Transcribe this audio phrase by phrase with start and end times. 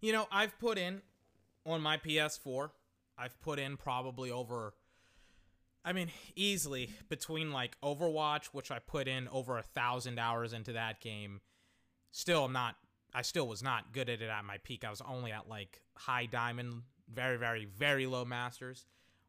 [0.00, 1.02] You know, I've put in
[1.66, 2.70] on my PS4,
[3.18, 4.72] I've put in probably over
[5.84, 10.74] I mean, easily between like Overwatch, which I put in over a thousand hours into
[10.74, 11.40] that game.
[12.10, 12.76] Still, I'm not.
[13.14, 14.84] I still was not good at it at my peak.
[14.84, 16.82] I was only at like high diamond,
[17.12, 18.84] very, very, very low masters.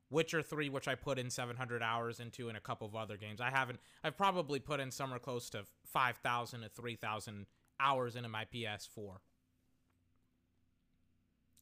[0.10, 3.40] Witcher 3, which I put in 700 hours into, and a couple of other games.
[3.40, 3.80] I haven't.
[4.04, 7.46] I've probably put in somewhere close to 5,000 to 3,000
[7.80, 9.20] hours into my PS4.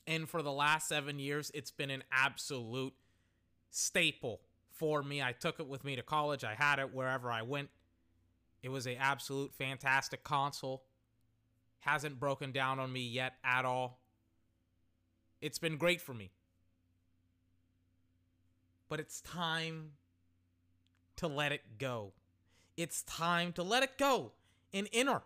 [0.09, 2.95] And for the last seven years, it's been an absolute
[3.69, 4.41] staple
[4.71, 5.21] for me.
[5.21, 6.43] I took it with me to college.
[6.43, 7.69] I had it wherever I went.
[8.63, 10.81] It was a absolute fantastic console.
[11.81, 13.99] Hasn't broken down on me yet at all.
[15.41, 16.31] It's been great for me.
[18.89, 19.91] But it's time
[21.17, 22.13] to let it go.
[22.75, 24.31] It's time to let it go
[24.73, 25.21] and enter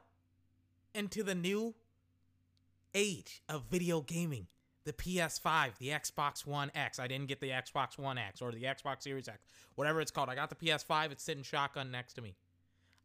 [0.93, 1.73] into the new
[2.93, 4.47] age of video gaming
[4.85, 6.99] the PS5, the Xbox One X.
[6.99, 9.39] I didn't get the Xbox One X or the Xbox Series X,
[9.75, 10.29] whatever it's called.
[10.29, 11.11] I got the PS5.
[11.11, 12.35] It's sitting shotgun next to me.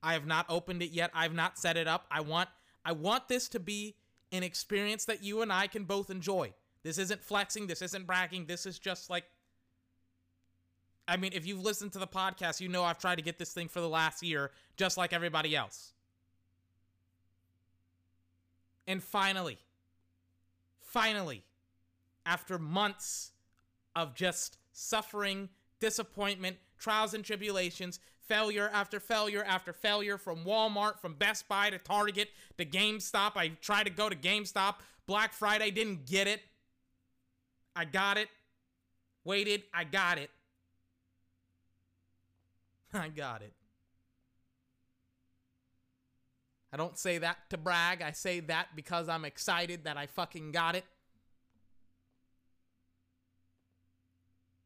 [0.03, 1.11] I have not opened it yet.
[1.15, 2.07] I've not set it up.
[2.11, 2.49] I want
[2.85, 3.97] I want this to be
[4.33, 6.53] an experience that you and I can both enjoy.
[6.83, 8.47] This isn't flexing, this isn't bragging.
[8.47, 9.25] This is just like
[11.07, 13.53] I mean, if you've listened to the podcast, you know I've tried to get this
[13.53, 15.95] thing for the last year just like everybody else.
[18.87, 19.59] And finally,
[20.81, 21.45] finally,
[22.29, 23.33] after months
[23.97, 25.49] of just suffering,
[25.81, 31.79] disappointment, trials and tribulations, failure after failure after failure from Walmart, from Best Buy to
[31.79, 33.33] Target to GameStop.
[33.37, 34.75] I tried to go to GameStop.
[35.07, 36.43] Black Friday, didn't get it.
[37.75, 38.29] I got it.
[39.25, 40.31] Waited, I got it.
[42.95, 43.55] I got it.
[46.71, 48.03] I don't say that to brag.
[48.03, 50.85] I say that because I'm excited that I fucking got it.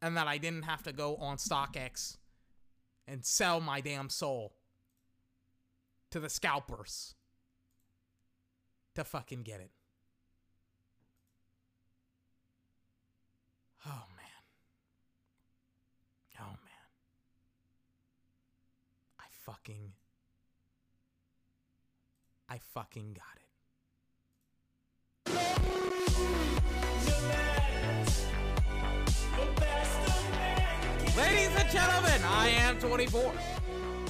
[0.02, 2.16] And that I didn't have to go on StockX
[3.06, 4.52] and sell my damn soul
[6.10, 7.14] to the scalpers
[8.96, 9.70] to fucking get it.
[13.86, 14.26] Oh man.
[16.40, 16.58] Oh man.
[19.20, 19.92] I fucking
[22.48, 23.42] I fucking got it.
[31.16, 33.34] Ladies and gentlemen, I am 24.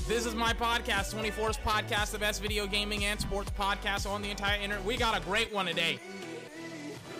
[0.07, 4.31] This is my podcast, 24's podcast, the best video gaming and sports podcast on the
[4.31, 4.85] entire internet.
[4.85, 5.99] We got a great one today.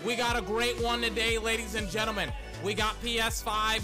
[0.05, 2.31] We got a great one today, ladies and gentlemen.
[2.63, 3.81] We got PS5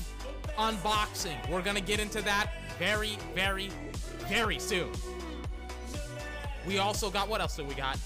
[0.57, 1.49] unboxing.
[1.49, 3.69] We're going to get into that very, very,
[4.29, 4.91] very soon.
[6.65, 7.99] We also got, what else do we got?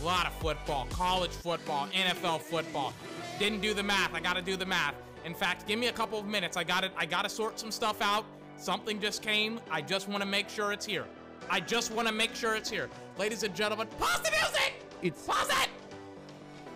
[0.00, 2.94] A lot of football, college football, NFL football.
[3.38, 4.14] Didn't do the math.
[4.14, 4.94] I got to do the math.
[5.26, 6.56] In fact, give me a couple of minutes.
[6.56, 6.92] I got it.
[6.96, 8.24] I got to sort some stuff out.
[8.56, 9.60] Something just came.
[9.72, 11.04] I just want to make sure it's here.
[11.50, 12.88] I just want to make sure it's here.
[13.18, 14.74] Ladies and gentlemen, pause the music!
[15.02, 15.68] It's pause it!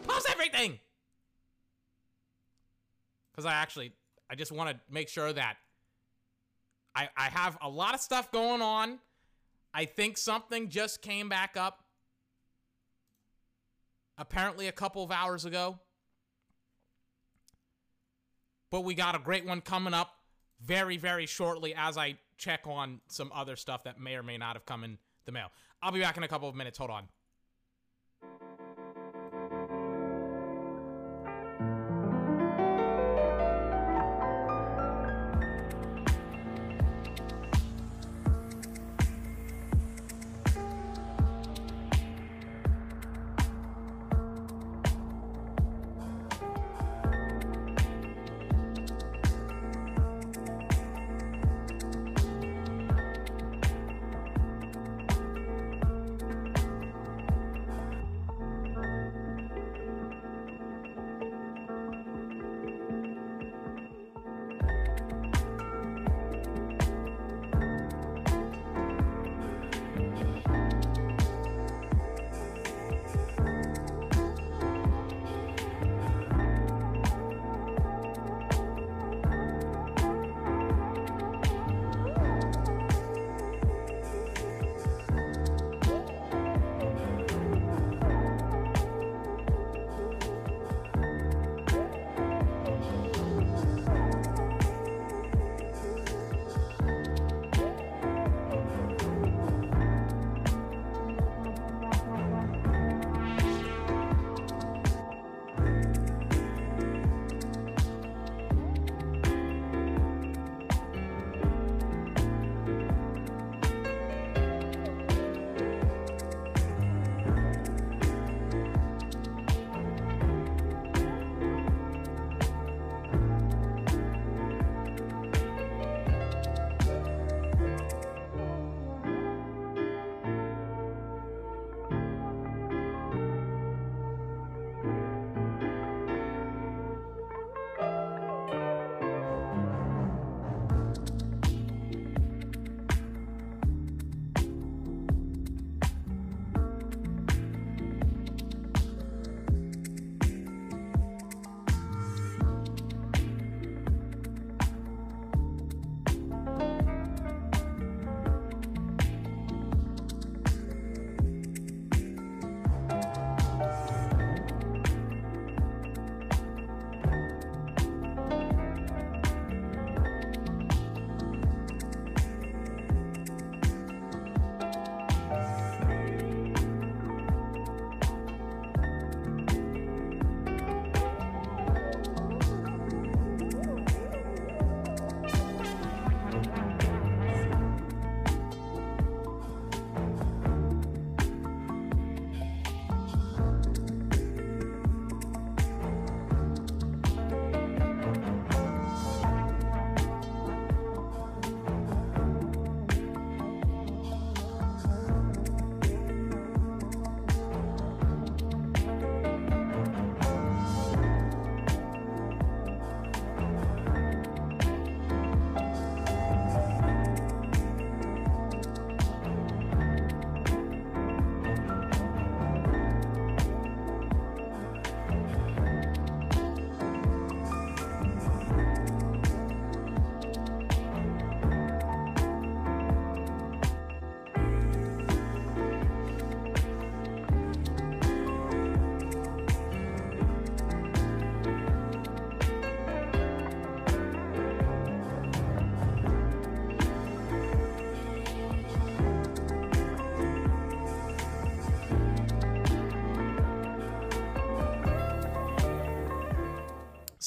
[0.06, 0.80] Pause everything!
[3.30, 3.92] Because I actually,
[4.28, 5.54] I just want to make sure that
[6.94, 8.98] I, I have a lot of stuff going on.
[9.72, 11.84] I think something just came back up
[14.18, 15.78] apparently a couple of hours ago.
[18.70, 20.14] But we got a great one coming up
[20.62, 24.54] very, very shortly as I check on some other stuff that may or may not
[24.54, 25.48] have come in the mail.
[25.82, 26.78] I'll be back in a couple of minutes.
[26.78, 27.08] Hold on.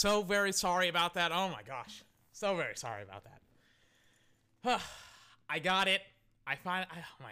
[0.03, 1.31] So very sorry about that.
[1.31, 2.03] Oh my gosh.
[2.33, 4.81] So very sorry about that.
[5.49, 6.01] I got it.
[6.45, 7.31] I find I oh my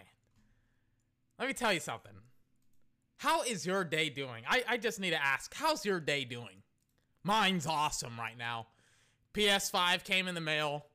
[1.37, 2.13] Let me tell you something.
[3.17, 4.45] How is your day doing?
[4.47, 6.63] I, I just need to ask, how's your day doing?
[7.25, 8.67] Mine's awesome right now.
[9.33, 10.85] PS5 came in the mail.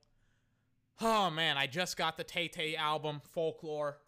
[0.99, 3.99] Oh man, I just got the Tay Tay album, Folklore.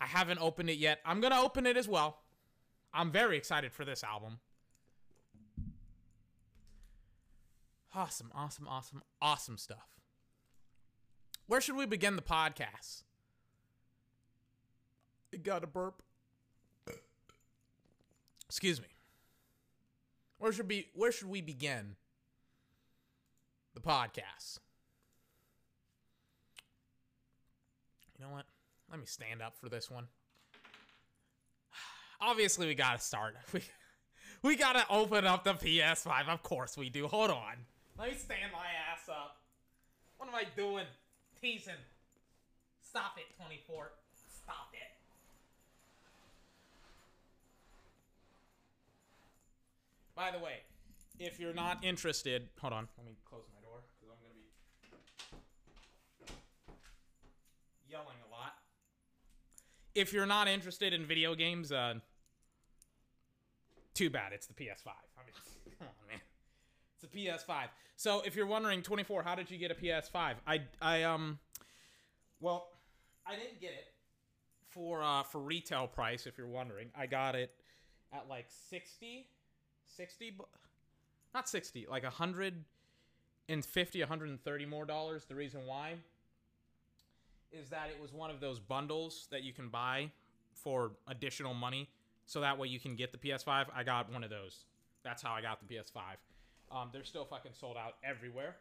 [0.00, 1.00] I haven't opened it yet.
[1.04, 2.22] I'm gonna open it as well.
[2.94, 4.38] I'm very excited for this album.
[7.94, 9.88] Awesome, awesome, awesome, awesome stuff.
[11.46, 13.02] Where should we begin the podcast?
[15.32, 16.02] It got a burp.
[18.48, 18.86] Excuse me.
[20.38, 21.96] Where should be where should we begin
[23.74, 24.58] the podcast?
[28.18, 28.46] You know what?
[28.90, 30.06] Let me stand up for this one.
[32.20, 33.34] Obviously, we gotta start.
[33.52, 33.62] We
[34.42, 36.28] we gotta open up the PS5.
[36.28, 37.06] Of course we do.
[37.06, 37.66] Hold on.
[38.00, 39.36] Let me stand my ass up.
[40.16, 40.86] What am I doing?
[41.38, 41.74] Teasing.
[42.82, 43.90] Stop it, 24.
[44.42, 44.78] Stop it.
[50.14, 50.60] By the way,
[51.18, 52.88] if you're not interested, hold on.
[52.96, 54.32] Let me close my door because I'm going
[56.26, 58.54] to be yelling a lot.
[59.94, 61.96] If you're not interested in video games, uh,
[63.92, 64.32] too bad.
[64.32, 64.86] It's the PS5.
[64.86, 65.34] I mean,
[65.78, 66.20] come on, man.
[67.02, 67.68] It's a PS5.
[67.96, 70.34] So if you're wondering, 24, how did you get a PS5?
[70.46, 71.38] I, I, um,
[72.40, 72.68] well,
[73.26, 73.86] I didn't get it
[74.68, 76.88] for, uh, for retail price, if you're wondering.
[76.94, 77.52] I got it
[78.12, 79.26] at like 60
[79.96, 80.36] 60
[81.34, 85.94] not 60 like 150 130 more dollars the reason why
[87.52, 90.10] is that it was one of those bundles that you can buy
[90.54, 91.88] for additional money
[92.26, 94.64] so that way you can get the ps5 i got one of those
[95.02, 96.00] that's how i got the ps5
[96.70, 98.56] um, they're still fucking sold out everywhere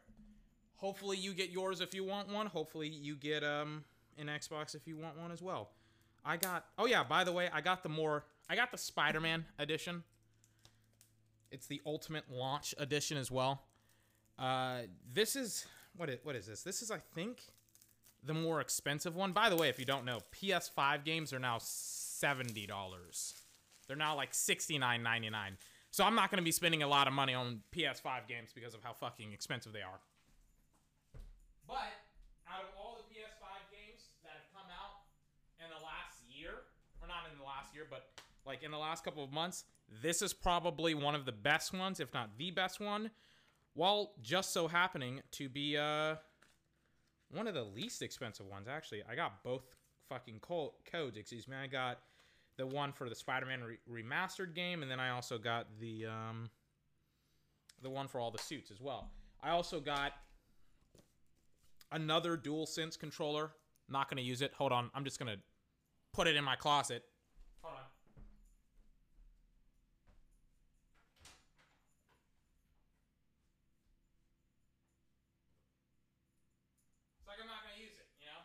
[0.75, 3.83] hopefully you get yours if you want one hopefully you get um,
[4.17, 5.69] an xbox if you want one as well
[6.25, 9.45] i got oh yeah by the way i got the more i got the spider-man
[9.59, 10.03] edition
[11.51, 13.63] it's the Ultimate Launch Edition as well.
[14.37, 14.81] Uh,
[15.13, 16.61] this is what is, what is this?
[16.61, 17.41] This is I think
[18.23, 19.31] the more expensive one.
[19.31, 23.33] By the way, if you don't know, PS5 games are now seventy dollars.
[23.87, 25.57] They're now like sixty nine ninety nine.
[25.91, 28.73] So I'm not going to be spending a lot of money on PS5 games because
[28.73, 29.99] of how fucking expensive they are.
[31.67, 31.89] But
[32.47, 35.05] out of all the PS5 games that have come out
[35.59, 36.51] in the last year,
[37.01, 38.09] or not in the last year, but
[38.45, 39.65] like in the last couple of months,
[40.01, 43.09] this is probably one of the best ones, if not the best one,
[43.73, 46.15] while just so happening to be uh,
[47.31, 49.03] one of the least expensive ones, actually.
[49.09, 49.63] I got both
[50.07, 51.55] fucking codes, excuse me.
[51.55, 51.99] I got
[52.59, 56.49] the one for the Spider-Man re remastered game, and then I also got the um,
[57.81, 59.09] the one for all the suits as well.
[59.41, 60.11] I also got
[61.93, 63.51] another DualSense controller.
[63.87, 64.51] Not going to use it.
[64.57, 64.91] Hold on.
[64.93, 65.39] I'm just going to
[66.13, 67.03] put it in my closet.
[67.63, 67.83] Hold on.
[77.25, 78.41] like I'm not gonna use it, you know?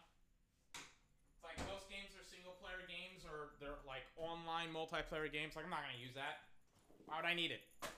[1.34, 2.84] It's like most games are single player
[3.28, 5.56] or they're like online multiplayer games.
[5.56, 6.44] Like I'm not gonna use that.
[7.06, 7.62] Why would I need it?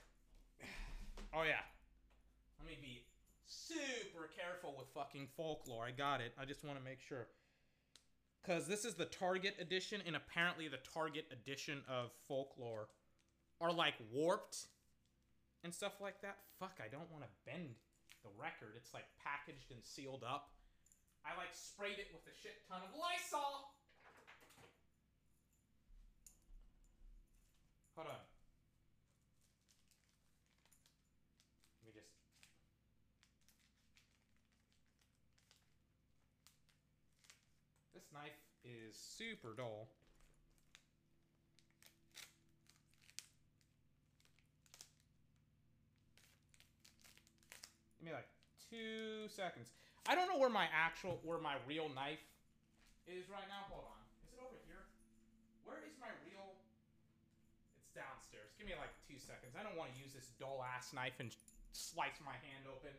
[1.34, 1.60] Oh yeah.
[2.56, 3.04] Let me be
[3.44, 5.84] super careful with fucking folklore.
[5.84, 6.32] I got it.
[6.40, 7.26] I just want to make sure.
[8.46, 12.88] Cause this is the Target edition, and apparently the Target edition of folklore
[13.60, 14.70] are like warped
[15.64, 16.38] and stuff like that.
[16.60, 17.74] Fuck, I don't want to bend
[18.22, 18.78] the record.
[18.78, 20.54] It's like packaged and sealed up.
[21.26, 23.74] I like sprayed it with a shit ton of Lysol.
[27.96, 28.14] Hold on.
[31.80, 32.12] Let me just.
[37.94, 39.88] This knife is super dull.
[47.98, 48.28] Give me like
[48.68, 49.72] two seconds.
[50.06, 52.20] I don't know where my actual, where my real knife
[53.08, 53.64] is right now.
[53.72, 54.04] Hold on.
[54.28, 54.84] Is it over here?
[55.64, 56.55] Where is my real?
[57.96, 58.52] Downstairs.
[58.60, 59.56] Give me like two seconds.
[59.56, 61.32] I don't want to use this dull ass knife and
[61.72, 62.92] slice my hand open.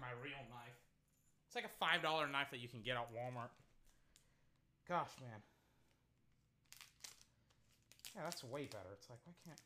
[0.00, 0.78] Like my real knife.
[1.46, 3.50] It's like a five dollar knife that you can get at Walmart.
[4.88, 5.40] Gosh, man.
[8.16, 8.90] Yeah, that's way better.
[8.94, 9.60] It's like why can't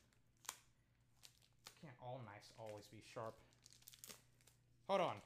[1.80, 3.34] can't all knives always be sharp?
[4.88, 5.16] Hold on.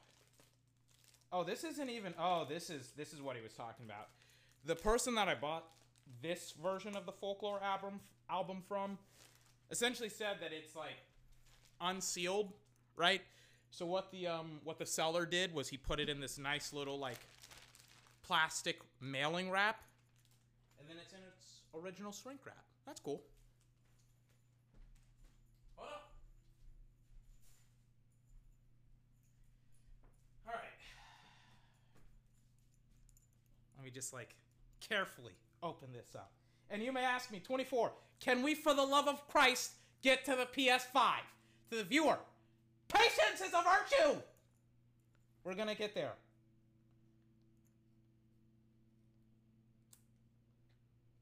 [1.33, 2.15] Oh, this isn't even.
[2.19, 4.09] Oh, this is this is what he was talking about.
[4.65, 5.65] The person that I bought
[6.23, 8.01] this version of the folklore album
[8.31, 8.99] album from
[9.71, 10.97] essentially said that it's like
[11.81, 12.53] unsealed,
[12.97, 13.23] right?
[13.71, 16.73] So what the um what the seller did was he put it in this nice
[16.73, 17.19] little like
[18.23, 19.83] plastic mailing wrap,
[20.79, 22.65] and then it's in its original shrink wrap.
[22.87, 23.23] That's cool.
[25.77, 26.11] Hold up.
[30.47, 30.63] All right.
[33.77, 34.35] Let me just like
[34.81, 36.33] carefully open this up.
[36.71, 39.73] And you may ask me, 24, can we, for the love of Christ,
[40.03, 40.93] get to the PS5?
[41.71, 42.19] To the viewer,
[42.89, 44.21] patience is a virtue!
[45.45, 46.13] We're gonna get there.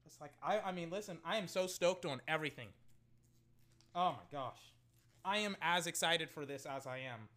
[0.05, 2.69] It's like, I, I mean, listen, I am so stoked on everything.
[3.93, 4.59] Oh my gosh.
[5.23, 7.29] I am as excited for this as I am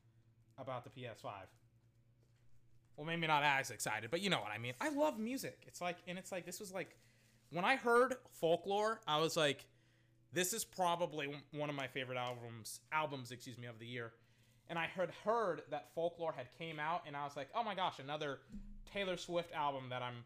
[0.59, 1.31] about the PS5.
[2.97, 4.75] Well, maybe not as excited, but you know what I mean.
[4.81, 5.65] I love music.
[5.67, 6.97] It's like, and it's like, this was like,
[7.51, 9.67] when I heard Folklore, I was like,
[10.33, 14.13] this is probably one of my favorite albums, albums, excuse me, of the year.
[14.69, 17.75] And I had heard that Folklore had came out, and I was like, oh my
[17.75, 18.39] gosh, another
[18.93, 20.25] Taylor Swift album that I'm,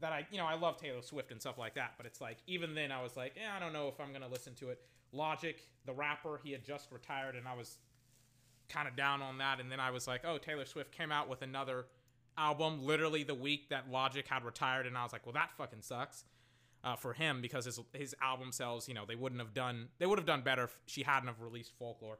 [0.00, 1.94] that I, you know, I love Taylor Swift and stuff like that.
[1.96, 4.28] But it's like, even then, I was like, yeah, I don't know if I'm gonna
[4.28, 4.80] listen to it.
[5.12, 7.78] Logic, the rapper, he had just retired, and I was
[8.68, 9.58] kind of down on that.
[9.60, 11.86] And then I was like, oh, Taylor Swift came out with another
[12.38, 15.82] album literally the week that Logic had retired, and I was like, well, that fucking
[15.82, 16.24] sucks.
[16.86, 20.06] Uh, for him because his his album sales, you know, they wouldn't have done they
[20.06, 22.18] would have done better if she hadn't have released Folklore.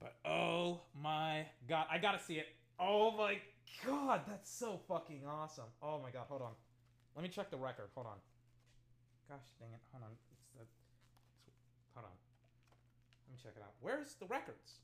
[0.00, 2.48] But oh my god, I gotta see it.
[2.80, 3.38] Oh my
[3.86, 5.70] god, that's so fucking awesome.
[5.80, 6.50] Oh my god, hold on.
[7.14, 7.86] Let me check the record.
[7.94, 8.18] Hold on.
[9.28, 9.80] Gosh dang it.
[9.92, 10.10] Hold on.
[10.10, 10.34] It's the.
[10.60, 10.74] It's,
[11.94, 12.18] hold on.
[13.28, 13.74] Let me check it out.
[13.78, 14.82] Where's the records?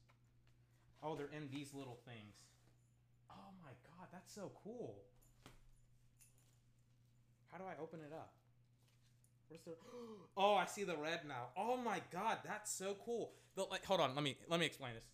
[1.03, 2.47] Oh, they're in these little things.
[3.29, 5.03] Oh my god, that's so cool.
[7.51, 8.38] How do I open it up?
[9.51, 9.57] The?
[10.41, 11.49] Oh, I see the red now.
[11.57, 13.33] Oh my god, that's so cool.
[13.57, 15.05] The, like, hold on, let me let me explain this.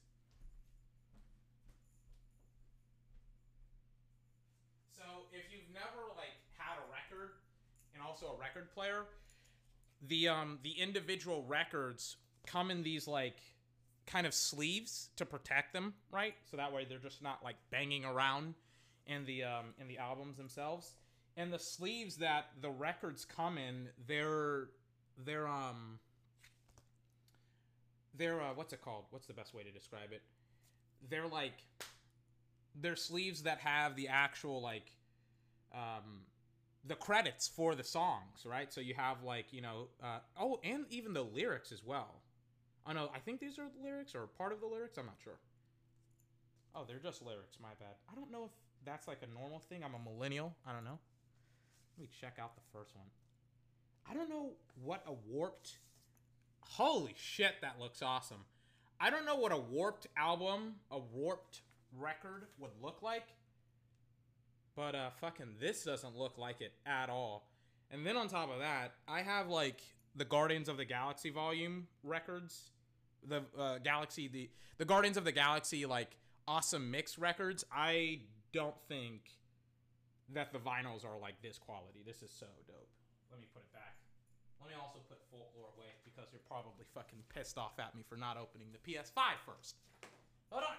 [4.94, 7.30] So, if you've never like had a record
[7.94, 9.04] and also a record player,
[10.08, 13.38] the um the individual records come in these like
[14.06, 16.34] kind of sleeves to protect them, right?
[16.50, 18.54] So that way they're just not like banging around
[19.06, 20.92] in the um in the albums themselves
[21.36, 24.68] and the sleeves that the records come in they're
[25.24, 25.98] they're um
[28.16, 29.04] they're uh, what's it called?
[29.10, 30.22] What's the best way to describe it?
[31.10, 31.64] They're like
[32.80, 34.92] they're sleeves that have the actual like
[35.72, 36.22] um
[36.86, 38.72] the credits for the songs right?
[38.72, 42.22] So you have like you know uh, oh and even the lyrics as well.
[42.86, 44.98] Oh no i think these are the lyrics or part of the lyrics?
[44.98, 45.38] I'm not sure.
[46.74, 47.96] Oh they're just lyrics my bad.
[48.10, 48.52] I don't know if
[48.84, 49.82] that's like a normal thing.
[49.84, 50.54] I'm a millennial.
[50.66, 50.98] I don't know
[51.96, 53.06] let me check out the first one.
[54.10, 54.50] I don't know
[54.82, 55.78] what a warped.
[56.60, 58.44] Holy shit, that looks awesome.
[59.00, 61.62] I don't know what a warped album, a warped
[61.96, 63.28] record would look like.
[64.74, 67.48] But uh fucking this doesn't look like it at all.
[67.90, 69.80] And then on top of that, I have like
[70.16, 72.70] the Guardians of the Galaxy volume records.
[73.26, 76.16] The uh, Galaxy the the Guardians of the Galaxy like
[76.48, 77.64] awesome mix records.
[77.72, 78.20] I
[78.52, 79.30] don't think
[80.32, 82.00] that the vinyls are like this quality.
[82.06, 82.88] This is so dope.
[83.30, 83.98] Let me put it back.
[84.62, 88.16] Let me also put folklore away because you're probably fucking pissed off at me for
[88.16, 89.76] not opening the PS5 first.
[90.48, 90.78] Hold on.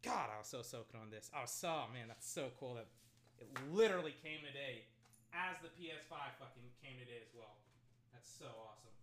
[0.00, 1.28] God, I was so soaking on this.
[1.30, 2.88] I was so man, that's so cool that
[3.36, 4.88] it literally came today
[5.36, 7.60] as the PS5 fucking came today as well.
[8.16, 8.96] That's so awesome.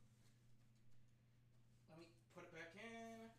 [1.89, 3.29] Let me put it back in.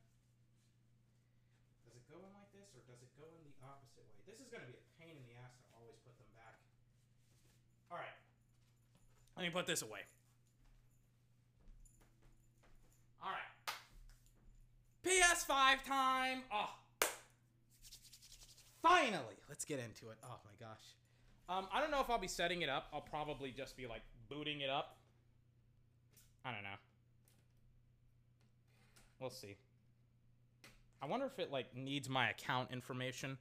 [1.87, 4.22] Does it go in like this or does it go in the opposite way?
[4.27, 6.59] This is to be a pain in the ass to always put them back.
[7.90, 8.18] All right.
[9.40, 10.00] Let me put this away.
[13.22, 13.72] All right.
[15.03, 16.42] PS5 time.
[16.53, 16.68] Oh.
[18.83, 19.37] Finally.
[19.48, 20.18] Let's get into it.
[20.22, 20.83] Oh my gosh.
[21.48, 22.88] Um, I don't know if I'll be setting it up.
[22.92, 24.98] I'll probably just be like booting it up.
[26.44, 26.76] I don't know.
[29.20, 29.57] We'll see.
[31.00, 33.38] I wonder if it like needs my account information.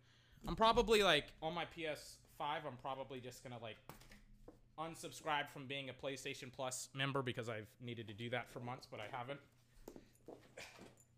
[0.47, 2.39] I'm probably like on my PS5.
[2.39, 3.75] I'm probably just gonna like
[4.79, 8.87] unsubscribe from being a PlayStation Plus member because I've needed to do that for months,
[8.89, 9.39] but I haven't.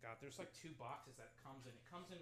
[0.02, 1.70] God, there's like two boxes that comes in.
[1.70, 2.18] It comes in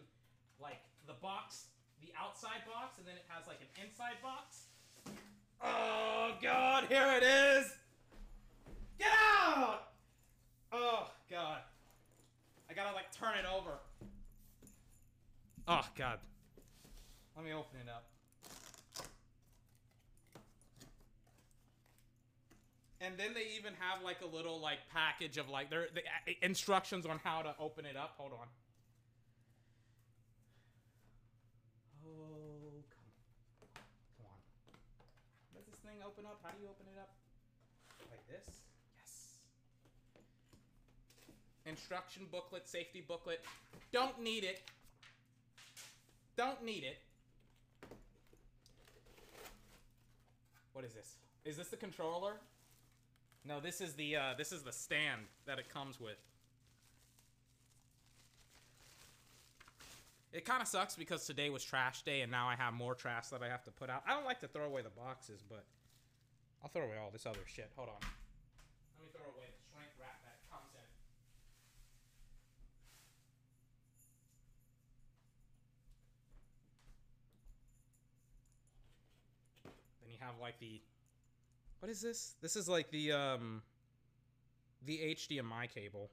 [0.61, 1.66] like the box,
[2.03, 4.66] the outside box, and then it has like an inside box.
[5.62, 7.72] Oh god, here it is!
[8.98, 9.88] Get out!
[10.72, 11.61] Oh god.
[12.68, 13.79] I gotta like turn it over.
[15.66, 16.18] Oh god.
[17.37, 18.05] Let me open it up.
[23.01, 26.33] And then they even have like a little like package of like their the uh,
[26.43, 28.15] instructions on how to open it up.
[28.19, 28.47] Hold on.
[32.05, 33.81] Oh, come on.
[34.19, 34.41] Come on.
[35.57, 36.41] Does this thing open up?
[36.45, 37.09] How do you open it up?
[38.11, 38.61] Like this?
[38.99, 39.39] Yes.
[41.65, 43.43] Instruction booklet, safety booklet.
[43.93, 44.61] Don't need it.
[46.37, 46.99] Don't need it.
[50.75, 51.17] What is this?
[51.47, 52.35] Is this the controller?
[53.44, 56.18] No, this is the uh, this is the stand that it comes with.
[60.33, 63.29] It kind of sucks because today was trash day and now I have more trash
[63.29, 64.05] that I have to put out.
[64.07, 65.64] I don't like to throw away the boxes, but
[66.62, 67.72] I'll throw away all this other shit.
[67.74, 67.96] Hold on.
[68.00, 70.87] Let me throw away the shrink wrap that comes in.
[80.03, 80.81] Then you have like the
[81.81, 82.37] what is this?
[82.40, 83.62] This is like the um
[84.87, 86.11] the HDMI cable.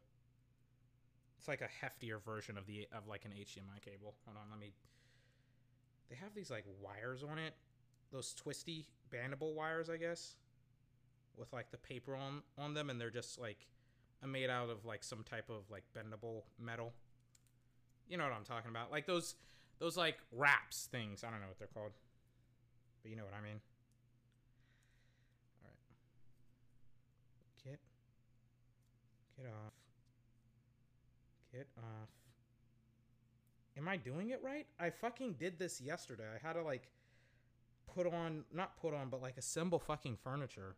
[1.38, 4.15] It's like a heftier version of the of like an HDMI cable.
[4.25, 4.73] Hold on, let me
[6.10, 7.53] They have these like wires on it.
[8.12, 10.36] Those twisty bandable wires, I guess.
[11.38, 13.67] With like the paper on on them and they're just like
[14.25, 16.93] made out of like some type of like bendable metal.
[18.08, 18.91] You know what I'm talking about?
[18.91, 19.36] Like those
[19.80, 21.23] those like wraps things.
[21.23, 21.91] I don't know what they're called.
[23.03, 23.62] But you know what I mean.
[27.63, 27.80] Get.
[29.38, 29.73] Get off.
[31.54, 32.10] Get off.
[33.78, 34.65] Am I doing it right?
[34.80, 36.23] I fucking did this yesterday.
[36.34, 36.89] I had to like
[37.93, 40.76] put on, not put on, but like assemble fucking furniture.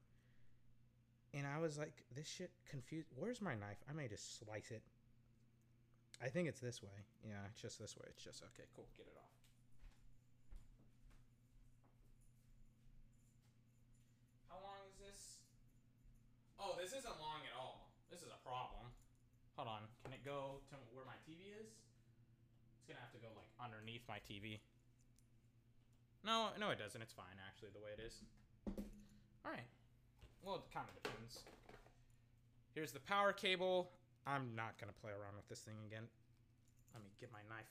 [1.33, 3.07] And I was like, this shit confused.
[3.15, 3.77] Where's my knife?
[3.89, 4.81] I may just slice it.
[6.21, 7.05] I think it's this way.
[7.23, 8.07] Yeah, it's just this way.
[8.09, 8.87] It's just okay, cool.
[8.97, 9.31] Get it off.
[14.49, 15.39] How long is this?
[16.59, 17.87] Oh, this isn't long at all.
[18.11, 18.91] This is a problem.
[19.59, 19.83] Hold on.
[20.07, 21.67] Can it go to where my TV is?
[21.67, 24.63] It's gonna have to go like underneath my TV.
[26.23, 27.01] No, no, it doesn't.
[27.01, 28.23] It's fine actually the way it is.
[29.43, 29.67] All right.
[30.39, 31.43] Well, it kind of depends.
[32.71, 33.91] Here's the power cable.
[34.25, 36.07] I'm not gonna play around with this thing again.
[36.95, 37.67] Let me get my knife.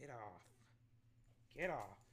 [0.00, 0.42] Get off.
[1.54, 2.03] Get off.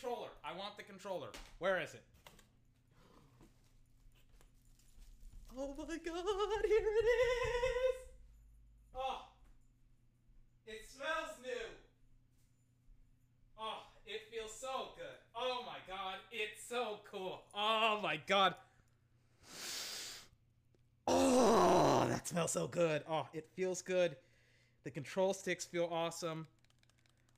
[0.00, 0.28] Controller?
[0.44, 1.28] I want the controller.
[1.58, 2.02] Where is it?
[5.58, 7.96] Oh my god, here it is!
[8.94, 9.22] Oh,
[10.66, 11.50] it smells new.
[13.58, 15.18] Oh, it feels so good.
[15.36, 17.42] Oh my god, it's so cool.
[17.54, 18.54] Oh my god.
[21.06, 23.02] Oh, that smells so good.
[23.08, 24.16] Oh, it feels good.
[24.84, 26.46] The control sticks feel awesome.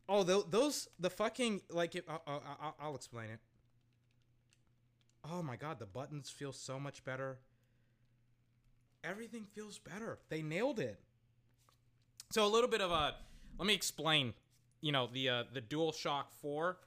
[0.08, 2.38] Oh, th- those the fucking like it, uh,
[2.80, 3.38] I'll explain it.
[5.30, 7.38] Oh my god, the buttons feel so much better.
[9.04, 10.18] Everything feels better.
[10.28, 11.00] They nailed it.
[12.30, 13.14] So a little bit of a
[13.58, 14.34] let me explain,
[14.80, 16.78] you know, the uh, the DualShock 4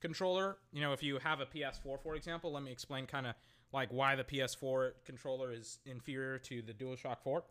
[0.00, 0.56] controller.
[0.72, 3.34] You know, if you have a PS4 for example, let me explain kind of
[3.72, 7.44] like why the PS4 controller is inferior to the DualShock 4.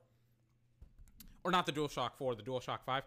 [1.45, 3.03] Or not the DualShock 4, the DualShock 5.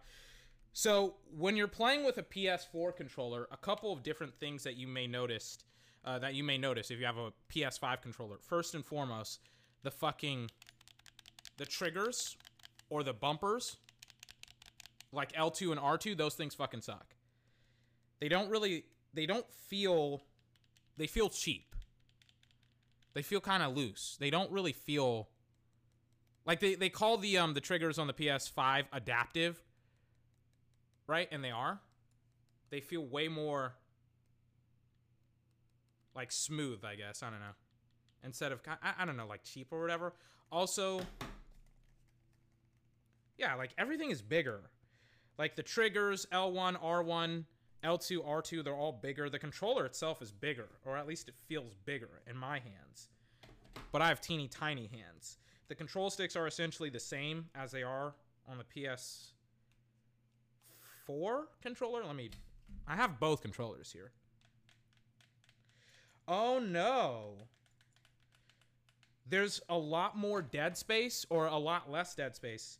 [0.78, 4.86] So when you're playing with a PS4 controller, a couple of different things that you
[4.86, 5.56] may notice
[6.04, 8.36] uh, that you may notice if you have a PS5 controller.
[8.42, 9.40] First and foremost,
[9.84, 10.50] the fucking
[11.56, 12.36] the triggers
[12.90, 13.78] or the bumpers,
[15.12, 17.14] like L2 and R2, those things fucking suck.
[18.20, 18.84] They don't really
[19.14, 20.24] they don't feel
[20.98, 21.74] they feel cheap.
[23.14, 24.18] They feel kind of loose.
[24.20, 25.30] They don't really feel
[26.44, 29.62] like they, they call the um the triggers on the PS5 adaptive,
[31.06, 31.28] right?
[31.30, 31.80] And they are.
[32.70, 33.74] They feel way more
[36.14, 37.22] like smooth, I guess.
[37.22, 37.54] I don't know.
[38.24, 40.14] Instead of I, I don't know, like cheap or whatever.
[40.50, 41.00] Also,
[43.38, 44.60] yeah, like everything is bigger.
[45.38, 47.44] Like the triggers, L1, R1,
[47.84, 49.28] L2, R2, they're all bigger.
[49.28, 53.10] The controller itself is bigger, or at least it feels bigger in my hands.
[53.92, 55.38] But I have teeny tiny hands.
[55.68, 58.14] The control sticks are essentially the same as they are
[58.48, 58.64] on the
[61.08, 62.04] PS4 controller.
[62.04, 62.30] Let me.
[62.86, 64.12] I have both controllers here.
[66.28, 67.34] Oh no.
[69.28, 72.78] There's a lot more dead space or a lot less dead space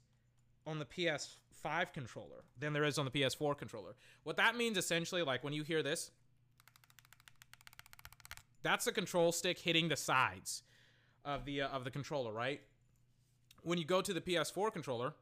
[0.67, 3.97] on the PS5 controller than there is on the PS4 controller.
[4.23, 6.11] What that means essentially, like when you hear this,
[8.63, 10.63] that's the control stick hitting the sides
[11.25, 12.61] of the uh, of the controller, right?
[13.63, 15.15] When you go to the PS4 controller,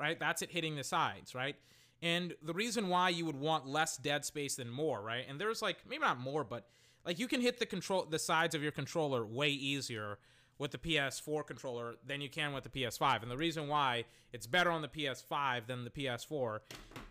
[0.00, 0.18] right?
[0.18, 1.56] That's it hitting the sides, right?
[2.02, 5.26] And the reason why you would want less dead space than more, right?
[5.28, 6.66] And there's like maybe not more, but
[7.04, 10.18] like you can hit the control the sides of your controller way easier
[10.58, 13.22] with the PS4 controller than you can with the PS5.
[13.22, 16.60] And the reason why it's better on the PS5 than the PS4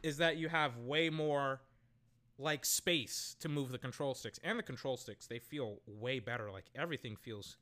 [0.04, 1.62] is that you have way more
[2.38, 4.40] like space to move the control sticks.
[4.44, 6.52] And the control sticks, they feel way better.
[6.52, 7.58] Like everything feels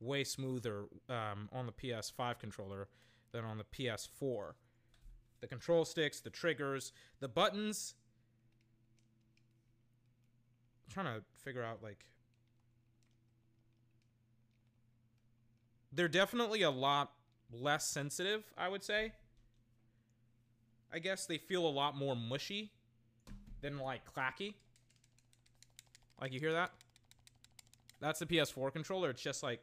[0.00, 2.88] way smoother um, on the PS5 controller
[3.32, 4.52] than on the PS4.
[5.42, 7.94] The control sticks, the triggers, the buttons.
[10.86, 12.06] I'm trying to figure out like
[15.92, 17.10] they're definitely a lot
[17.52, 19.12] less sensitive, I would say.
[20.92, 22.70] I guess they feel a lot more mushy
[23.62, 24.54] than like clacky.
[26.20, 26.70] Like you hear that?
[28.00, 29.10] That's the PS4 controller.
[29.10, 29.60] It's just like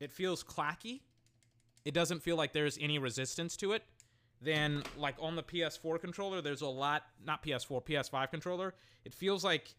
[0.00, 1.00] it feels clacky.
[1.84, 3.84] It doesn't feel like there's any resistance to it.
[4.40, 8.74] Then like on the PS4 controller, there's a lot not PS4, PS5 controller.
[9.04, 9.74] It feels like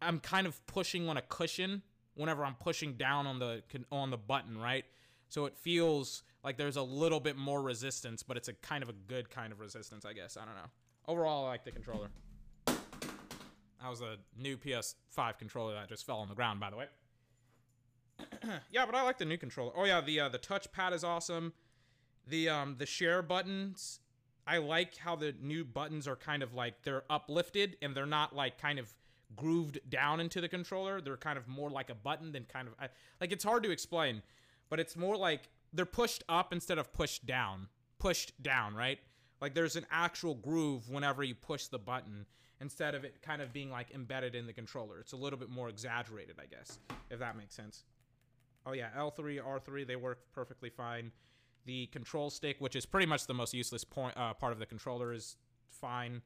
[0.00, 1.82] I'm kind of pushing on a cushion
[2.14, 4.84] whenever I'm pushing down on the on the button, right?
[5.28, 8.88] So it feels like there's a little bit more resistance, but it's a kind of
[8.88, 10.36] a good kind of resistance, I guess.
[10.36, 10.70] I don't know.
[11.06, 12.08] Overall, I like the controller.
[12.66, 16.86] That was a new PS5 controller that just fell on the ground, by the way.
[18.70, 19.72] yeah, but I like the new controller.
[19.76, 21.52] Oh yeah, the uh, the touchpad is awesome.
[22.26, 24.00] The um the share buttons,
[24.46, 28.34] I like how the new buttons are kind of like they're uplifted and they're not
[28.34, 28.92] like kind of
[29.36, 31.00] grooved down into the controller.
[31.00, 32.88] They're kind of more like a button than kind of I,
[33.20, 34.22] like it's hard to explain,
[34.68, 37.68] but it's more like they're pushed up instead of pushed down.
[37.98, 38.98] Pushed down, right?
[39.40, 42.26] Like there's an actual groove whenever you push the button
[42.60, 45.00] instead of it kind of being like embedded in the controller.
[45.00, 46.78] It's a little bit more exaggerated, I guess,
[47.10, 47.84] if that makes sense.
[48.66, 51.12] Oh yeah, L3, R3, they work perfectly fine.
[51.66, 54.66] The control stick, which is pretty much the most useless point uh, part of the
[54.66, 55.36] controller, is
[55.68, 56.22] fine.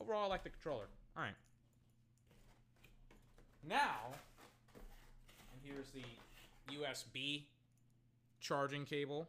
[0.00, 0.86] Overall, I like the controller.
[1.16, 1.34] All right.
[3.68, 4.14] Now,
[5.52, 6.04] and here's the
[6.74, 7.42] USB
[8.40, 9.28] charging cable.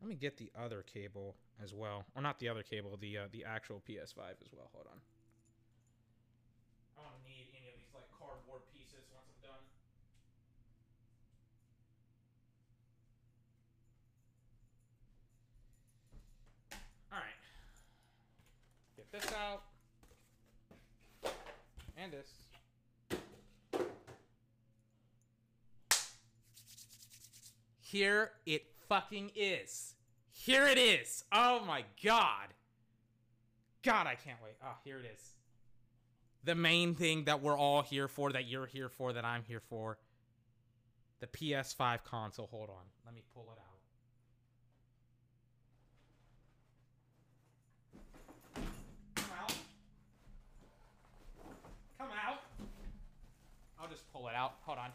[0.00, 2.04] Let me get the other cable as well.
[2.14, 4.68] Or not the other cable, the uh, the actual PS5 as well.
[4.74, 5.00] Hold on.
[6.98, 9.64] I don't need any of these like cardboard pieces once I'm done.
[17.12, 17.40] All right.
[19.12, 19.62] Get this out.
[21.96, 22.28] And this.
[27.80, 29.94] Here it fucking is.
[30.32, 31.24] Here it is.
[31.32, 32.48] Oh my god.
[33.82, 34.56] God, I can't wait.
[34.62, 35.32] Oh, here it is.
[36.42, 39.60] The main thing that we're all here for, that you're here for, that I'm here
[39.60, 39.98] for.
[41.20, 42.46] The PS5 console.
[42.48, 42.84] Hold on.
[43.04, 43.66] Let me pull it out.
[49.14, 49.54] Come out.
[51.98, 52.40] Come out.
[53.80, 54.54] I'll just pull it out.
[54.64, 54.90] Hold on.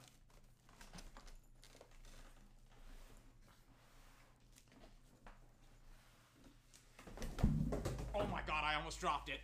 [8.16, 9.42] Oh my god, I almost dropped it.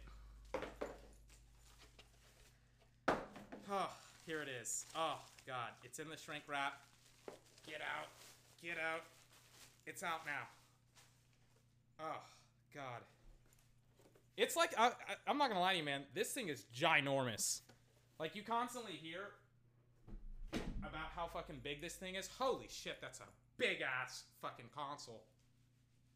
[3.70, 3.90] Oh,
[4.26, 4.86] here it is.
[4.96, 6.74] Oh god, it's in the shrink wrap.
[7.68, 8.08] Get out.
[8.64, 9.02] Get out.
[9.86, 10.48] It's out now.
[12.00, 12.22] Oh
[12.74, 13.02] god.
[14.38, 14.92] It's like I, I,
[15.28, 16.04] I'm not gonna lie to you, man.
[16.16, 17.62] This thing is ginormous.
[18.20, 19.30] Like you constantly hear
[20.90, 22.30] about how fucking big this thing is.
[22.40, 25.24] Holy shit, that's a big ass fucking console.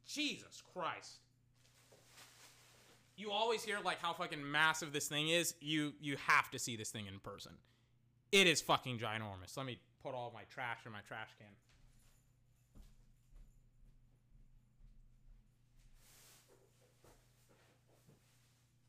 [0.05, 1.19] Jesus Christ
[3.21, 5.53] you always hear like how fucking massive this thing is.
[5.61, 7.53] You you have to see this thing in person.
[8.31, 9.55] It is fucking ginormous.
[9.55, 11.53] Let me put all my trash in my trash can.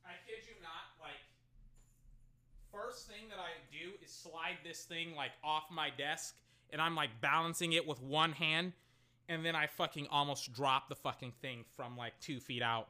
[0.07, 1.21] I kid you not, like
[2.73, 6.35] first thing that I do is slide this thing like off my desk
[6.71, 8.73] and I'm like balancing it with one hand
[9.29, 12.89] and then I fucking almost drop the fucking thing from like two feet out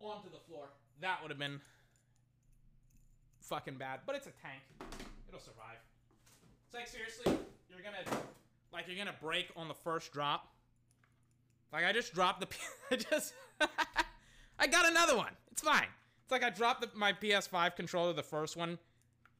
[0.00, 0.68] onto the floor.
[1.00, 1.60] That would have been
[3.40, 4.00] fucking bad.
[4.06, 4.62] But it's a tank.
[5.28, 5.78] It'll survive.
[6.66, 7.32] It's like seriously,
[7.70, 8.20] you're gonna
[8.72, 10.48] like you're gonna break on the first drop.
[11.72, 12.48] Like I just dropped the
[12.90, 13.34] I just
[14.58, 15.32] I got another one.
[15.50, 15.88] It's fine.
[16.22, 18.78] It's like I dropped the, my PS5 controller, the first one.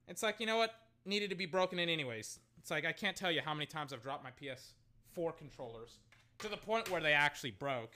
[0.09, 0.75] It's like, you know what?
[1.05, 2.39] Needed to be broken in anyways.
[2.59, 5.99] It's like I can't tell you how many times I've dropped my PS4 controllers
[6.39, 7.93] to the point where they actually broke.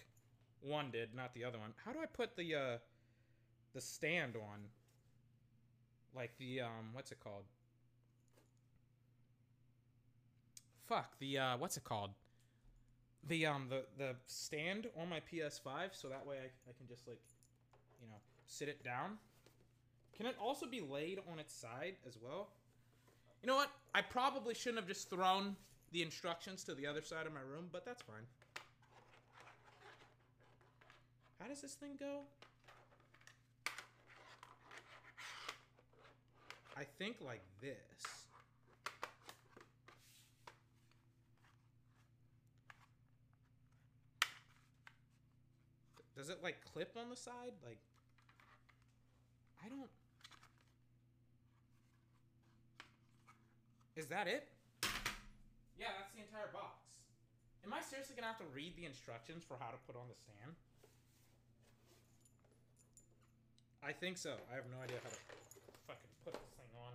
[0.60, 1.72] One did, not the other one.
[1.84, 2.78] How do I put the uh
[3.74, 4.60] the stand on?
[6.14, 7.44] Like the um what's it called?
[10.86, 12.10] Fuck, the uh what's it called?
[13.26, 17.08] The um the the stand on my PS5 so that way I, I can just
[17.08, 17.20] like
[18.00, 19.18] you know, sit it down.
[20.16, 22.48] Can it also be laid on its side as well?
[23.42, 23.70] You know what?
[23.94, 25.56] I probably shouldn't have just thrown
[25.92, 28.26] the instructions to the other side of my room, but that's fine.
[31.40, 32.20] How does this thing go?
[36.76, 37.76] I think like this.
[46.16, 47.52] Does it like clip on the side?
[47.66, 47.78] Like,
[49.64, 49.88] I don't.
[53.96, 54.48] Is that it?
[55.78, 56.84] Yeah, that's the entire box.
[57.64, 60.16] Am I seriously gonna have to read the instructions for how to put on the
[60.16, 60.56] stand?
[63.82, 64.36] I think so.
[64.52, 65.20] I have no idea how to
[65.88, 66.92] fucking put this thing on.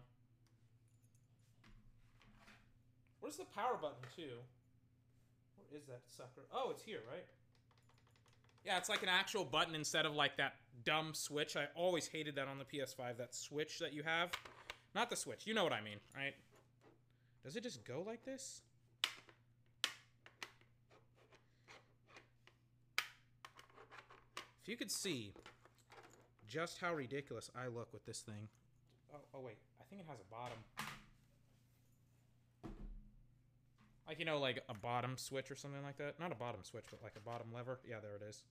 [3.19, 4.37] Where's the power button too?
[5.57, 6.45] Where is that sucker?
[6.53, 7.25] Oh, it's here, right?
[8.63, 11.55] Yeah, it's like an actual button instead of like that dumb switch.
[11.55, 14.31] I always hated that on the PS5, that switch that you have.
[14.93, 16.33] Not the switch, you know what I mean, right?
[17.45, 18.63] Does it just go like this?
[24.63, 25.31] If you could see
[26.47, 28.49] just how ridiculous I look with this thing.
[29.13, 30.57] Oh, oh wait, I think it has a bottom.
[34.07, 36.19] Like, you know, like a bottom switch or something like that.
[36.19, 37.79] Not a bottom switch, but like a bottom lever.
[37.87, 38.41] Yeah, there it is.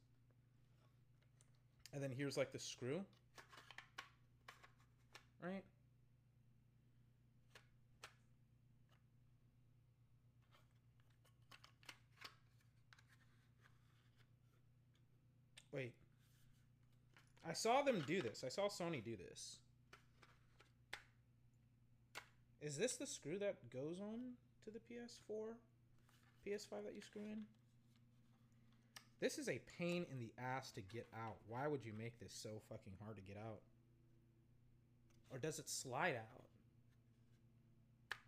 [1.93, 3.01] And then here's like the screw.
[5.43, 5.65] Right?
[15.75, 15.93] Wait.
[17.47, 18.43] I saw them do this.
[18.45, 19.59] I saw Sony do this.
[22.63, 24.33] Is this the screw that goes on
[24.65, 25.55] to the PS4?
[26.47, 27.43] PS5 that you screw in?
[29.21, 31.37] This is a pain in the ass to get out.
[31.49, 33.61] Why would you make this so fucking hard to get out?
[35.31, 36.45] Or does it slide out?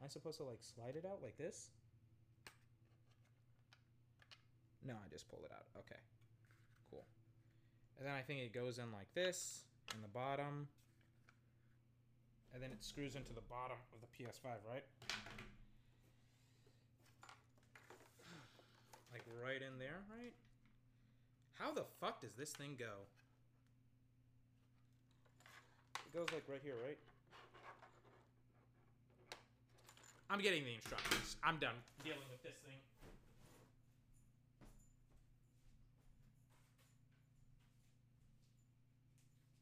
[0.01, 1.71] Am I supposed to like slide it out like this?
[4.85, 5.67] No, I just pulled it out.
[5.79, 6.01] Okay.
[7.99, 10.69] And then I think it goes in like this in the bottom.
[12.53, 14.85] And then it screws into the bottom of the PS5, right?
[19.13, 20.33] Like right in there, right?
[21.59, 23.09] How the fuck does this thing go?
[26.05, 26.99] It goes like right here, right?
[30.29, 31.37] I'm getting the instructions.
[31.43, 32.77] I'm done dealing with this thing.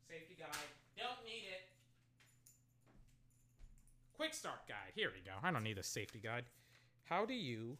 [0.09, 0.71] Safety guide.
[0.97, 1.69] Don't need it.
[4.25, 4.93] Quick start guide.
[4.95, 5.33] Here we go.
[5.43, 6.45] I don't need a safety guide.
[7.03, 7.77] How do you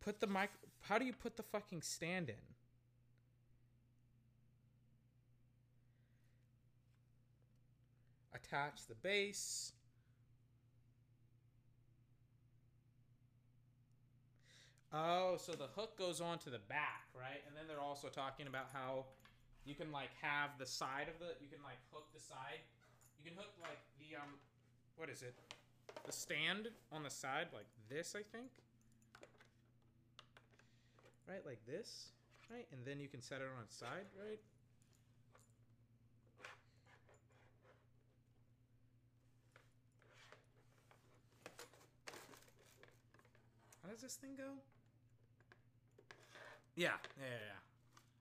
[0.00, 0.50] put the mic?
[0.80, 2.34] How do you put the fucking stand in?
[8.34, 9.70] Attach the base.
[14.92, 17.44] Oh, so the hook goes on to the back, right?
[17.46, 19.04] And then they're also talking about how
[19.64, 22.58] you can like have the side of the you can like hook the side.
[23.16, 24.40] You can hook like the um
[24.98, 25.34] what is it?
[26.04, 28.50] The stand on the side like this, I think.
[31.28, 32.08] Right, like this,
[32.50, 32.66] right?
[32.72, 34.40] And then you can set it on its side, right?
[43.84, 44.50] How does this thing go?
[46.74, 47.30] Yeah, yeah, yeah.
[47.30, 47.58] yeah.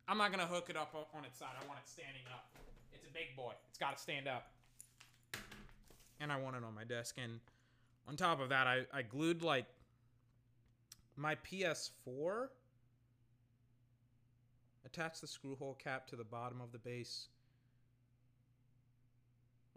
[0.08, 1.50] I'm not gonna hook it up on its side.
[1.62, 2.46] I want it standing up.
[2.94, 3.54] It's a big boy.
[3.70, 4.52] It's got to stand up.
[6.20, 7.16] And I want it on my desk.
[7.24, 7.40] And
[8.08, 9.66] on top of that, I, I glued like
[11.16, 12.48] my PS4.
[14.86, 17.28] Attach the screw hole cap to the bottom of the base.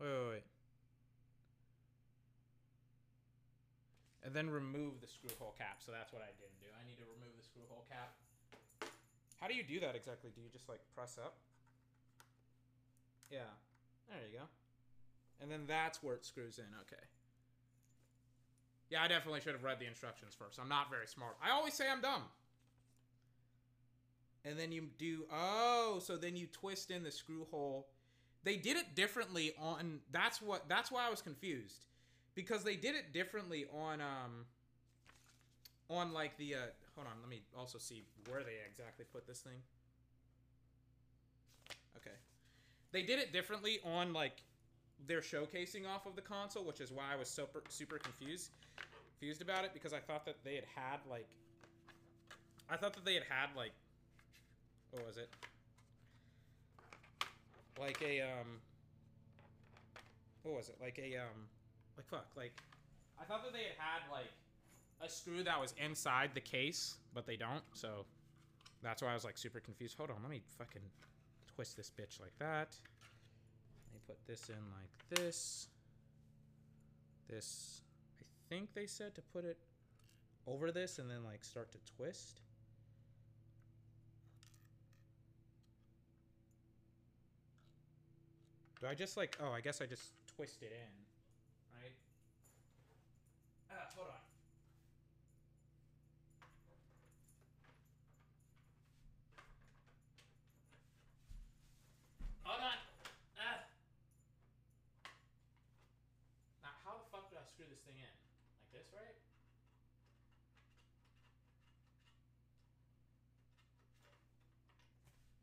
[0.01, 0.45] Wait, wait, wait.
[4.23, 5.81] And then remove the screw hole cap.
[5.85, 6.69] So that's what I didn't do.
[6.79, 8.15] I need to remove the screw hole cap.
[9.41, 10.31] How do you do that exactly?
[10.35, 11.37] Do you just like press up?
[13.31, 13.51] Yeah.
[14.09, 14.45] There you go.
[15.41, 16.67] And then that's where it screws in.
[16.83, 17.03] Okay.
[18.91, 20.59] Yeah, I definitely should have read the instructions first.
[20.61, 21.37] I'm not very smart.
[21.43, 22.23] I always say I'm dumb.
[24.45, 27.87] And then you do, oh, so then you twist in the screw hole
[28.45, 31.87] they did it differently on that's what that's why I was confused
[32.35, 34.47] because they did it differently on um
[35.89, 36.59] on like the uh
[36.95, 39.61] hold on let me also see where they exactly put this thing
[41.97, 42.17] okay
[42.93, 44.43] they did it differently on like
[45.07, 48.51] their showcasing off of the console which is why I was super super confused
[49.19, 51.27] confused about it because I thought that they had had like
[52.69, 53.73] I thought that they had had like
[54.91, 55.29] what was it?
[57.79, 58.61] Like a um
[60.43, 60.77] what was it?
[60.81, 61.49] Like a um
[62.01, 62.53] like fuck like
[63.21, 64.31] i thought that they had had like
[65.03, 68.07] a screw that was inside the case but they don't so
[68.83, 69.97] that's why i was like super confused.
[69.99, 70.83] Hold on let me fucking
[71.55, 72.75] twist this bitch like that
[74.11, 75.69] put this in like this.
[77.29, 77.81] This
[78.19, 79.59] i think they said to put it
[80.49, 82.41] over this and then like start to twist.
[88.81, 90.95] Do I just like, oh, I guess I just twist it in,
[91.79, 91.93] right?
[93.71, 94.31] Ah, hold on.
[102.51, 102.79] Hold on.
[103.39, 103.63] Ah.
[106.65, 108.11] Now, how the fuck do I screw this thing in?
[108.59, 109.15] Like this, right?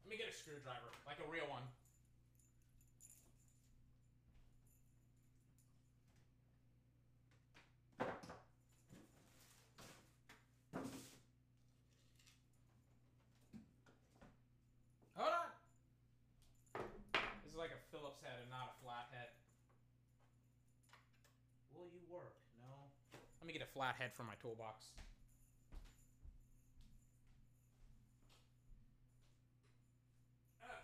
[0.08, 1.68] Let me get a screwdriver, like a real one.
[15.16, 15.49] Hold on.
[17.43, 19.30] This is like a Phillips head and not a flat head.
[21.72, 22.34] Will you work?
[22.60, 22.89] No.
[23.39, 24.86] Let me get a flat head from my toolbox.
[30.62, 30.82] Ah.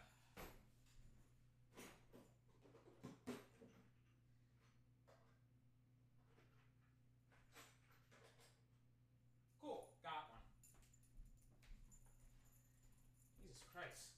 [9.59, 10.39] Cool, got one.
[13.41, 14.11] Jesus Christ.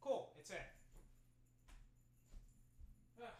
[0.00, 0.64] Cool, it's in.
[3.20, 3.32] Ah.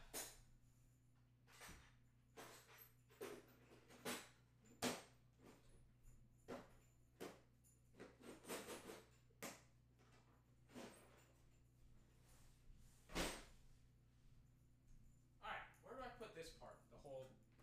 [15.43, 16.75] Alright, where do I put this part?
[16.91, 17.63] The whole s-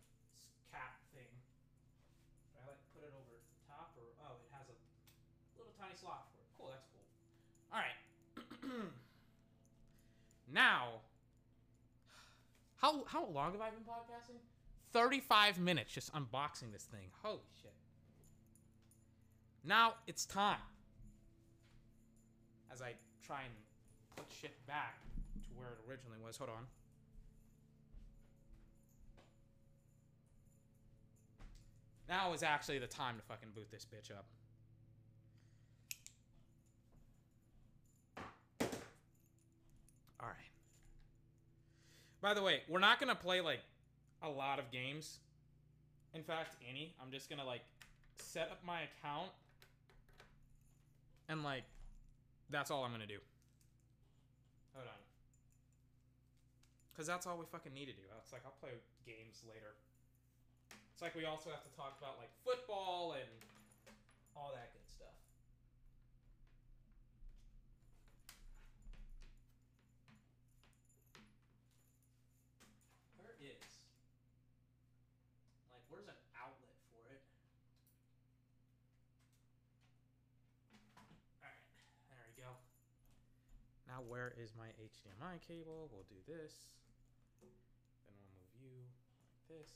[0.70, 1.40] cap thing.
[2.52, 4.74] Do I like put it over the top or oh it has a
[5.56, 6.46] little tiny slot for it.
[6.56, 7.04] Cool, that's cool.
[7.72, 7.96] Alright.
[10.54, 11.00] Now
[12.76, 14.38] how how long have I been podcasting?
[14.92, 17.08] 35 minutes just unboxing this thing.
[17.22, 17.72] Holy shit.
[19.64, 20.58] Now it's time.
[22.72, 22.92] As I
[23.26, 23.52] try and
[24.16, 24.98] put shit back
[25.42, 26.36] to where it originally was.
[26.36, 26.66] Hold on.
[32.08, 34.26] Now is actually the time to fucking boot this bitch up.
[40.24, 40.50] All right.
[42.22, 43.60] By the way, we're not gonna play like
[44.22, 45.18] a lot of games.
[46.14, 46.94] In fact, any.
[47.02, 47.60] I'm just gonna like
[48.16, 49.30] set up my account
[51.28, 51.64] and like
[52.48, 53.18] that's all I'm gonna do.
[54.74, 54.94] Hold on.
[56.96, 58.06] Cause that's all we fucking need to do.
[58.22, 58.70] It's like I'll play
[59.04, 59.74] games later.
[60.94, 63.28] It's like we also have to talk about like football and
[64.36, 65.18] all that good stuff.
[73.18, 73.58] Where is
[75.74, 77.22] like where's an outlet for it?
[81.42, 81.66] Alright,
[82.10, 82.50] there we go.
[83.90, 85.88] Now where is my HDMI cable?
[85.92, 86.52] We'll do this.
[87.40, 88.84] Then we'll move you
[89.30, 89.70] like this.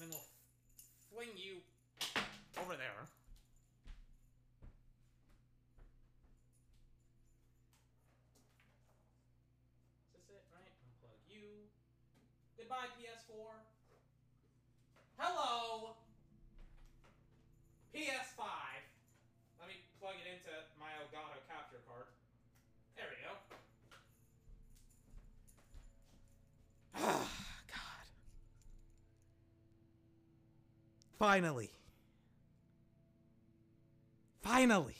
[0.00, 0.28] And then we'll
[1.12, 1.60] fling you
[2.60, 3.06] over there.
[10.16, 10.72] Is this it, right?
[10.88, 11.68] Unplug you.
[12.56, 13.69] Goodbye, PS4.
[15.22, 15.96] Hello!
[17.94, 18.40] PS5.
[19.60, 20.48] Let me plug it into
[20.80, 22.06] my Elgato capture card.
[22.96, 23.36] There we go.
[26.96, 27.28] Ah,
[27.68, 28.06] God.
[31.18, 31.70] Finally.
[34.40, 34.96] Finally.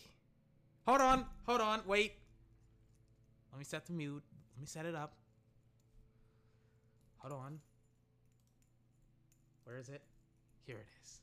[0.86, 1.24] Hold on.
[1.46, 1.80] Hold on.
[1.86, 2.12] Wait.
[3.52, 4.22] Let me set the mute.
[4.54, 5.14] Let me set it up.
[7.20, 7.60] Hold on.
[9.64, 10.02] Where is it?
[10.70, 11.18] Here it is.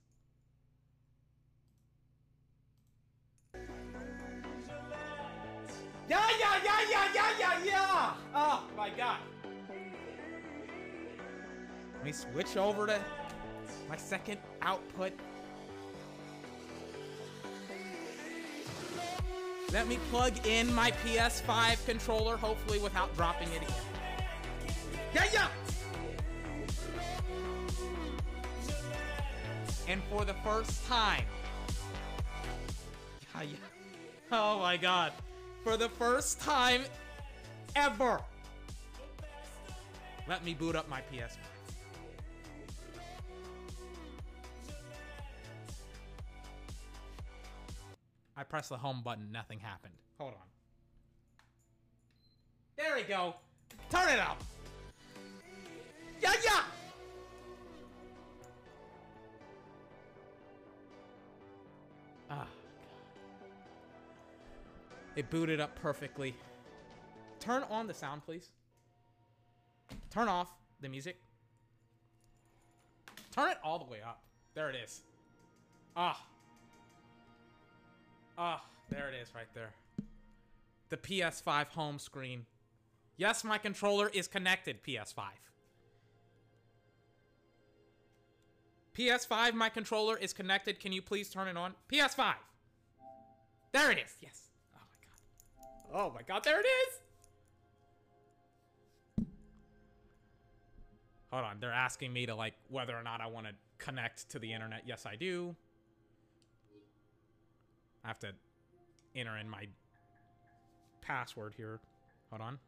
[6.09, 8.13] Yeah, yeah, yeah, yeah, yeah, yeah, yeah!
[8.35, 9.19] Oh my god.
[11.95, 12.99] Let me switch over to
[13.87, 15.13] my second output.
[19.71, 23.63] Let me plug in my PS5 controller, hopefully without dropping it.
[25.13, 25.47] Yeah, yeah!
[29.87, 31.23] And for the first time.
[34.31, 35.13] Oh my god.
[35.63, 36.83] For the first time
[37.75, 38.19] ever,
[40.27, 41.37] let me boot up my PS5.
[48.35, 49.93] I pressed the home button, nothing happened.
[50.19, 50.47] Hold on.
[52.77, 53.35] There we go.
[53.89, 54.41] Turn it up.
[56.21, 56.63] Yeah, yeah.
[62.29, 62.35] Ah.
[62.35, 62.47] God.
[65.15, 66.35] It booted up perfectly.
[67.39, 68.49] Turn on the sound, please.
[70.09, 70.51] Turn off
[70.81, 71.17] the music.
[73.31, 74.21] Turn it all the way up.
[74.53, 75.01] There it is.
[75.95, 76.23] Ah.
[78.37, 79.71] Ah, there it is right there.
[80.89, 82.45] The PS5 home screen.
[83.17, 85.23] Yes, my controller is connected, PS5.
[88.97, 90.79] PS5, my controller is connected.
[90.79, 91.73] Can you please turn it on?
[91.91, 92.33] PS5.
[93.71, 94.15] There it is.
[94.21, 94.49] Yes.
[94.75, 96.01] Oh my god.
[96.01, 96.99] Oh my god, there it is.
[101.31, 101.57] Hold on.
[101.59, 104.81] They're asking me to like whether or not I want to connect to the internet.
[104.85, 105.55] Yes, I do.
[108.03, 108.29] I have to
[109.15, 109.65] enter in my
[111.01, 111.79] password here.
[112.31, 112.59] Hold on.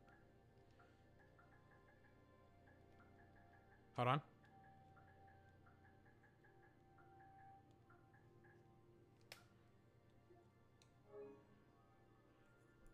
[3.95, 4.21] Hold on.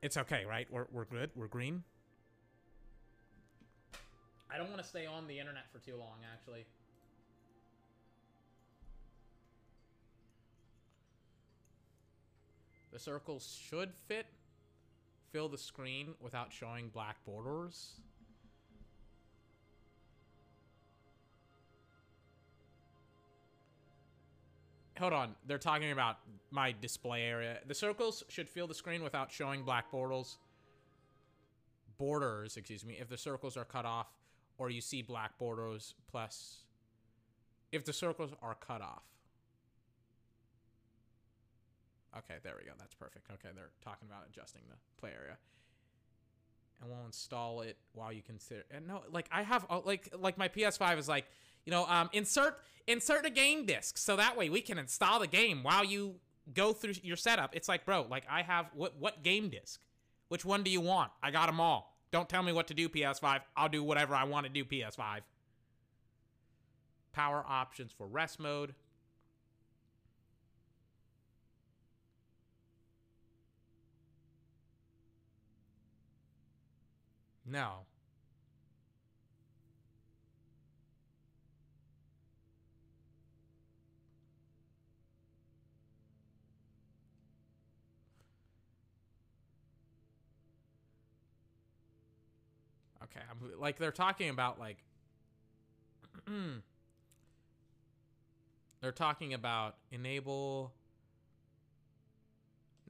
[0.06, 0.68] It's okay, right?
[0.70, 1.32] We're, we're good?
[1.36, 1.82] We're green?
[4.52, 6.68] I don't want to stay on the internet for too long, actually.
[12.94, 14.28] The circles should fit.
[15.32, 17.94] Fill the screen without showing black borders.
[25.00, 25.36] Hold on.
[25.46, 26.18] They're talking about
[26.52, 27.60] my display area.
[27.68, 30.38] The circles should fill the screen without showing black borders.
[31.98, 34.08] Borders, excuse me, if the circles are cut off
[34.58, 36.60] or you see black borders plus
[37.72, 39.04] if the circles are cut off.
[42.18, 42.72] Okay, there we go.
[42.80, 43.30] That's perfect.
[43.30, 45.38] Okay, they're talking about adjusting the play area.
[46.82, 48.64] And we'll install it while you consider.
[48.72, 51.26] And no, like I have, uh, like, like my PS5 is like,
[51.66, 55.28] you know, um, insert insert a game disc so that way we can install the
[55.28, 56.16] game while you
[56.54, 57.56] go through your setup.
[57.56, 59.82] It's like, bro, like I have what what game disc?
[60.30, 61.12] Which one do you want?
[61.22, 61.96] I got them all.
[62.12, 63.42] Don't tell me what to do, PS5.
[63.58, 65.22] I'll do whatever I want to do, PS5.
[67.14, 68.74] Power options for rest mode.
[77.46, 77.86] No.
[93.16, 94.84] Okay, I'm like they're talking about like
[98.82, 100.74] they're talking about enable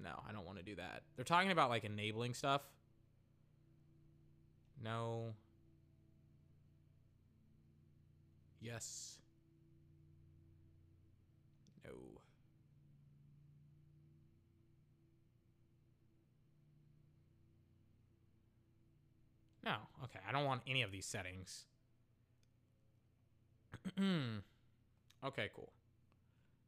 [0.02, 1.04] No, I don't want to do that.
[1.16, 2.62] They're talking about like enabling stuff.
[4.84, 5.34] No.
[8.62, 9.15] Yes.
[19.66, 19.76] No.
[20.04, 21.66] Okay, I don't want any of these settings.
[25.26, 25.72] okay, cool.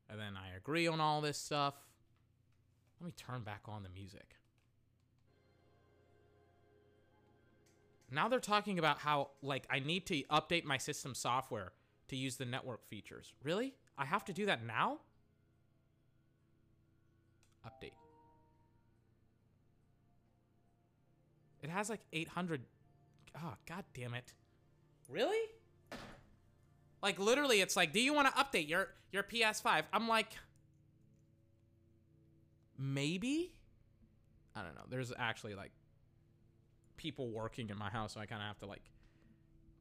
[0.09, 1.75] And then I agree on all this stuff.
[2.99, 4.35] Let me turn back on the music.
[8.09, 11.73] Now they're talking about how, like, I need to update my system software
[12.07, 13.33] to use the network features.
[13.43, 13.73] Really?
[13.97, 14.99] I have to do that now?
[17.65, 17.91] Update.
[21.61, 22.61] It has like 800.
[23.43, 24.33] Oh, god damn it.
[25.09, 25.37] Really?
[27.01, 30.31] Like literally it's like, "Do you want to update your your PS5?" I'm like
[32.77, 33.53] maybe?
[34.55, 34.85] I don't know.
[34.89, 35.71] There's actually like
[36.97, 38.81] people working in my house, so I kind of have to like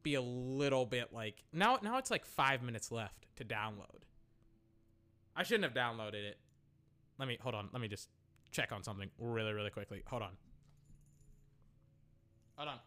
[0.02, 1.78] be a little bit like now.
[1.82, 4.04] Now it's like five minutes left to download.
[5.34, 6.38] I shouldn't have downloaded it.
[7.18, 7.68] Let me hold on.
[7.72, 8.08] Let me just
[8.50, 10.02] check on something really, really quickly.
[10.06, 10.36] Hold on.
[12.56, 12.78] Hold on.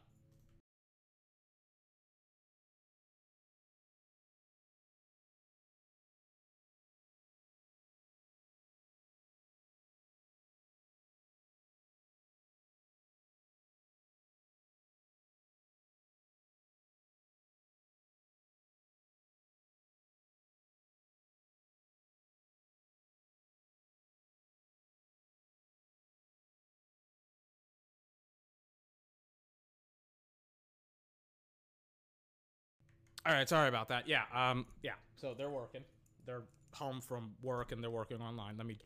[33.26, 34.08] All right, sorry about that.
[34.08, 34.94] Yeah, um, yeah.
[35.16, 35.82] So they're working.
[36.26, 38.56] They're home from work and they're working online.
[38.58, 38.78] Let me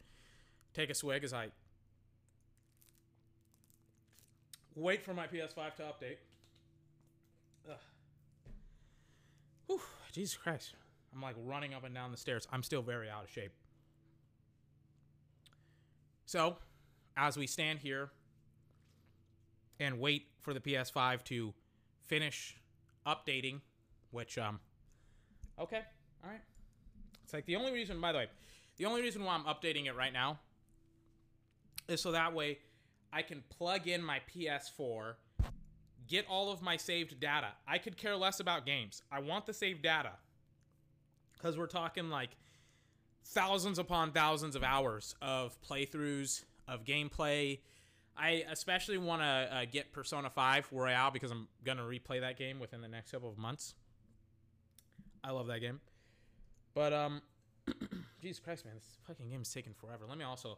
[0.74, 1.50] take a swig as I
[4.76, 6.18] wait for my PS5 to update.
[7.70, 7.78] Ugh.
[9.68, 9.82] Whew,
[10.12, 10.74] Jesus Christ.
[11.14, 12.48] I'm like running up and down the stairs.
[12.52, 13.52] I'm still very out of shape.
[16.26, 16.58] So,
[17.16, 18.10] as we stand here
[19.80, 21.54] and wait for the PS5 to
[22.08, 22.58] finish
[23.06, 23.62] updating
[24.14, 24.60] which um
[25.60, 25.82] okay
[26.24, 26.42] all right.
[27.24, 28.28] It's like the only reason by the way
[28.78, 30.40] the only reason why i'm updating it right now
[31.88, 32.60] is so that way
[33.12, 35.16] i can plug in my ps4
[36.08, 37.50] get all of my saved data.
[37.68, 39.02] I could care less about games.
[39.12, 40.12] I want the saved data
[41.34, 42.32] because we're talking like
[43.26, 47.60] thousands upon thousands of hours of playthroughs of gameplay.
[48.16, 52.38] I especially want to uh, get Persona 5 Royal because I'm going to replay that
[52.38, 53.74] game within the next couple of months.
[55.24, 55.80] I love that game.
[56.74, 57.22] But um
[58.22, 60.06] Jesus Christ, man, this fucking game is taking forever.
[60.08, 60.58] Let me also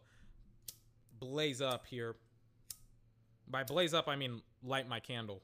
[1.20, 2.16] blaze up here.
[3.48, 5.42] By blaze up, I mean light my candle.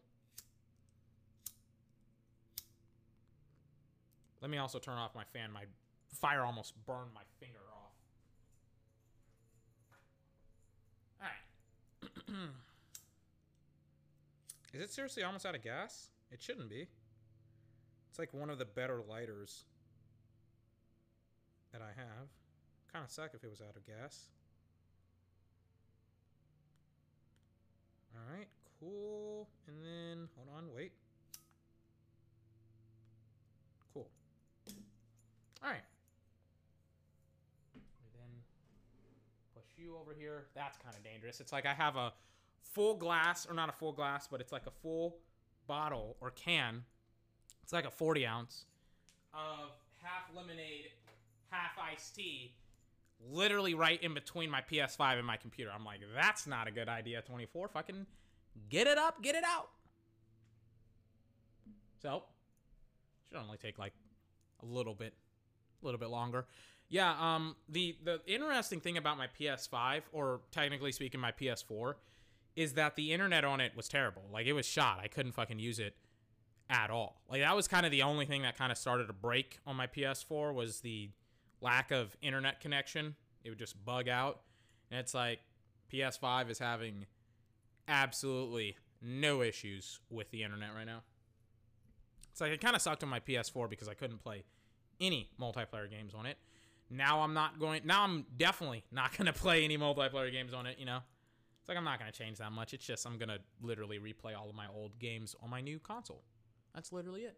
[4.41, 5.51] Let me also turn off my fan.
[5.51, 5.65] My
[6.19, 7.93] fire almost burned my finger off.
[11.22, 12.49] Alright.
[14.74, 16.09] Is it seriously almost out of gas?
[16.32, 16.88] It shouldn't be.
[18.12, 19.64] It's like one of the better lighters
[21.72, 22.28] that I have.
[22.91, 24.26] Kind of suck if it was out of gas.
[28.14, 28.49] All right,
[28.82, 29.47] cool.
[29.66, 30.91] And then, hold on, wait.
[33.93, 34.09] Cool.
[35.64, 35.80] All right.
[37.74, 37.80] We
[38.12, 38.43] then
[39.55, 40.47] push you over here.
[40.53, 41.39] That's kind of dangerous.
[41.39, 42.12] It's like I have a
[42.62, 45.16] full glass, or not a full glass, but it's like a full
[45.66, 46.84] bottle or can
[47.72, 48.65] it's like a 40 ounce
[49.34, 49.69] of
[50.03, 50.89] half lemonade,
[51.51, 52.53] half iced tea,
[53.32, 55.72] literally right in between my PS5 and my computer.
[55.74, 57.69] I'm like, that's not a good idea, 24.
[57.69, 58.05] Fucking
[58.67, 59.69] get it up, get it out.
[62.01, 62.24] So,
[63.30, 63.93] should only take like
[64.61, 65.13] a little bit,
[65.82, 66.47] a little bit longer.
[66.89, 71.93] Yeah, um, the the interesting thing about my PS5, or technically speaking, my PS4,
[72.57, 74.24] is that the internet on it was terrible.
[74.30, 74.99] Like it was shot.
[75.01, 75.95] I couldn't fucking use it
[76.72, 77.22] at all.
[77.30, 79.76] Like that was kind of the only thing that kind of started to break on
[79.76, 81.09] my PS4 was the
[81.59, 83.15] lack of internet connection.
[83.43, 84.39] It would just bug out.
[84.89, 85.39] And it's like
[85.93, 87.05] PS5 is having
[87.88, 91.01] absolutely no issues with the internet right now.
[92.32, 94.45] It's like it kind of sucked on my PS4 because I couldn't play
[95.01, 96.38] any multiplayer games on it.
[96.89, 100.65] Now I'm not going now I'm definitely not going to play any multiplayer games on
[100.65, 100.99] it, you know.
[101.59, 102.74] It's like I'm not going to change that much.
[102.74, 105.78] It's just I'm going to literally replay all of my old games on my new
[105.78, 106.24] console.
[106.74, 107.38] That's literally it.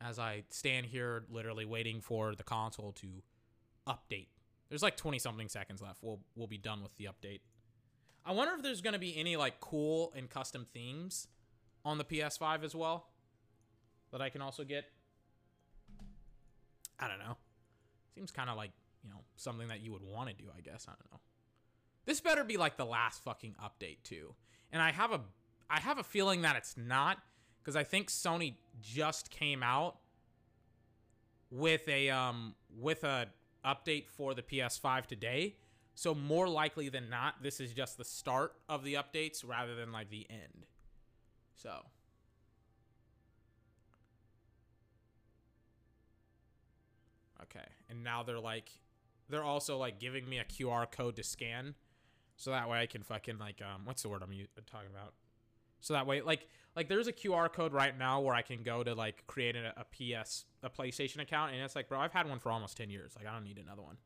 [0.00, 3.06] As I stand here, literally waiting for the console to
[3.86, 4.28] update.
[4.68, 5.98] There's like 20 something seconds left.
[6.02, 7.40] We'll we'll be done with the update.
[8.24, 11.28] I wonder if there's gonna be any like cool and custom themes
[11.84, 13.08] on the PS5 as well
[14.12, 14.84] that I can also get.
[16.98, 17.36] I don't know.
[18.14, 18.70] Seems kind of like
[19.02, 20.44] you know something that you would want to do.
[20.56, 21.20] I guess I don't know.
[22.06, 24.34] This better be like the last fucking update too.
[24.72, 25.20] And I have a
[25.68, 27.18] I have a feeling that it's not
[27.62, 29.96] because I think Sony just came out
[31.50, 33.26] with a um with a
[33.64, 35.56] update for the PS5 today.
[35.94, 39.92] So more likely than not, this is just the start of the updates rather than
[39.92, 40.66] like the end.
[41.54, 41.70] So.
[47.42, 48.70] Okay, and now they're like,
[49.28, 51.74] they're also like giving me a QR code to scan,
[52.36, 54.30] so that way I can fucking like um, what's the word I'm
[54.70, 55.14] talking about?
[55.80, 56.46] So that way, like,
[56.76, 59.74] like there's a QR code right now where I can go to like create a,
[59.76, 62.90] a PS, a PlayStation account, and it's like, bro, I've had one for almost ten
[62.90, 63.12] years.
[63.16, 63.96] Like, I don't need another one.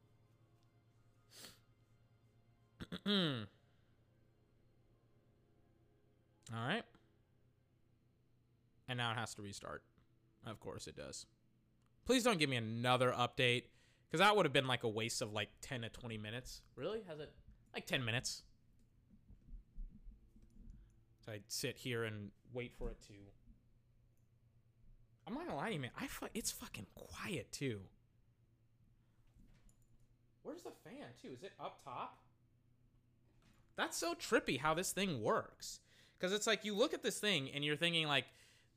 [6.54, 6.84] All right.
[8.88, 9.82] And now it has to restart.
[10.46, 11.26] Of course it does.
[12.04, 13.64] Please don't give me another update
[14.06, 16.60] because that would have been like a waste of like 10 to 20 minutes.
[16.76, 17.02] Really?
[17.08, 17.32] Has it
[17.72, 18.42] like 10 minutes?
[21.26, 23.14] I'd sit here and wait for it to.
[25.26, 25.90] I'm not gonna lie to you, man.
[26.00, 27.80] I fu- it's fucking quiet too.
[30.42, 31.30] Where's the fan too?
[31.32, 32.18] Is it up top?
[33.76, 35.80] That's so trippy how this thing works.
[36.18, 38.26] Because it's like you look at this thing and you're thinking like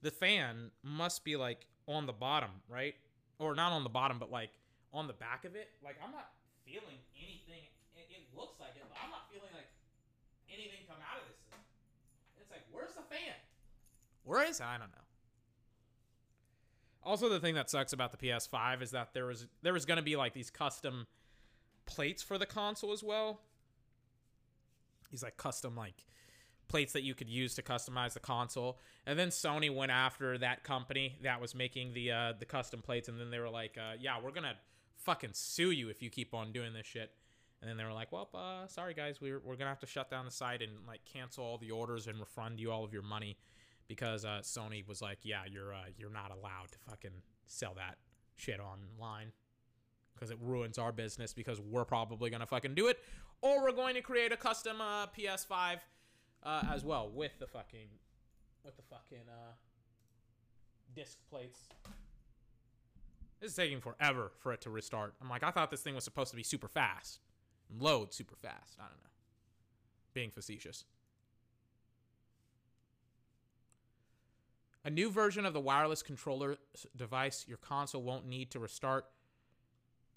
[0.02, 2.96] the fan must be like on the bottom, right?
[3.40, 4.52] Or not on the bottom, but like
[4.94, 5.70] on the back of it.
[5.84, 6.32] Like I'm not
[6.66, 7.64] feeling anything.
[7.96, 9.70] It, it looks like it, but I'm not feeling like
[10.50, 11.62] anything come out of this thing.
[12.40, 13.36] It's like, where's the fan?
[14.28, 14.66] Where is it?
[14.66, 15.04] I don't know.
[17.02, 20.02] Also, the thing that sucks about the PS5 is that there was there was gonna
[20.02, 21.08] be like these custom
[21.86, 23.40] plates for the console as well.
[25.10, 26.06] These like custom like
[26.68, 28.80] plates that you could use to customize the console.
[29.06, 33.08] And then Sony went after that company that was making the uh, the custom plates,
[33.08, 34.56] and then they were like, uh, "Yeah, we're gonna
[34.98, 37.12] fucking sue you if you keep on doing this shit."
[37.62, 40.12] And then they were like, "Well, uh, sorry guys, we're we're gonna have to shut
[40.12, 43.04] down the site and like cancel all the orders and refund you all of your
[43.04, 43.38] money."
[43.88, 47.98] Because uh, Sony was like, "Yeah, you're uh, you're not allowed to fucking sell that
[48.36, 49.32] shit online."
[50.18, 52.98] because it ruins our business because we're probably gonna fucking do it,
[53.42, 55.78] or we're going to create a custom uh, PS5
[56.44, 57.88] uh, as well with the fucking
[58.64, 59.54] with the fucking uh,
[60.96, 61.68] disc plates.
[63.40, 65.14] This is taking forever for it to restart.
[65.22, 67.20] I'm like, I thought this thing was supposed to be super fast,
[67.80, 68.76] load super fast.
[68.80, 69.12] I don't know,
[70.14, 70.86] being facetious.
[74.88, 76.58] A new version of the wireless controller
[76.96, 79.06] device your console won't need to restart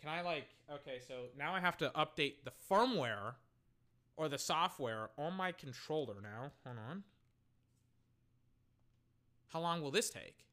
[0.01, 3.35] can I like okay, so now I have to update the firmware
[4.17, 6.53] or the software on my controller now.
[6.65, 7.05] Hold on.
[9.49, 10.47] How long will this take?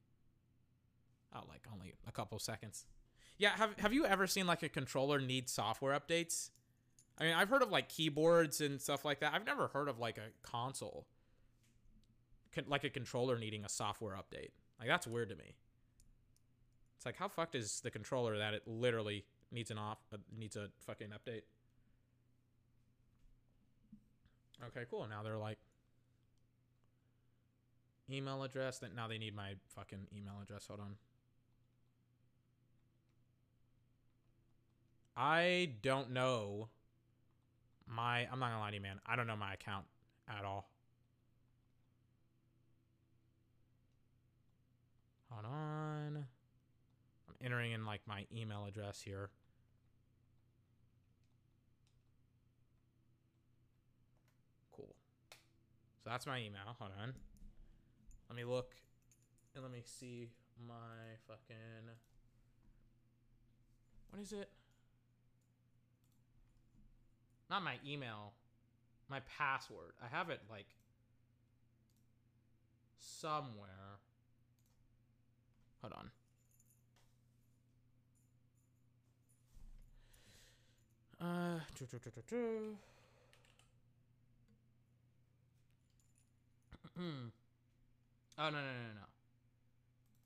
[1.33, 2.85] Oh, like only a couple seconds.
[3.37, 6.49] Yeah, have have you ever seen like a controller need software updates?
[7.17, 9.33] I mean, I've heard of like keyboards and stuff like that.
[9.33, 11.07] I've never heard of like a console
[12.67, 14.49] like a controller needing a software update.
[14.79, 15.55] Like that's weird to me.
[16.97, 20.55] It's like how fucked is the controller that it literally needs an off uh, needs
[20.55, 21.43] a fucking update.
[24.67, 25.05] Okay, cool.
[25.07, 25.59] Now they're like
[28.11, 28.79] email address.
[28.79, 30.67] That now they need my fucking email address.
[30.67, 30.95] Hold on.
[35.15, 36.69] I don't know
[37.87, 38.99] my I'm not gonna lie to you, man.
[39.05, 39.85] I don't know my account
[40.27, 40.69] at all.
[45.37, 46.25] Hold on.
[47.29, 49.29] I'm entering in like my email address here.
[54.75, 54.95] Cool.
[56.03, 56.75] So that's my email.
[56.79, 57.13] Hold on.
[58.29, 58.73] Let me look
[59.53, 60.29] and let me see
[60.67, 60.73] my
[61.27, 61.91] fucking.
[64.09, 64.49] What is it?
[67.47, 68.33] Not my email.
[69.07, 69.93] My password.
[70.03, 70.65] I have it like
[72.97, 73.99] somewhere.
[75.87, 76.09] Hold
[81.21, 81.27] on.
[81.27, 81.59] Uh,
[86.95, 87.29] Hmm.
[88.39, 89.07] Oh no no no no.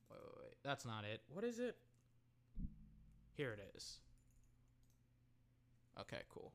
[0.10, 0.56] Wait wait wait.
[0.64, 1.22] That's not it.
[1.34, 1.76] What is it?
[3.36, 4.00] Here it is.
[6.00, 6.52] Okay, cool.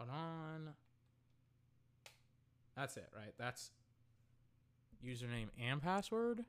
[0.00, 0.68] Hold on.
[2.74, 3.34] That's it, right?
[3.36, 3.70] That's
[5.06, 6.42] username and password.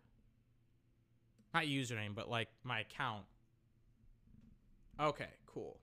[1.53, 3.25] Not username, but like my account.
[5.01, 5.77] Okay, cool.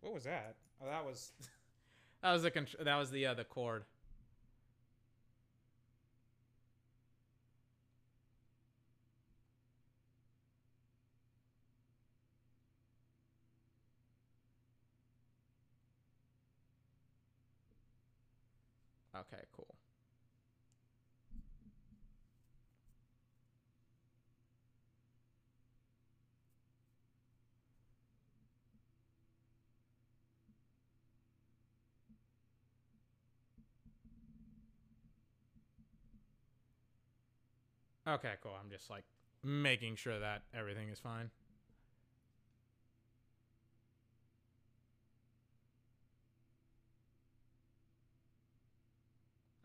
[0.00, 0.56] What was that?
[0.82, 1.30] Oh, that was
[2.22, 3.84] that was the that was the uh, the cord.
[38.14, 38.56] Okay, cool.
[38.60, 39.04] I'm just like
[39.44, 41.30] making sure that everything is fine.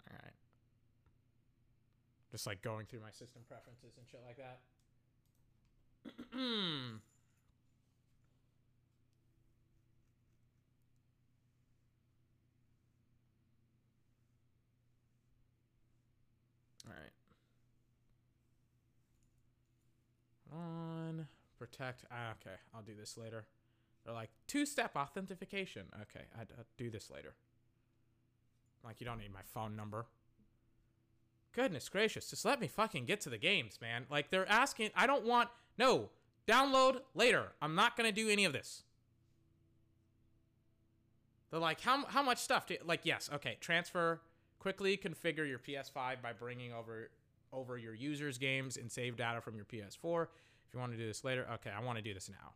[0.09, 0.33] All right.
[2.31, 4.59] Just like going through my system preferences and shit like that.
[6.35, 6.97] Hmm.
[21.75, 22.05] Protect.
[22.11, 23.45] Ah, okay, I'll do this later.
[24.03, 25.83] They're like two-step authentication.
[26.03, 27.35] Okay, I, will do this later.
[28.83, 30.05] Like you don't need my phone number.
[31.53, 34.05] Goodness gracious, just let me fucking get to the games, man.
[34.09, 36.09] Like they're asking, I don't want no
[36.47, 37.53] download later.
[37.61, 38.83] I'm not gonna do any of this.
[41.49, 42.67] They're like, how how much stuff?
[42.67, 44.21] Do, like yes, okay, transfer
[44.59, 47.09] quickly configure your PS5 by bringing over
[47.53, 50.27] over your users' games and save data from your PS4.
[50.67, 52.53] If you want to do this later, okay, I want to do this now.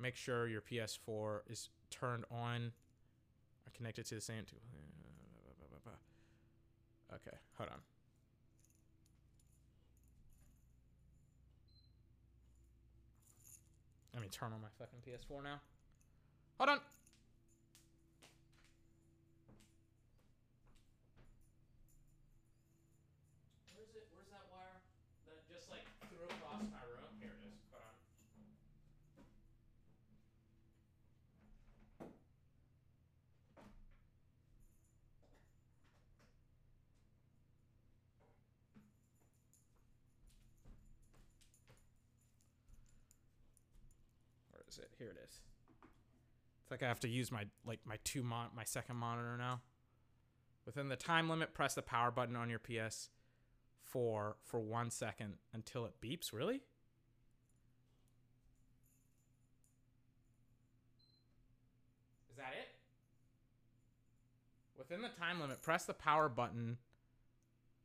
[0.00, 2.72] Make sure your PS4 is turned on
[3.66, 4.44] or connected to the same.
[4.44, 4.54] To,
[7.14, 7.78] okay, hold on.
[14.12, 15.60] Let me turn on my fucking PS4 now.
[16.58, 16.78] Hold on.
[44.74, 44.90] Is it?
[44.98, 45.40] Here it is.
[46.62, 49.60] It's like I have to use my like my two mon my second monitor now.
[50.66, 53.08] Within the time limit, press the power button on your PS4
[53.84, 56.32] for one second until it beeps.
[56.32, 56.62] Really?
[62.30, 62.68] Is that it?
[64.78, 66.78] Within the time limit, press the power button.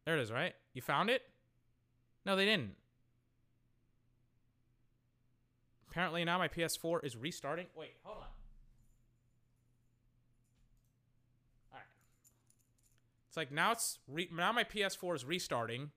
[0.05, 0.55] There it is, right?
[0.73, 1.23] You found it?
[2.25, 2.78] No, they didn't.
[5.89, 7.65] Apparently now my PS4 is restarting.
[7.75, 8.23] Wait, hold on.
[11.71, 11.83] All right.
[13.27, 13.97] It's like now it's
[14.31, 15.91] now my PS4 is restarting.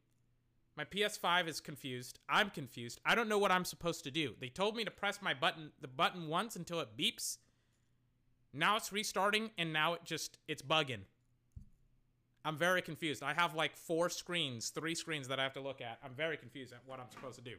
[0.74, 2.18] My PS5 is confused.
[2.26, 3.00] I'm confused.
[3.04, 4.34] I don't know what I'm supposed to do.
[4.40, 7.36] They told me to press my button the button once until it beeps.
[8.54, 11.00] Now it's restarting and now it just it's bugging.
[12.44, 13.22] I'm very confused.
[13.22, 15.98] I have like four screens, three screens that I have to look at.
[16.02, 17.56] I'm very confused at what I'm supposed to do.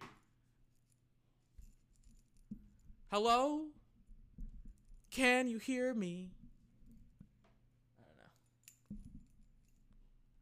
[3.13, 3.65] Hello?
[5.11, 6.31] Can you hear me?
[8.01, 8.97] I don't know.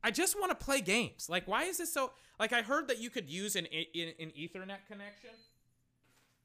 [0.01, 1.27] I just want to play games.
[1.29, 2.13] Like, why is this so?
[2.39, 5.31] Like, I heard that you could use an, an, an Ethernet connection.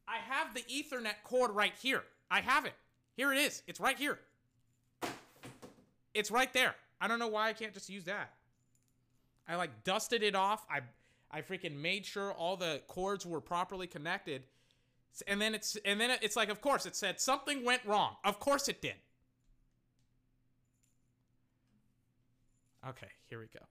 [0.09, 2.03] I have the Ethernet cord right here.
[2.29, 2.75] I have it.
[3.17, 3.63] Here it is.
[3.69, 4.19] It's right here.
[6.13, 6.75] It's right there.
[7.01, 8.33] I don't know why I can't just use that.
[9.49, 10.67] I like dusted it off.
[10.69, 10.81] I
[11.31, 14.43] I freaking made sure all the cords were properly connected
[15.27, 18.17] and then it's and then it's like of course it said something went wrong.
[18.25, 18.97] Of course it did.
[22.89, 23.65] Okay, here we go.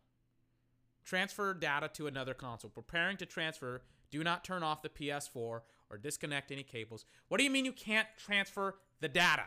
[1.06, 2.70] Transfer data to another console.
[2.70, 3.84] Preparing to transfer.
[4.12, 7.06] Do not turn off the PS4 or disconnect any cables.
[7.28, 9.46] What do you mean you can't transfer the data?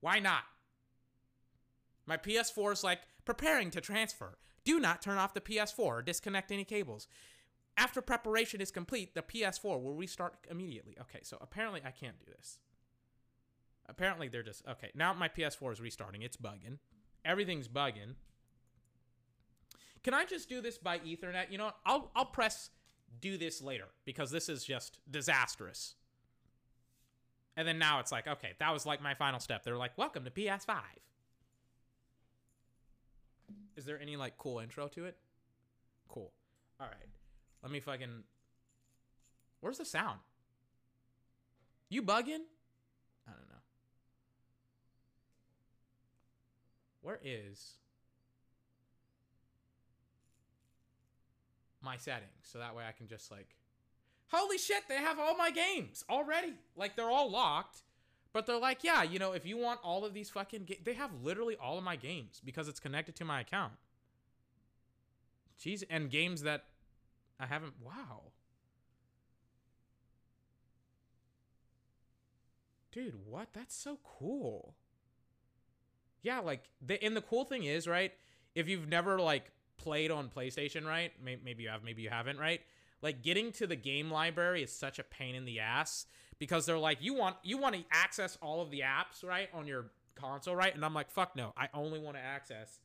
[0.00, 0.42] Why not?
[2.06, 4.38] My PS4 is like preparing to transfer.
[4.64, 7.08] Do not turn off the PS4 or disconnect any cables.
[7.78, 10.96] After preparation is complete, the PS4 will restart immediately.
[11.00, 12.58] Okay, so apparently I can't do this.
[13.88, 14.90] Apparently they're just okay.
[14.96, 16.22] Now my PS4 is restarting.
[16.22, 16.78] It's bugging.
[17.24, 18.16] Everything's bugging.
[20.02, 21.50] Can I just do this by Ethernet?
[21.50, 22.70] You know, I'll I'll press
[23.20, 25.94] do this later because this is just disastrous.
[27.56, 29.62] And then now it's like, okay, that was like my final step.
[29.64, 30.78] They're like, welcome to PS5.
[33.76, 35.16] Is there any like cool intro to it?
[36.08, 36.32] Cool.
[36.80, 37.17] All right.
[37.62, 38.22] Let me fucking.
[39.60, 40.20] Where's the sound?
[41.88, 42.44] You bugging?
[43.26, 43.62] I don't know.
[47.02, 47.72] Where is
[51.82, 52.30] my settings?
[52.42, 53.54] So that way I can just like.
[54.30, 56.52] Holy shit, they have all my games already.
[56.76, 57.82] Like they're all locked.
[58.34, 61.10] But they're like, yeah, you know, if you want all of these fucking they have
[61.22, 63.72] literally all of my games because it's connected to my account.
[65.58, 66.64] Jeez, and games that
[67.40, 67.74] I haven't.
[67.84, 68.32] Wow.
[72.92, 73.48] Dude, what?
[73.52, 74.74] That's so cool.
[76.22, 78.12] Yeah, like the and the cool thing is, right?
[78.54, 81.12] If you've never like played on PlayStation, right?
[81.22, 82.60] Maybe you have, maybe you haven't, right?
[83.00, 86.06] Like getting to the game library is such a pain in the ass
[86.38, 89.66] because they're like, you want you want to access all of the apps, right, on
[89.66, 89.86] your
[90.16, 90.74] console, right?
[90.74, 92.80] And I'm like, fuck no, I only want to access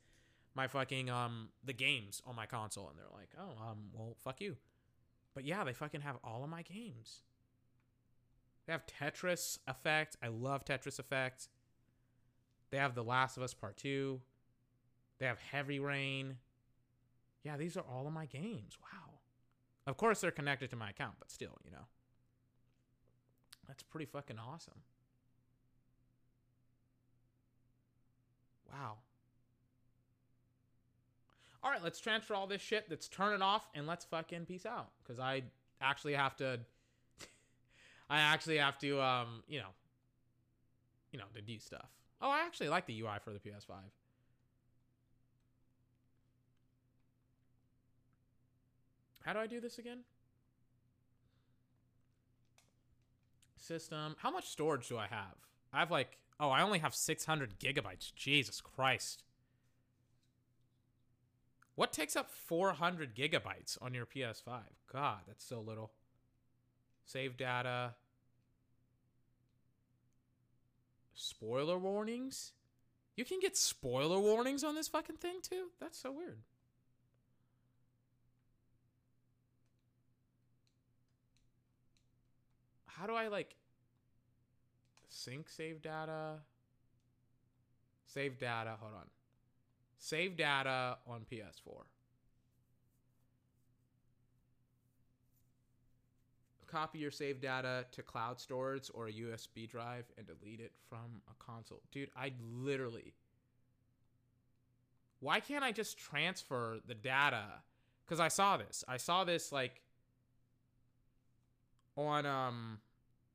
[0.56, 4.42] my fucking um the games on my console and they're like, "Oh, um well, fuck
[4.42, 4.58] you."
[5.34, 7.22] But yeah, they fucking have all of my games.
[8.66, 10.16] They have Tetris Effect.
[10.22, 11.50] I love Tetris Effect.
[12.70, 14.22] They have The Last of Us Part 2.
[15.20, 16.38] They have Heavy Rain.
[17.44, 18.78] Yeah, these are all of my games.
[18.82, 19.20] Wow.
[19.86, 21.86] Of course, they're connected to my account, but still, you know.
[23.68, 24.82] That's pretty fucking awesome.
[28.72, 28.98] Wow.
[31.64, 32.88] All right, let's transfer all this shit.
[32.90, 34.90] Let's turn it off and let's fucking peace out.
[35.02, 35.44] Because I
[35.82, 36.60] actually have to.
[38.10, 39.70] I actually have to, um, you know,
[41.12, 41.88] you know, to do stuff.
[42.22, 43.76] Oh, I actually like the UI for the PS5.
[49.26, 50.00] How do I do this again?
[53.58, 54.18] System.
[54.20, 55.36] How much storage do I have?
[55.72, 58.14] I have like, oh, I only have 600 gigabytes.
[58.14, 59.24] Jesus Christ.
[61.76, 64.60] What takes up 400 gigabytes on your PS5?
[64.92, 65.92] God, that's so little.
[67.06, 67.96] Save data.
[71.16, 72.52] Spoiler warnings?
[73.16, 75.70] You can get spoiler warnings on this fucking thing too?
[75.80, 76.38] That's so weird.
[82.86, 83.56] How do I like
[85.10, 86.36] sync save data?
[88.06, 89.08] Save data, hold on.
[90.04, 91.86] Save data on PS4.
[96.68, 101.22] Copy your save data to cloud storage or a USB drive and delete it from
[101.30, 101.80] a console.
[101.94, 103.14] Dude, I literally.
[105.22, 107.46] Why can't I just transfer the data?
[108.06, 108.84] Because I saw this.
[108.90, 109.80] I saw this like
[111.96, 112.80] on um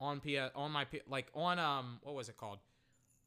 [0.03, 2.59] on P on my like on um what was it called?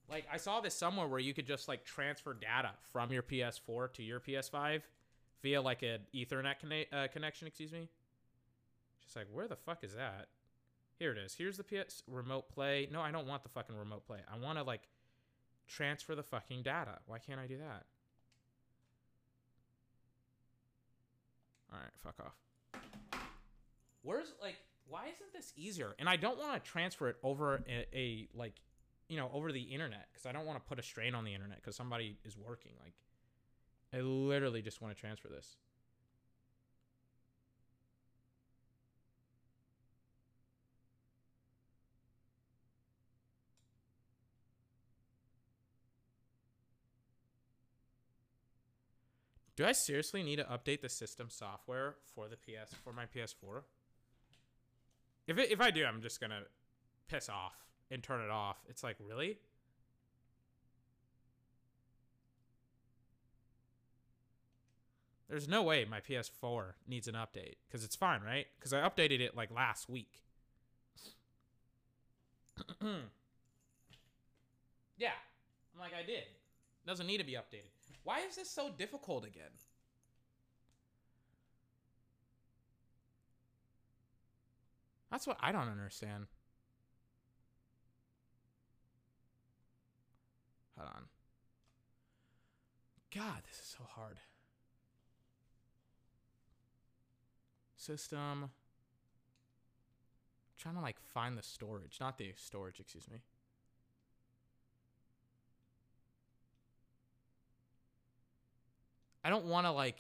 [0.10, 3.93] Like I saw this somewhere where you could just like transfer data from your PS4
[3.93, 4.82] to your PS5
[5.41, 7.47] via like an Ethernet conne- uh, connection.
[7.47, 7.88] Excuse me.
[9.04, 10.28] Just like where the fuck is that?
[10.99, 11.34] Here it is.
[11.34, 12.88] Here's the PS remote play.
[12.91, 14.20] No, I don't want the fucking remote play.
[14.32, 14.82] I want to like
[15.68, 16.99] transfer the fucking data.
[17.08, 17.86] Why can't I do that?
[21.74, 23.22] All right, fuck off.
[24.04, 24.58] Where's like
[24.91, 25.95] why isn't this easier?
[25.99, 28.56] And I don't want to transfer it over a, a like,
[29.12, 31.34] you know, over the internet because I don't want to put a strain on the
[31.34, 32.72] internet because somebody is working.
[32.82, 32.93] Like,
[33.93, 35.57] I literally just want to transfer this.
[49.57, 53.64] Do I seriously need to update the system software for the PS for my PS4?
[55.28, 56.43] If it, if I do, I'm just gonna
[57.09, 58.58] piss off and turn it off.
[58.68, 59.38] It's like really.
[65.30, 68.48] There's no way my PS4 needs an update because it's fine, right?
[68.60, 70.24] Because I updated it like last week.
[74.98, 75.12] yeah,
[75.74, 76.24] I'm like I did.
[76.86, 77.72] Doesn't need to be updated.
[78.04, 79.52] Why is this so difficult again?
[85.12, 86.28] That's what I don't understand.
[90.86, 91.04] On.
[93.14, 94.18] God, this is so hard.
[97.76, 98.44] System.
[98.44, 98.50] I'm
[100.58, 103.22] trying to like find the storage, not the storage, excuse me.
[109.24, 109.98] I don't want to like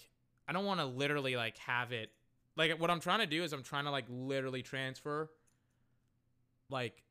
[0.47, 2.09] I don't want to literally like have it
[2.55, 5.29] like what I'm trying to do is I'm trying to like literally transfer
[6.69, 7.03] like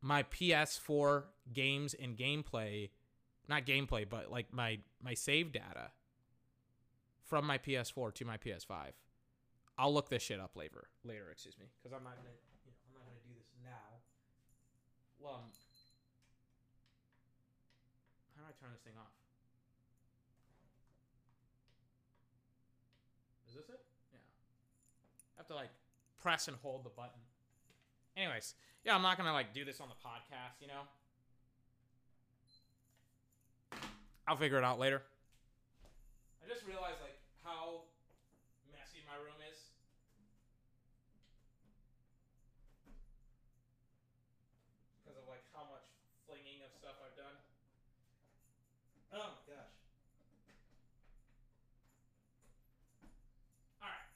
[0.00, 2.90] my PS4 games and gameplay,
[3.48, 5.90] not gameplay, but like my my save data
[7.24, 8.92] from my PS4 to my PS5.
[9.78, 10.88] I'll look this shit up later.
[11.04, 14.00] Later, excuse me, because I'm not gonna, you know, I'm not gonna do this now.
[15.18, 15.50] Well, um,
[18.36, 19.12] how do I turn this thing off?
[23.48, 23.80] Is this it?
[24.12, 24.18] Yeah.
[25.36, 25.70] I have to like
[26.20, 27.20] press and hold the button.
[28.16, 30.84] Anyways, yeah, I'm not gonna like do this on the podcast, you know.
[34.26, 35.02] I'll figure it out later.
[36.42, 37.82] I just realized like how
[38.70, 39.58] messy my room is.
[45.02, 45.86] Because of like how much
[46.26, 47.36] flinging of stuff I've done.
[49.12, 49.74] Oh my gosh.
[53.82, 54.08] Alright.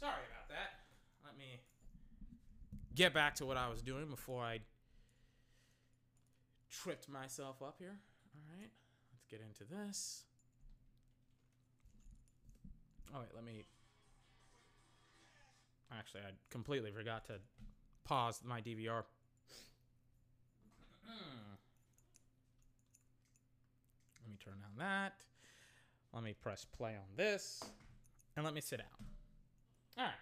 [0.00, 0.88] Sorry about that.
[1.24, 1.60] Let me
[2.94, 4.60] get back to what I was doing before I
[6.70, 7.98] tripped myself up here.
[8.36, 8.70] All right,
[9.12, 10.24] let's get into this.
[13.14, 13.64] Oh wait, let me.
[15.96, 17.34] Actually, I completely forgot to
[18.04, 19.04] pause my DVR.
[24.22, 25.14] let me turn on that.
[26.12, 27.62] Let me press play on this,
[28.36, 28.88] and let me sit down.
[29.98, 30.12] All right.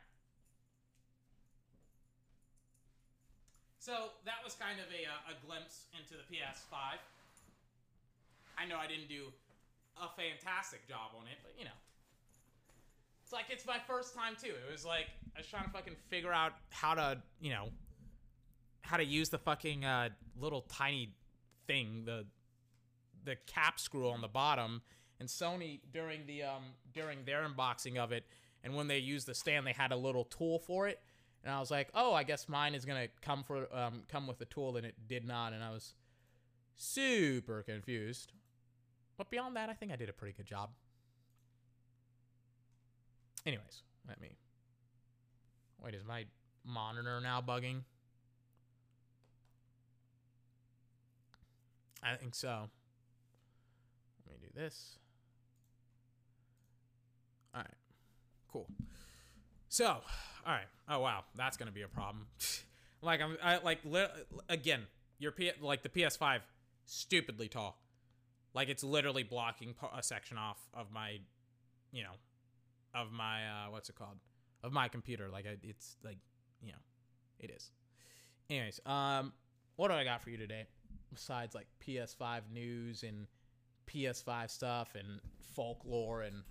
[3.85, 3.93] So
[4.25, 6.97] that was kind of a, uh, a glimpse into the PS5.
[8.59, 9.33] I know I didn't do
[9.97, 11.79] a fantastic job on it, but you know.
[13.23, 14.53] It's like it's my first time too.
[14.69, 17.71] It was like I was trying to fucking figure out how to, you know,
[18.83, 21.15] how to use the fucking uh, little tiny
[21.67, 22.27] thing, the
[23.25, 24.83] the cap screw on the bottom.
[25.21, 28.25] And Sony during the um during their unboxing of it,
[28.63, 31.01] and when they used the stand, they had a little tool for it.
[31.43, 34.41] And I was like, oh, I guess mine is gonna come for um come with
[34.43, 35.95] a tool, and it did not, and I was
[36.77, 38.33] super confused.
[39.17, 40.71] But beyond that, I think I did a pretty good job.
[43.47, 44.37] Anyways, let me.
[45.83, 46.25] Wait, is my
[46.65, 47.83] monitor now bugging?
[52.03, 52.69] I think so.
[54.27, 54.99] Let me do this.
[57.55, 57.71] All right.
[58.53, 58.69] Cool.
[59.69, 60.03] So, all
[60.47, 60.67] right.
[60.89, 62.27] Oh wow, that's gonna be a problem.
[63.03, 64.07] like I'm, I like li-
[64.49, 64.83] again,
[65.19, 66.41] your P like the PS5,
[66.85, 67.79] stupidly tall.
[68.55, 71.19] Like it's literally blocking a section off of my,
[71.93, 72.15] you know,
[72.95, 74.19] of my uh, what's it called,
[74.63, 75.29] of my computer.
[75.29, 76.19] Like it's like,
[76.63, 76.79] you know,
[77.41, 77.71] it is.
[78.49, 79.33] Anyways, um,
[79.77, 80.67] what do I got for you today?
[81.13, 83.27] Besides like PS5 news and
[83.87, 85.21] PS5 stuff and
[85.55, 86.43] folklore and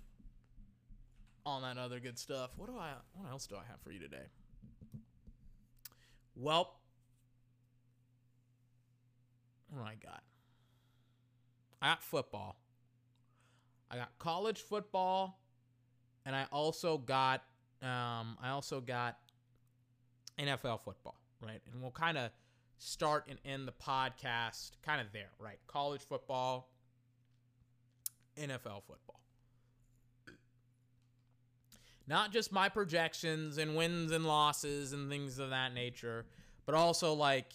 [1.46, 2.50] all that other good stuff.
[2.56, 2.92] What do I?
[3.14, 4.26] What else do I have for you today?
[6.36, 6.80] Well,
[9.70, 10.22] what do I got?
[11.84, 12.56] I got football.
[13.90, 15.38] I got college football,
[16.24, 17.42] and I also got
[17.82, 19.18] um, I also got
[20.38, 21.60] NFL football, right?
[21.70, 22.30] And we'll kind of
[22.78, 25.58] start and end the podcast kind of there, right?
[25.66, 26.70] College football,
[28.38, 29.20] NFL football.
[32.06, 36.24] Not just my projections and wins and losses and things of that nature,
[36.64, 37.52] but also like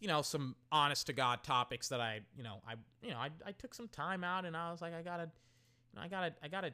[0.00, 3.30] you know, some honest to God topics that I, you know, I, you know, I,
[3.46, 6.32] I took some time out and I was like, I gotta, you know, I gotta,
[6.42, 6.72] I gotta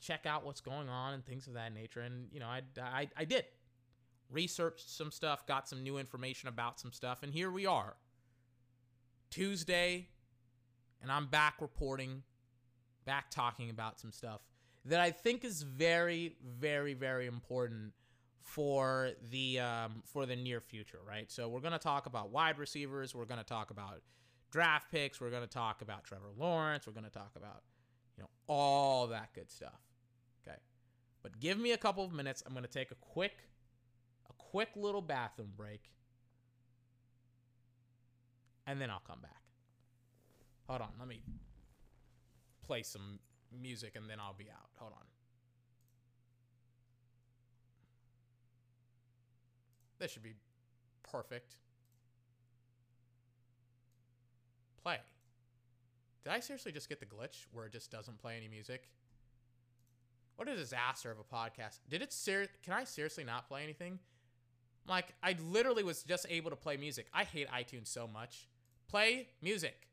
[0.00, 2.00] check out what's going on and things of that nature.
[2.00, 3.44] And, you know, I, I, I did
[4.30, 7.22] researched some stuff, got some new information about some stuff.
[7.22, 7.94] And here we are
[9.30, 10.08] Tuesday,
[11.02, 12.22] and I'm back reporting,
[13.04, 14.40] back talking about some stuff
[14.84, 17.92] that I think is very, very, very important
[18.42, 21.30] for the um, for the near future, right?
[21.30, 23.14] So we're going to talk about wide receivers.
[23.14, 24.02] We're going to talk about
[24.50, 25.20] draft picks.
[25.20, 26.86] We're going to talk about Trevor Lawrence.
[26.86, 27.62] We're going to talk about
[28.16, 29.80] you know all that good stuff.
[30.46, 30.58] Okay,
[31.22, 32.42] but give me a couple of minutes.
[32.46, 33.44] I'm going to take a quick
[34.28, 35.90] a quick little bathroom break,
[38.66, 39.42] and then I'll come back.
[40.68, 41.22] Hold on, let me
[42.66, 43.18] play some
[43.60, 44.70] music, and then I'll be out.
[44.78, 45.06] Hold on.
[50.02, 50.34] This should be
[51.04, 51.54] perfect.
[54.82, 54.96] Play.
[56.24, 58.90] Did I seriously just get the glitch where it just doesn't play any music?
[60.34, 61.78] What a disaster of a podcast.
[61.88, 64.00] Did it ser- can I seriously not play anything?
[64.88, 67.06] Like I literally was just able to play music.
[67.14, 68.48] I hate iTunes so much.
[68.88, 69.86] Play music.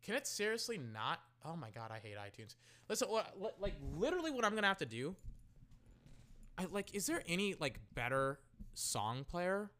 [0.00, 2.54] Can it seriously not Oh my god, I hate iTunes.
[2.88, 3.08] Listen,
[3.60, 5.14] like literally, what I'm gonna have to do.
[6.56, 6.94] I like.
[6.94, 8.38] Is there any like better
[8.72, 9.70] song player?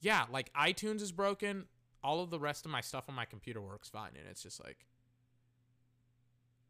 [0.00, 1.66] Yeah, like iTunes is broken.
[2.02, 4.62] All of the rest of my stuff on my computer works fine, and it's just
[4.64, 4.86] like,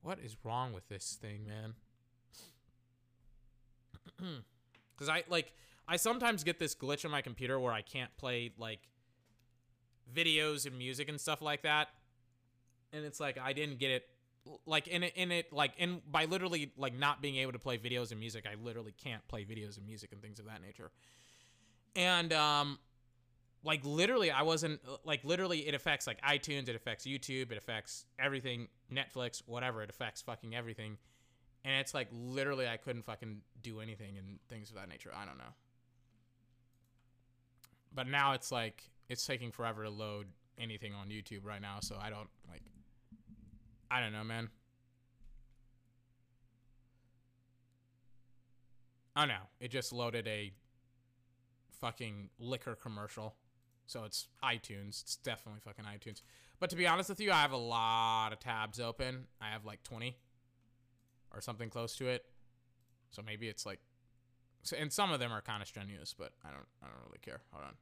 [0.03, 1.75] what is wrong with this thing, man?
[4.97, 5.53] Because I like,
[5.87, 8.81] I sometimes get this glitch on my computer where I can't play like
[10.13, 11.91] videos and music and stuff like that
[12.93, 14.09] and it's like I didn't get it
[14.67, 17.79] like in it in it like in by literally like not being able to play
[17.79, 20.91] videos and music, I literally can't play videos and music and things of that nature.
[21.97, 22.79] And um
[23.65, 28.07] like literally I wasn't like literally it affects like iTunes, it affects YouTube, it affects
[28.19, 30.97] everything, Netflix, whatever, it affects fucking everything.
[31.65, 35.11] And it's like literally I couldn't fucking do anything and things of that nature.
[35.15, 35.55] I don't know.
[37.93, 40.27] But now it's like it's taking forever to load
[40.59, 42.63] anything on YouTube right now, so I don't like
[43.91, 44.51] I don't know, man.
[49.17, 50.53] Oh no, it just loaded a
[51.81, 53.35] fucking liquor commercial.
[53.87, 55.03] So it's iTunes.
[55.03, 56.23] It's definitely fucking iTunes.
[56.61, 59.27] But to be honest with you, I have a lot of tabs open.
[59.41, 60.17] I have like 20
[61.35, 62.25] or something close to it.
[63.11, 63.81] So maybe it's like
[64.77, 67.41] and some of them are kind of strenuous, but I don't I don't really care.
[67.53, 67.75] Hold on.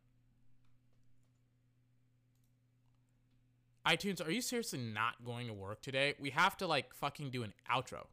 [3.86, 6.14] iTunes, are you seriously not going to work today?
[6.18, 8.06] We have to like fucking do an outro.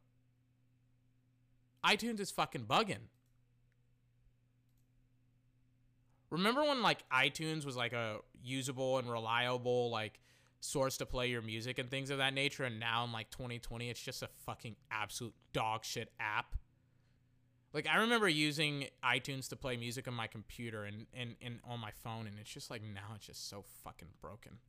[1.83, 3.09] iTunes is fucking bugging.
[6.29, 10.19] Remember when like iTunes was like a usable and reliable like
[10.59, 13.89] source to play your music and things of that nature and now in like 2020
[13.89, 16.55] it's just a fucking absolute dog shit app.
[17.73, 21.79] Like I remember using iTunes to play music on my computer and, and, and on
[21.79, 24.59] my phone and it's just like now it's just so fucking broken.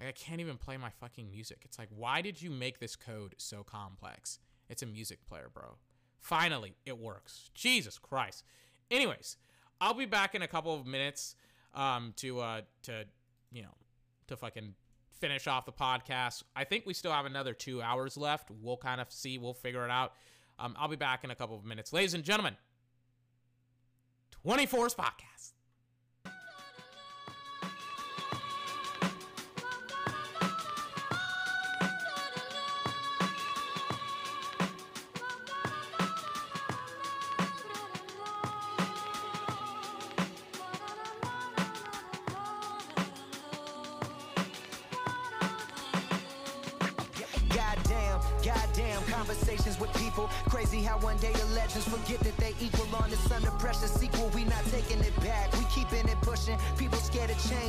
[0.00, 1.58] Like I can't even play my fucking music.
[1.64, 4.38] It's like, why did you make this code so complex?
[4.70, 5.76] It's a music player, bro.
[6.20, 7.50] Finally, it works.
[7.54, 8.44] Jesus Christ.
[8.90, 9.36] Anyways,
[9.80, 11.36] I'll be back in a couple of minutes
[11.74, 13.04] um, to uh, to
[13.52, 13.74] you know
[14.28, 14.74] to fucking
[15.20, 16.44] finish off the podcast.
[16.56, 18.50] I think we still have another two hours left.
[18.62, 19.36] We'll kind of see.
[19.38, 20.14] We'll figure it out.
[20.58, 22.56] Um, I'll be back in a couple of minutes, ladies and gentlemen.
[24.46, 25.52] 24's podcast.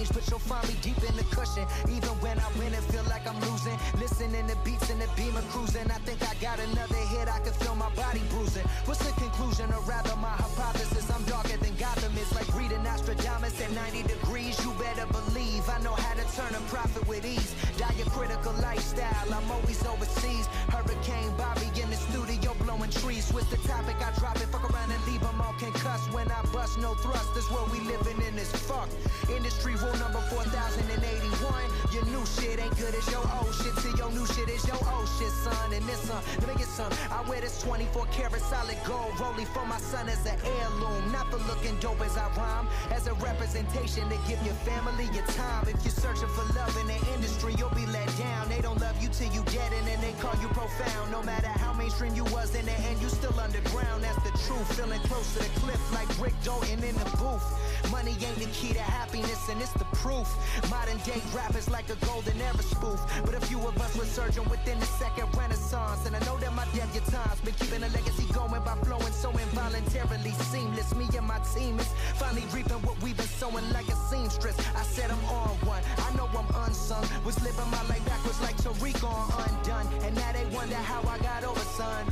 [0.10, 1.66] But you'll find me deep in the cushion.
[1.90, 3.78] Even when I win and feel like I'm losing.
[4.00, 5.90] Listening to beats in the beamer cruising.
[5.92, 8.66] I think I got another hit, I can feel my body bruising.
[8.86, 11.10] What's the conclusion, or rather my hypothesis?
[11.12, 12.14] I'm darker than Gotham.
[12.18, 14.58] It's like reading Nostradamus at 90 degrees.
[14.64, 17.54] You better believe I know how to turn a profit with ease.
[17.78, 20.48] Diacritical lifestyle, I'm always overseas.
[20.72, 23.26] Hurricane Bobby in the studio blowing trees.
[23.26, 26.12] Switch the topic, I drop it, fuck around and leave them all concussed.
[26.14, 28.90] When I bust, no thrust, that's what we living in this fuck.
[29.30, 31.72] Industry rule number 4081.
[31.94, 33.76] Your new shit ain't good as your old shit.
[33.84, 35.74] Till your new shit is your old shit, son.
[35.74, 36.92] And this son, let me get some.
[37.12, 41.12] I wear this 24 karat solid gold rolling for my son as an heirloom.
[41.12, 45.26] Not for looking dope as I rhyme, as a representation to give your family your
[45.36, 45.68] time.
[45.68, 48.50] If you're searching for love in the industry, you'll be let down.
[48.50, 51.12] They don't love you till you get it, and they call you profound.
[51.12, 54.04] No matter how mainstream you was in the end, you still underground.
[54.04, 54.68] That's the truth.
[54.78, 57.46] Feeling close to the cliff like Rick Dalton in the booth.
[57.92, 60.28] Money ain't the key to happiness, and it's the proof.
[60.70, 63.00] Modern day rappers like a golden era spoof.
[63.26, 66.06] But a few of us were surging within the second renaissance.
[66.06, 69.30] And I know that my debut times been keeping a legacy going by flowing so
[69.32, 70.96] involuntarily seamless.
[70.96, 74.58] Me and my team is finally reaping what we've been sowing like a seamstress.
[74.76, 75.84] I said I'm on one.
[75.98, 77.06] I know I'm unsung.
[77.26, 79.88] Was living my life backwards like Tariq on undone.
[80.06, 82.06] And now they wonder how I got over, son.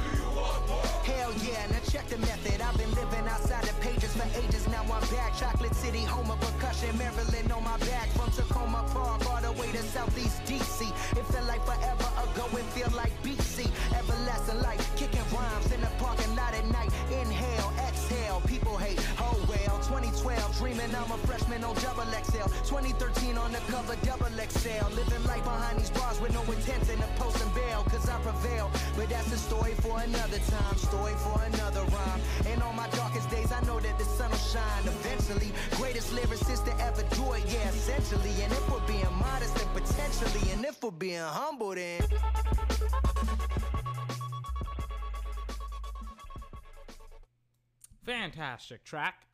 [1.92, 2.62] Check the method.
[2.62, 4.68] I've been living outside the pages for ages.
[4.68, 5.36] Now I'm back.
[5.36, 6.96] Chocolate City, home of percussion.
[7.00, 8.10] Maryland on my back.
[8.10, 10.88] From Takoma Park all the way to Southeast DC.
[11.18, 12.46] It felt like forever ago.
[12.58, 13.49] It feel like BC.
[21.10, 22.46] I'm a freshman on double XL.
[22.70, 24.94] 2013 on the cover double XL.
[24.94, 27.82] Living life behind these bars with no intention of posting bail.
[27.90, 28.70] Cause I prevail.
[28.96, 30.78] But that's a story for another time.
[30.78, 32.22] Story for another rhyme.
[32.46, 35.52] And on my darkest days, I know that the sun will shine eventually.
[35.78, 38.44] Greatest lyricist to ever do it, yeah, essentially.
[38.44, 40.52] And if we're being modest, then potentially.
[40.52, 42.04] And if we're being humble, then.
[48.06, 49.29] Fantastic track.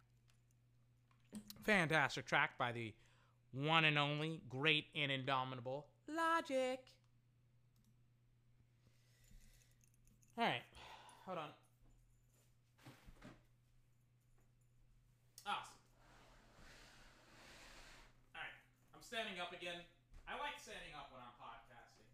[1.65, 2.93] Fantastic track by the
[3.51, 6.79] one and only great and indomitable Logic.
[10.37, 10.61] All right,
[11.25, 11.49] hold on.
[15.47, 15.73] Awesome.
[18.35, 18.53] All right,
[18.93, 19.81] I'm standing up again.
[20.27, 22.05] I like standing up when I'm podcasting.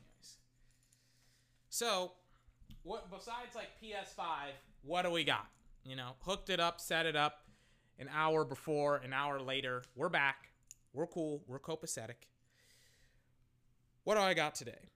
[0.00, 0.36] Anyways,
[1.68, 2.12] so
[2.82, 5.46] what besides like PS5, what do we got?
[5.88, 7.44] You know, hooked it up, set it up.
[7.98, 10.50] An hour before, an hour later, we're back.
[10.92, 11.42] We're cool.
[11.48, 12.28] We're copacetic.
[14.04, 14.90] What do I got today?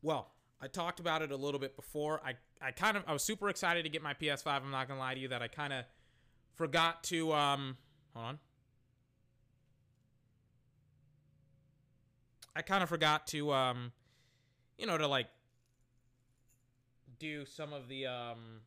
[0.00, 0.30] Well,
[0.62, 2.20] I talked about it a little bit before.
[2.24, 2.34] I,
[2.64, 4.46] I kind of I was super excited to get my PS5.
[4.46, 5.84] I'm not gonna lie to you that I kind of
[6.54, 7.76] forgot to um
[8.14, 8.38] hold on.
[12.54, 13.92] I kind of forgot to um
[14.78, 15.26] you know to like
[17.18, 18.60] do some of the um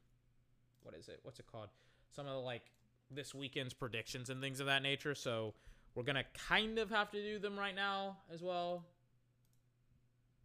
[0.84, 1.20] what is it?
[1.24, 1.70] What's it called?
[2.12, 2.72] Some of the like
[3.10, 5.16] this weekend's predictions and things of that nature.
[5.16, 5.54] So
[5.96, 8.86] we're gonna kind of have to do them right now as well.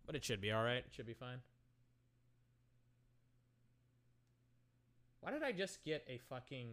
[0.06, 0.78] But it should be all right.
[0.78, 1.38] It should be fine.
[5.20, 6.68] Why did I just get a fucking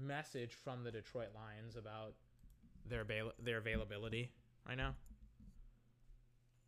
[0.00, 2.14] message from the Detroit Lions about
[2.88, 4.30] their avail- their availability
[4.66, 4.94] right now?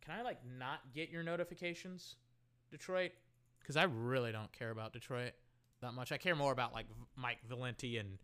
[0.01, 2.17] Can I like not get your notifications,
[2.69, 3.11] Detroit?
[3.59, 5.33] Because I really don't care about Detroit
[5.81, 6.11] that much.
[6.11, 8.17] I care more about like Mike Valenti and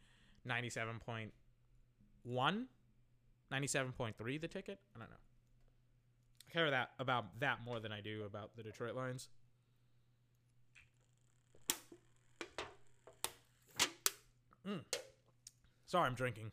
[0.47, 1.31] 97.1,
[2.27, 4.79] 97.3 the ticket.
[4.95, 5.15] I don't know.
[6.49, 9.29] I care that about that more than I do about the Detroit Lions.
[14.67, 14.81] Mm.
[15.87, 16.51] Sorry, I'm drinking.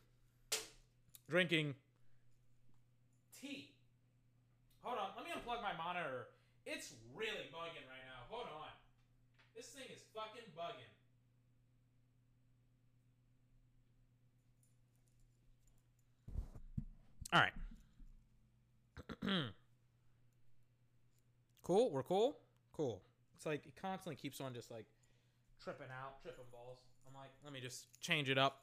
[1.28, 1.74] Drinking
[3.40, 3.70] tea.
[4.82, 6.28] Hold on, let me unplug my monitor.
[6.64, 8.24] It's really bugging right now.
[8.30, 8.67] Hold on.
[9.58, 10.86] This thing is fucking bugging.
[17.32, 17.52] All right.
[21.64, 21.90] cool.
[21.90, 22.38] We're cool.
[22.72, 23.02] Cool.
[23.34, 24.86] It's like it constantly keeps on just like
[25.60, 26.78] tripping out, tripping balls.
[27.08, 28.60] I'm like, let me just change it up.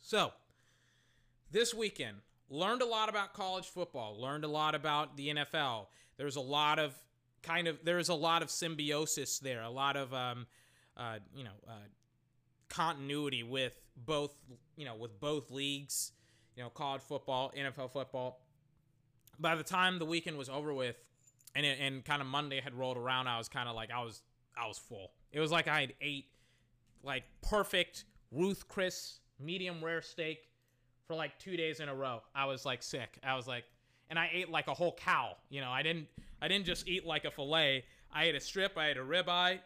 [0.00, 0.32] So,
[1.52, 2.16] this weekend,
[2.48, 5.88] learned a lot about college football, learned a lot about the NFL.
[6.16, 6.94] There's a lot of
[7.42, 10.46] kind of there's a lot of symbiosis there, a lot of um,
[10.96, 11.72] uh, you know uh,
[12.68, 14.34] continuity with both
[14.76, 16.12] you know with both leagues,
[16.56, 18.40] you know college football, NFL football.
[19.38, 20.96] By the time the weekend was over with,
[21.54, 24.02] and it, and kind of Monday had rolled around, I was kind of like I
[24.02, 24.22] was
[24.56, 25.12] I was full.
[25.32, 26.26] It was like I had ate
[27.02, 30.48] like perfect Ruth Chris medium rare steak
[31.06, 32.22] for like two days in a row.
[32.34, 33.18] I was like sick.
[33.22, 33.64] I was like,
[34.10, 35.36] and I ate like a whole cow.
[35.48, 36.08] You know, I didn't
[36.40, 37.84] I didn't just eat like a fillet.
[38.12, 38.76] I ate a strip.
[38.76, 39.58] I ate a ribeye.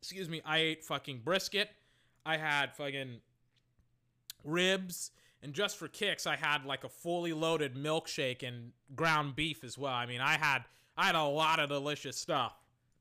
[0.00, 0.42] Excuse me.
[0.44, 1.70] I ate fucking brisket.
[2.24, 3.20] I had fucking
[4.44, 5.10] ribs.
[5.42, 9.76] And just for kicks, I had like a fully loaded milkshake and ground beef as
[9.76, 9.92] well.
[9.92, 10.64] I mean, I had
[10.96, 12.54] I had a lot of delicious stuff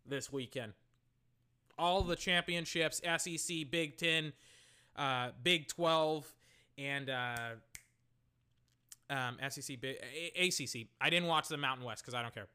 [0.08, 0.74] this weekend.
[1.78, 4.34] All the championships, SEC, Big Ten,
[4.96, 6.32] uh, Big Twelve,
[6.78, 7.50] and uh,
[9.12, 9.78] um, SEC,
[10.40, 10.88] ACC.
[11.00, 12.48] I didn't watch the Mountain West because I don't care.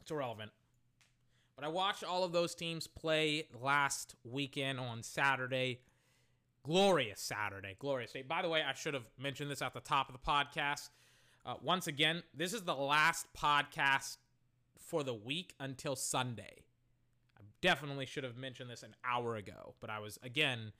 [0.00, 0.50] It's irrelevant.
[1.54, 5.80] But I watched all of those teams play last weekend on Saturday.
[6.64, 7.76] Glorious Saturday.
[7.78, 8.22] Glorious day.
[8.22, 10.90] By the way, I should have mentioned this at the top of the podcast.
[11.46, 14.16] Uh, once again, this is the last podcast
[14.78, 16.64] for the week until Sunday.
[17.38, 20.72] I definitely should have mentioned this an hour ago, but I was, again,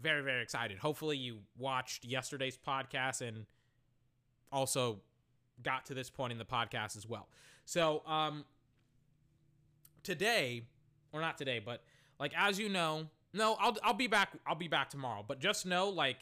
[0.00, 0.78] very, very excited.
[0.78, 3.46] Hopefully, you watched yesterday's podcast and
[4.52, 5.00] also
[5.62, 7.28] got to this point in the podcast as well.
[7.64, 8.44] So, um,
[10.02, 10.62] today,
[11.12, 11.82] or not today, but
[12.18, 14.30] like as you know, no, I'll I'll be back.
[14.46, 15.24] I'll be back tomorrow.
[15.26, 16.18] But just know, like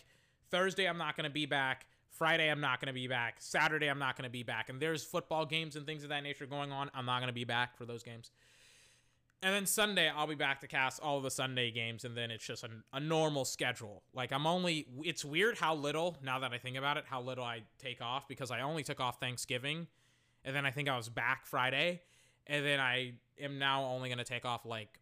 [0.50, 1.86] Thursday, I'm not gonna be back.
[2.10, 3.36] Friday, I'm not gonna be back.
[3.38, 4.68] Saturday, I'm not gonna be back.
[4.68, 6.90] And there's football games and things of that nature going on.
[6.94, 8.30] I'm not gonna be back for those games.
[9.40, 12.44] And then Sunday, I'll be back to cast all the Sunday games, and then it's
[12.44, 14.02] just a, a normal schedule.
[14.12, 14.86] Like I'm only.
[15.05, 16.16] It's weird how little.
[16.23, 18.98] Now that I think about it, how little I take off because I only took
[18.98, 19.86] off Thanksgiving,
[20.44, 22.02] and then I think I was back Friday,
[22.48, 24.98] and then I am now only gonna take off like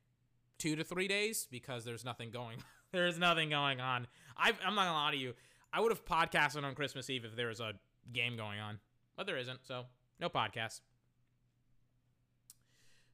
[0.58, 2.58] two to three days because there's nothing going.
[2.92, 4.06] there's nothing going on.
[4.36, 5.32] i I'm not gonna lie to you.
[5.72, 7.72] I would have podcasted on Christmas Eve if there was a
[8.12, 8.80] game going on,
[9.16, 9.60] but there isn't.
[9.64, 9.84] So
[10.20, 10.80] no podcast.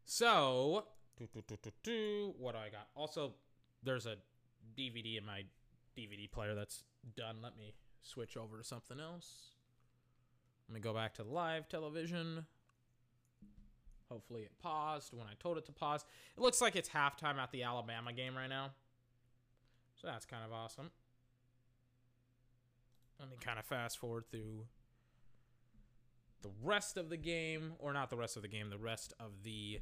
[0.05, 0.85] So
[1.18, 2.34] do, do, do, do, do.
[2.39, 2.89] what do I got?
[2.94, 3.34] Also,
[3.82, 4.16] there's a
[4.78, 5.43] DVD in my
[5.97, 6.84] DVD player that's
[7.16, 7.36] done.
[7.43, 9.52] Let me switch over to something else.
[10.68, 12.47] Let me go back to live television.
[14.09, 16.05] Hopefully it paused when I told it to pause.
[16.36, 18.70] It looks like it's halftime at the Alabama game right now.
[20.01, 20.90] So that's kind of awesome.
[23.18, 24.66] Let me kind of fast forward through
[26.43, 29.44] the rest of the game, or not the rest of the game, the rest of
[29.44, 29.80] the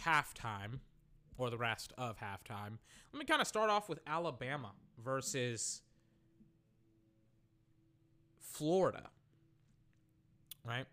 [0.00, 0.80] halftime,
[1.38, 2.78] or the rest of halftime.
[3.12, 5.82] Let me kind of start off with Alabama versus
[8.40, 9.08] Florida.
[10.64, 10.86] Right?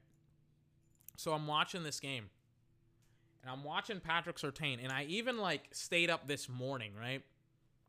[1.17, 2.30] So I'm watching this game.
[3.43, 4.80] And I'm watching Patrick Surtain.
[4.81, 7.21] And I even like stayed up this morning, right?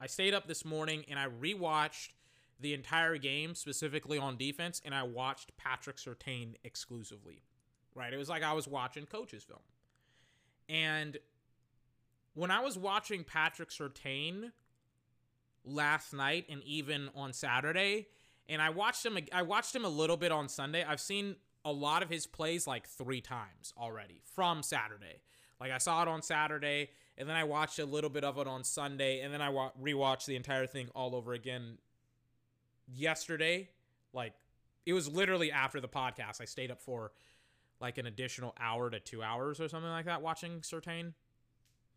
[0.00, 2.10] I stayed up this morning and I rewatched
[2.58, 7.42] the entire game, specifically on defense, and I watched Patrick Surtain exclusively.
[7.94, 8.12] Right?
[8.12, 9.60] It was like I was watching coaches film.
[10.70, 11.18] And
[12.34, 14.52] when I was watching Patrick Surtain
[15.64, 18.06] last night and even on Saturday,
[18.48, 20.84] and I watched him I watched him a little bit on Sunday.
[20.84, 25.22] I've seen a lot of his plays like 3 times already from Saturday.
[25.60, 28.46] Like I saw it on Saturday, and then I watched a little bit of it
[28.46, 31.78] on Sunday, and then I wa- rewatched the entire thing all over again
[32.86, 33.68] yesterday.
[34.12, 34.34] Like
[34.86, 36.40] it was literally after the podcast.
[36.40, 37.12] I stayed up for
[37.80, 41.14] like an additional hour to two hours or something like that watching Surtain.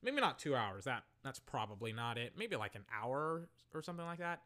[0.01, 0.85] Maybe not two hours.
[0.85, 2.33] That that's probably not it.
[2.37, 4.41] Maybe like an hour or something like that.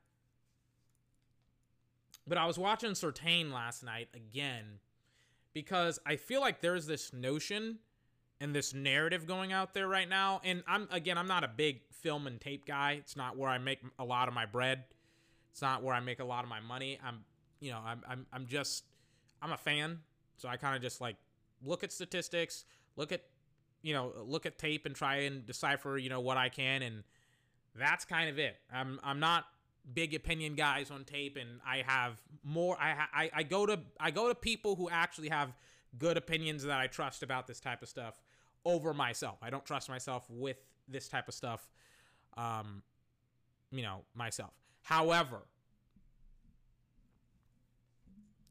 [2.28, 4.80] But I was watching Surtain last night again
[5.54, 7.80] because I feel like there's this notion
[8.40, 10.42] and this narrative going out there right now.
[10.44, 12.98] And I'm again, I'm not a big film and tape guy.
[13.00, 14.84] It's not where I make a lot of my bread.
[15.52, 17.00] It's not where I make a lot of my money.
[17.04, 17.20] I'm,
[17.60, 18.84] you know, I'm I'm, I'm just
[19.42, 20.00] I'm a fan,
[20.38, 21.16] so I kind of just like
[21.64, 22.66] look at statistics,
[22.96, 23.22] look at
[23.82, 27.04] you know, look at tape and try and decipher, you know, what I can and
[27.76, 28.58] that's kind of it.
[28.74, 29.46] I'm I'm not
[29.94, 34.12] big opinion guys on tape and I have more I I I go to I
[34.12, 35.56] go to people who actually have
[35.98, 38.20] good opinions that I trust about this type of stuff
[38.66, 39.38] over myself.
[39.42, 40.58] I don't trust myself with
[40.88, 41.68] this type of stuff
[42.36, 42.82] um
[43.72, 44.52] you know, myself.
[44.84, 45.42] However,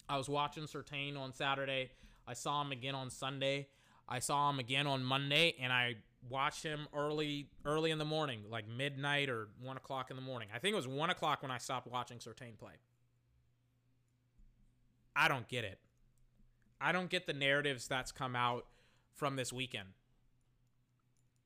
[0.08, 1.90] I was watching Surtain on Saturday.
[2.26, 3.68] I saw him again on Sunday.
[4.08, 5.96] I saw him again on Monday, and I
[6.28, 10.48] watched him early, early in the morning, like midnight or one o'clock in the morning.
[10.54, 12.72] I think it was one o'clock when I stopped watching Surtain play.
[15.14, 15.78] I don't get it.
[16.80, 18.66] I don't get the narratives that's come out
[19.14, 19.88] from this weekend.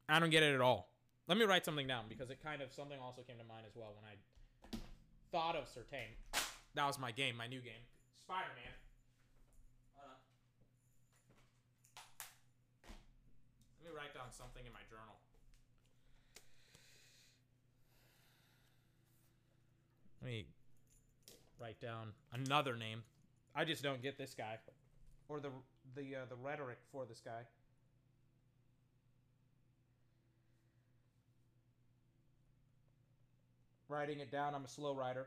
[0.08, 0.88] I don't get it at all.
[1.28, 3.76] Let me write something down because it kind of something also came to mind as
[3.76, 4.16] well when I
[5.30, 6.40] thought of Surtain.
[6.74, 7.86] That was my game, my new game,
[8.18, 8.72] Spider Man.
[13.90, 15.14] Me write down something in my journal.
[20.22, 20.46] Let me
[21.60, 23.02] write down another name.
[23.54, 24.58] I just don't get this guy,
[25.28, 25.48] or the
[25.96, 27.42] the uh, the rhetoric for this guy.
[33.88, 34.54] Writing it down.
[34.54, 35.26] I'm a slow writer.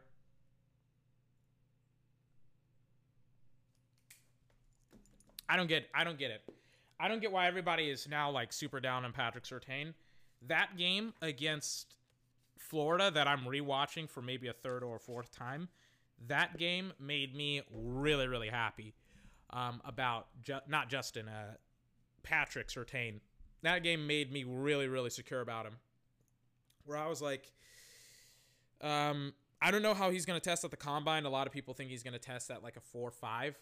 [5.49, 5.89] I don't get.
[5.93, 6.41] I don't get it.
[6.99, 9.93] I don't get why everybody is now like super down on Patrick Surtain.
[10.47, 11.95] That game against
[12.57, 15.69] Florida that I'm rewatching for maybe a third or fourth time,
[16.27, 18.93] that game made me really, really happy
[19.49, 21.55] um, about ju- not Justin, uh,
[22.23, 23.19] Patrick Surtain.
[23.61, 25.73] That game made me really, really secure about him.
[26.85, 27.51] Where I was like,
[28.81, 31.25] um, I don't know how he's going to test at the combine.
[31.25, 33.57] A lot of people think he's going to test at like a 4 5.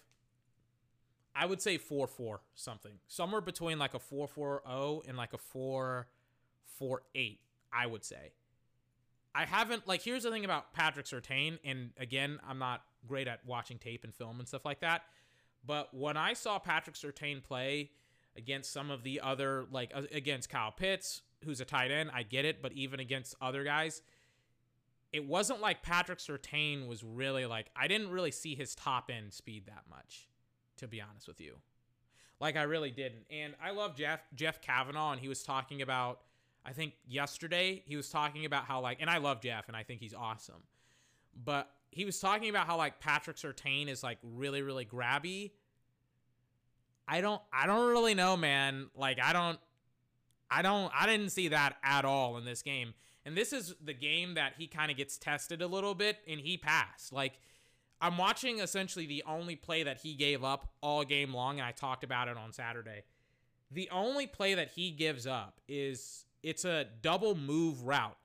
[1.36, 2.94] I would say 4 4 something.
[3.08, 6.08] Somewhere between like a 4 4 0 and like a 4
[6.78, 7.40] 4 8,
[7.72, 8.34] I would say.
[9.34, 13.46] I haven't, like, here's the thing about Patrick Surtain, and again, I'm not great at
[13.46, 15.04] watching tape and film and stuff like that.
[15.66, 17.92] But when I saw Patrick Surtain play
[18.36, 22.24] against some of the other, like, uh, against Kyle Pitts, who's a tight end, I
[22.24, 24.02] get it, but even against other guys,
[25.14, 29.32] it wasn't like Patrick Surtain was really like, I didn't really see his top end
[29.34, 30.28] speed that much
[30.82, 31.56] to be honest with you.
[32.40, 33.26] Like I really didn't.
[33.30, 36.20] And I love Jeff Jeff Kavanaugh and he was talking about
[36.66, 39.84] I think yesterday he was talking about how like and I love Jeff and I
[39.84, 40.64] think he's awesome.
[41.46, 45.52] But he was talking about how like Patrick Surtain is like really really grabby.
[47.08, 48.90] I don't I don't really know, man.
[48.96, 49.60] Like I don't
[50.50, 52.96] I don't I didn't see that at all in this game.
[53.24, 56.40] And this is the game that he kind of gets tested a little bit and
[56.40, 57.14] he passed.
[57.14, 57.34] Like
[58.02, 61.72] I'm watching essentially the only play that he gave up all game long, and I
[61.72, 63.04] talked about it on Saturday.
[63.70, 68.18] The only play that he gives up is it's a double move route.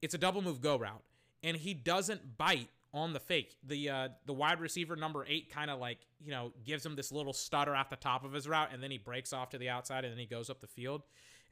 [0.00, 1.02] It's a double move go route,
[1.42, 3.56] and he doesn't bite on the fake.
[3.62, 7.12] The uh, the wide receiver number eight kind of like you know gives him this
[7.12, 9.68] little stutter at the top of his route, and then he breaks off to the
[9.68, 11.02] outside, and then he goes up the field.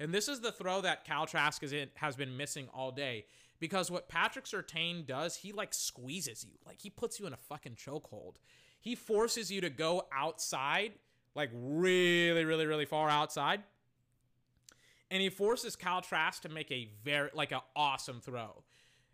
[0.01, 3.27] And this is the throw that Kyle Trask in, has been missing all day
[3.62, 7.36] because what Patrick Surtain does, he like squeezes you, like he puts you in a
[7.36, 8.32] fucking chokehold.
[8.80, 10.94] He forces you to go outside,
[11.36, 13.62] like really, really, really far outside,
[15.12, 18.64] and he forces Kyle Trask to make a very like an awesome throw.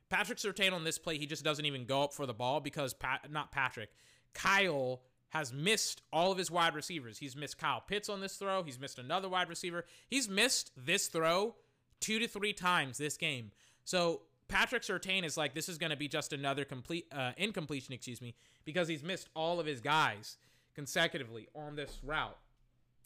[0.09, 2.95] Patrick Surtain on this play, he just doesn't even go up for the ball because
[2.95, 3.91] Pat, not Patrick,
[4.33, 7.19] Kyle has missed all of his wide receivers.
[7.19, 8.63] He's missed Kyle Pitts on this throw.
[8.63, 9.85] He's missed another wide receiver.
[10.09, 11.55] He's missed this throw
[12.01, 13.51] two to three times this game.
[13.85, 17.93] So Patrick Surtain is like, this is going to be just another complete uh, incompletion,
[17.93, 18.35] excuse me,
[18.65, 20.37] because he's missed all of his guys
[20.75, 22.39] consecutively on this route,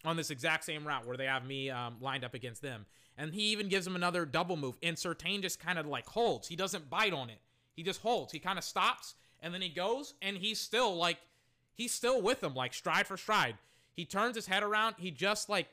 [0.05, 2.87] on this exact same route where they have me um, lined up against them.
[3.19, 6.49] And he even gives him another double move, and Surtain just kind of like holds.
[6.49, 7.41] He doesn't bite on it.
[7.75, 8.33] He just holds.
[8.33, 11.19] He kind of stops, and then he goes, and he's still like–
[11.75, 13.57] he's still with them, like stride for stride.
[13.95, 14.97] He turns his head around.
[14.99, 15.69] He just like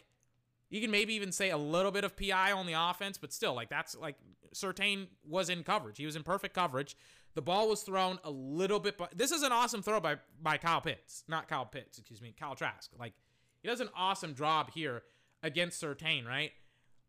[0.69, 3.53] You can maybe even say a little bit of PI on the offense, but still,
[3.53, 4.15] like that's like
[4.53, 5.97] Surtain was in coverage.
[5.97, 6.95] He was in perfect coverage.
[7.35, 10.57] The ball was thrown a little bit, but this is an awesome throw by by
[10.57, 12.91] Kyle Pitts, not Kyle Pitts, excuse me, Kyle Trask.
[12.99, 13.13] Like
[13.61, 15.03] he does an awesome job here
[15.43, 16.51] against Surtain, right?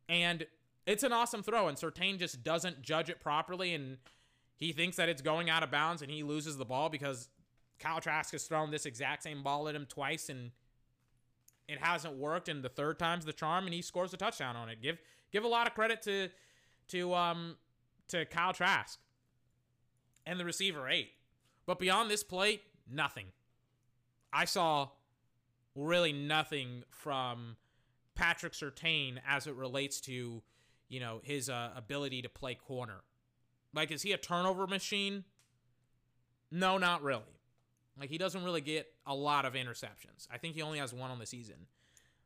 [0.09, 0.47] And
[0.87, 3.99] it's an awesome throw, and Surtain just doesn't judge it properly, and
[4.57, 7.29] he thinks that it's going out of bounds, and he loses the ball because
[7.79, 10.51] Kyle Trask has thrown this exact same ball at him twice, and
[11.71, 12.49] it hasn't worked.
[12.49, 14.83] And the third time's the charm, and he scores a touchdown on it.
[14.83, 14.99] Give
[15.33, 16.29] give a lot of credit to
[16.89, 17.57] to um
[18.09, 18.99] to Kyle Trask
[20.27, 21.13] and the receiver eight.
[21.67, 23.27] But beyond this play, nothing.
[24.33, 24.89] I saw
[25.75, 27.57] really nothing from
[28.15, 30.43] Patrick Surtain as it relates to,
[30.89, 33.03] you know, his uh, ability to play corner.
[33.73, 35.25] Like, is he a turnover machine?
[36.51, 37.40] No, not really.
[37.99, 40.27] Like, he doesn't really get a lot of interceptions.
[40.33, 41.67] I think he only has one on the season.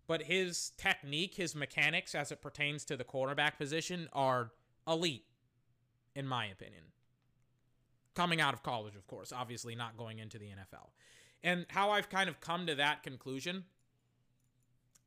[0.06, 4.50] But his technique, his mechanics as it pertains to the quarterback position are
[4.86, 5.24] elite,
[6.14, 6.82] in my opinion.
[8.14, 10.90] Coming out of college, of course, obviously not going into the NFL.
[11.42, 13.64] And how I've kind of come to that conclusion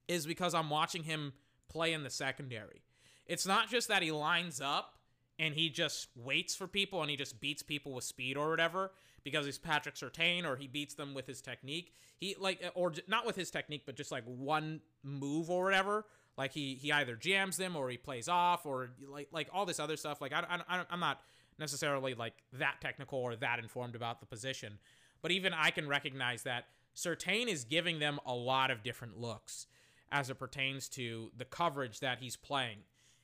[0.08, 1.34] is because I'm watching him
[1.70, 2.82] play in the secondary.
[3.26, 4.96] It's not just that he lines up
[5.38, 8.92] and he just waits for people and he just beats people with speed or whatever
[9.28, 11.92] because he's Patrick Surtain or he beats them with his technique.
[12.18, 16.06] He like uh, or not with his technique, but just like one move or whatever.
[16.38, 19.82] Like he he either jams them or he plays off or like like all this
[19.82, 20.22] other stuff.
[20.22, 21.20] Like I, I I'm not
[21.60, 24.80] necessarily like that technical or that informed about the position,
[25.22, 29.68] but even I can recognize that Surtain is giving them a lot of different looks
[30.10, 32.78] as it pertains to the coverage that he's playing.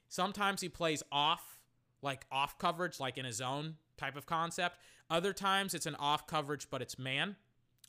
[0.09, 1.61] Sometimes he plays off,
[2.01, 4.77] like off coverage, like in a zone type of concept.
[5.09, 7.35] Other times it's an off coverage, but it's man.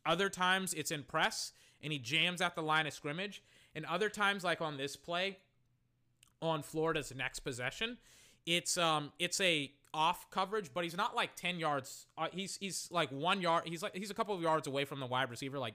[0.06, 3.42] Other times it's in press and he jams at the line of scrimmage.
[3.74, 5.38] And other times, like on this play,
[6.40, 7.98] on Florida's next possession,
[8.46, 12.06] it's um it's a off coverage, but he's not like ten yards.
[12.16, 13.64] Uh, he's he's like one yard.
[13.66, 15.58] He's like he's a couple of yards away from the wide receiver.
[15.58, 15.74] Like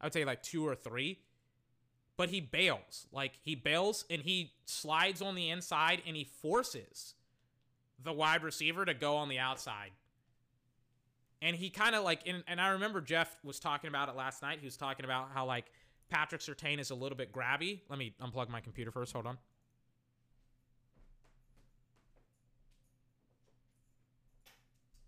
[0.00, 1.18] I would say like two or three
[2.16, 3.06] but he bails.
[3.12, 7.14] Like he bails and he slides on the inside and he forces
[8.04, 9.90] the wide receiver to go on the outside.
[11.40, 14.42] And he kind of like, and, and I remember Jeff was talking about it last
[14.42, 14.58] night.
[14.60, 15.66] He was talking about how like
[16.08, 17.80] Patrick Surtain is a little bit grabby.
[17.88, 19.12] Let me unplug my computer first.
[19.12, 19.38] Hold on.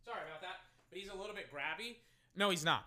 [0.05, 0.57] Sorry about that.
[0.91, 1.97] But he's a little bit grabby.
[2.37, 2.85] No, he's not.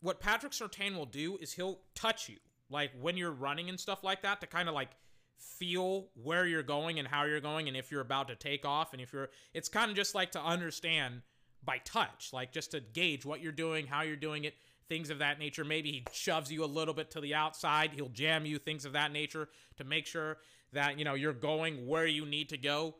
[0.00, 2.36] What Patrick Surtain will do is he'll touch you
[2.70, 4.90] like when you're running and stuff like that to kind of like
[5.38, 8.92] feel where you're going and how you're going and if you're about to take off
[8.92, 11.22] and if you're it's kind of just like to understand
[11.64, 14.54] by touch like just to gauge what you're doing how you're doing it
[14.88, 15.64] things of that nature.
[15.64, 18.92] Maybe he shoves you a little bit to the outside he'll jam you things of
[18.92, 20.38] that nature to make sure
[20.72, 22.94] that you know you're going where you need to go.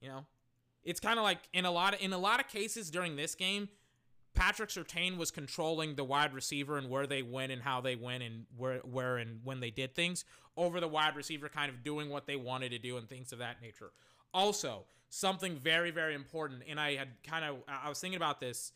[0.00, 0.26] You know?
[0.84, 3.34] It's kind of like in a lot of in a lot of cases during this
[3.34, 3.68] game
[4.36, 8.22] Patrick Surtain was controlling the wide receiver and where they went and how they went
[8.22, 10.24] and where where and when they did things
[10.56, 13.40] over the wide receiver kind of doing what they wanted to do and things of
[13.40, 13.90] that nature.
[14.32, 18.72] Also, something very very important and I had kind of I was thinking about this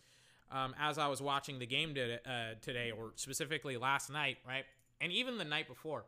[0.50, 4.64] um, as I was watching the game today, uh, today or specifically last night, right?
[5.00, 6.04] And even the night before.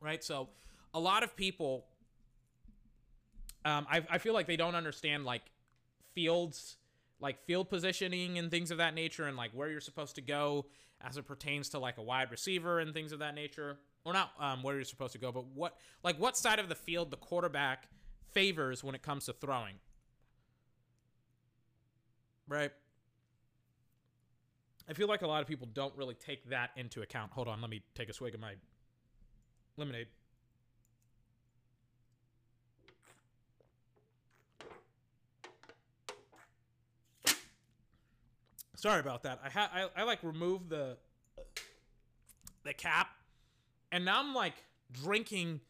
[0.00, 0.24] Right?
[0.24, 0.48] So,
[0.94, 1.84] a lot of people
[3.64, 5.42] um, I, I feel like they don't understand like
[6.14, 6.76] fields
[7.20, 10.66] like field positioning and things of that nature and like where you're supposed to go
[11.00, 13.78] as it pertains to like a wide receiver and things of that nature.
[14.04, 16.74] Or not um, where you're supposed to go but what like what side of the
[16.74, 17.88] field the quarterback
[18.32, 19.74] favors when it comes to throwing.
[22.48, 22.72] Right?
[24.88, 27.32] I feel like a lot of people don't really take that into account.
[27.32, 28.54] Hold on let me take a swig of my
[29.76, 30.08] lemonade
[38.80, 39.40] Sorry about that.
[39.44, 40.96] I had I, I like removed the
[42.64, 43.08] the cap,
[43.92, 44.54] and now I'm like
[44.90, 45.60] drinking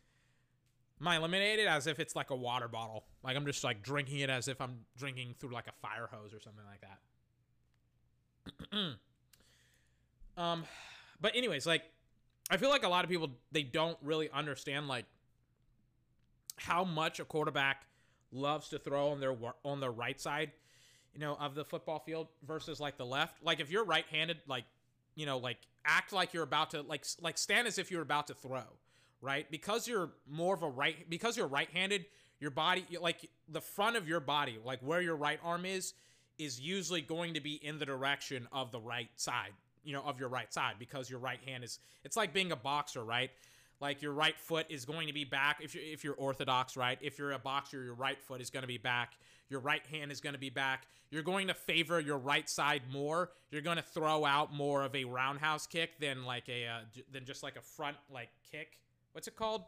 [1.01, 3.03] my lemonade as if it's like a water bottle.
[3.25, 6.33] Like I'm just like drinking it as if I'm drinking through like a fire hose
[6.33, 6.83] or something like
[8.71, 8.95] that.
[10.41, 10.63] um,
[11.21, 11.83] but anyways, like
[12.49, 15.07] I feel like a lot of people they don't really understand like
[16.59, 17.87] how much a quarterback
[18.31, 19.35] loves to throw on their
[19.65, 20.53] on their right side
[21.15, 23.43] you know, of the football field versus like the left.
[23.43, 24.65] Like if you're right-handed, like
[25.15, 28.29] you know, like act like you're about to like like stand as if you're about
[28.29, 28.63] to throw,
[29.21, 29.51] right?
[29.51, 32.07] Because you're more of a right because you're right-handed,
[32.39, 35.95] your body like the front of your body, like where your right arm is
[36.39, 39.53] is usually going to be in the direction of the right side,
[39.85, 42.57] you know, of your right side because your right hand is it's like being a
[42.57, 43.31] boxer, right?
[43.81, 46.99] Like your right foot is going to be back if you're if you're orthodox, right?
[47.01, 49.15] If you're a boxer, your right foot is going to be back.
[49.49, 50.87] Your right hand is going to be back.
[51.11, 53.31] You're going to favor your right side more.
[53.51, 56.81] You're going to throw out more of a roundhouse kick than like a uh,
[57.11, 58.79] than just like a front like kick.
[59.13, 59.65] What's it called?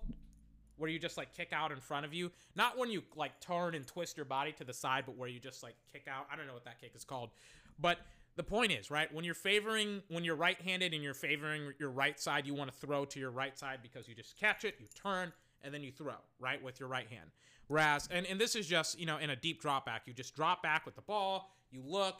[0.77, 2.31] Where you just like kick out in front of you.
[2.55, 5.41] Not when you like turn and twist your body to the side, but where you
[5.41, 6.27] just like kick out.
[6.31, 7.31] I don't know what that kick is called.
[7.79, 7.99] But
[8.37, 11.91] the point is, right, when you're favoring, when you're right handed and you're favoring your
[11.91, 14.77] right side, you want to throw to your right side because you just catch it,
[14.81, 15.33] you turn,
[15.63, 17.31] and then you throw, right, with your right hand.
[17.69, 20.35] Whereas, and, and this is just, you know, in a deep drop back, you just
[20.35, 22.17] drop back with the ball, you look,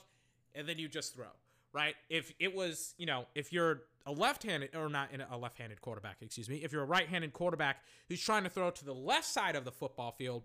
[0.55, 1.27] and then you just throw,
[1.73, 1.95] right?
[2.11, 5.59] If it was, you know, if you're a left handed, or not in a left
[5.59, 7.79] handed quarterback, excuse me, if you're a right handed quarterback
[8.09, 10.43] who's trying to throw to the left side of the football field,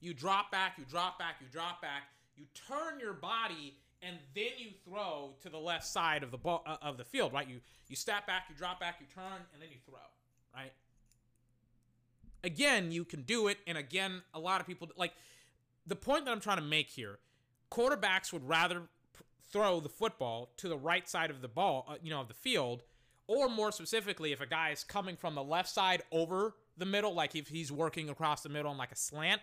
[0.00, 2.02] you drop back, you drop back, you drop back,
[2.36, 3.74] you turn your body
[4.06, 7.32] and then you throw to the left side of the ball uh, of the field,
[7.32, 7.48] right?
[7.48, 9.98] You you step back, you drop back, you turn, and then you throw,
[10.54, 10.72] right?
[12.44, 15.12] Again, you can do it, and again, a lot of people like
[15.86, 17.18] the point that I'm trying to make here.
[17.70, 21.94] Quarterbacks would rather p- throw the football to the right side of the ball, uh,
[22.00, 22.84] you know, of the field,
[23.26, 27.12] or more specifically, if a guy is coming from the left side over the middle,
[27.12, 29.40] like if he's working across the middle on like a slant,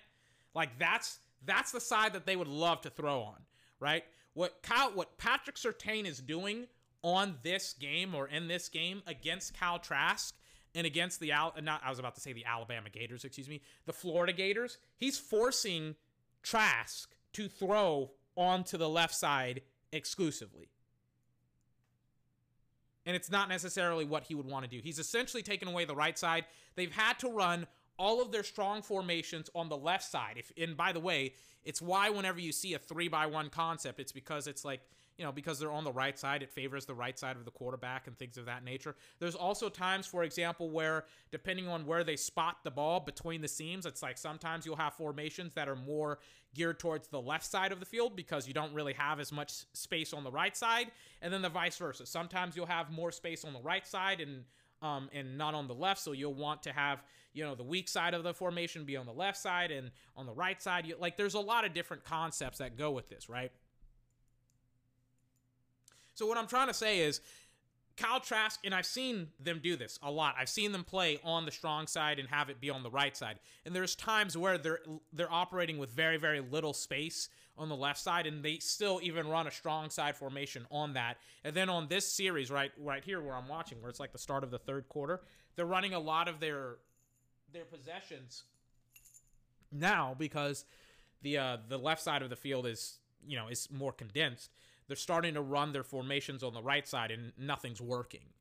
[0.55, 3.41] like that's that's the side that they would love to throw on,
[3.81, 4.05] right?
[4.33, 6.67] What Kyle, what Patrick Surtain is doing
[7.01, 10.35] on this game or in this game against Cal Trask
[10.75, 13.61] and against the Al, not I was about to say the Alabama Gators, excuse me,
[13.85, 14.77] the Florida Gators.
[14.97, 15.95] He's forcing
[16.41, 19.61] Trask to throw onto the left side
[19.91, 20.69] exclusively.
[23.05, 24.79] And it's not necessarily what he would want to do.
[24.81, 26.45] He's essentially taken away the right side.
[26.75, 30.35] They've had to run all of their strong formations on the left side.
[30.37, 31.33] If and by the way,
[31.63, 34.81] it's why whenever you see a three by one concept, it's because it's like
[35.17, 37.51] you know because they're on the right side, it favors the right side of the
[37.51, 38.95] quarterback and things of that nature.
[39.19, 43.47] There's also times, for example, where depending on where they spot the ball between the
[43.47, 46.19] seams, it's like sometimes you'll have formations that are more
[46.55, 49.65] geared towards the left side of the field because you don't really have as much
[49.73, 50.91] space on the right side,
[51.21, 52.05] and then the vice versa.
[52.05, 54.45] Sometimes you'll have more space on the right side and
[54.83, 56.01] um, and not on the left.
[56.01, 57.01] So you'll want to have,
[57.33, 60.25] you know, the weak side of the formation be on the left side and on
[60.25, 60.85] the right side.
[60.85, 63.51] You, like there's a lot of different concepts that go with this, right?
[66.13, 67.21] So what I'm trying to say is
[67.95, 70.35] Kyle Trask, and I've seen them do this a lot.
[70.37, 73.15] I've seen them play on the strong side and have it be on the right
[73.15, 73.39] side.
[73.65, 74.79] And there's times where they're
[75.11, 79.27] they're operating with very very little space on the left side, and they still even
[79.27, 81.17] run a strong side formation on that.
[81.43, 84.17] And then on this series, right right here where I'm watching, where it's like the
[84.17, 85.21] start of the third quarter,
[85.55, 86.77] they're running a lot of their
[87.53, 88.43] their possessions
[89.71, 90.65] now because
[91.21, 94.49] the uh, the left side of the field is you know is more condensed
[94.87, 98.33] they're starting to run their formations on the right side and nothing's working.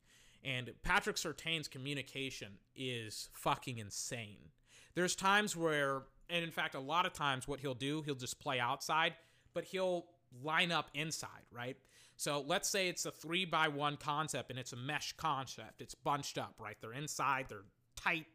[0.43, 4.51] And Patrick Surtain's communication is fucking insane.
[4.93, 8.39] There's times where, and in fact, a lot of times, what he'll do, he'll just
[8.39, 9.13] play outside,
[9.53, 10.05] but he'll
[10.43, 11.77] line up inside, right?
[12.17, 15.81] So let's say it's a three by one concept and it's a mesh concept.
[15.81, 16.75] It's bunched up, right?
[16.81, 17.65] They're inside, they're
[17.95, 18.25] tight.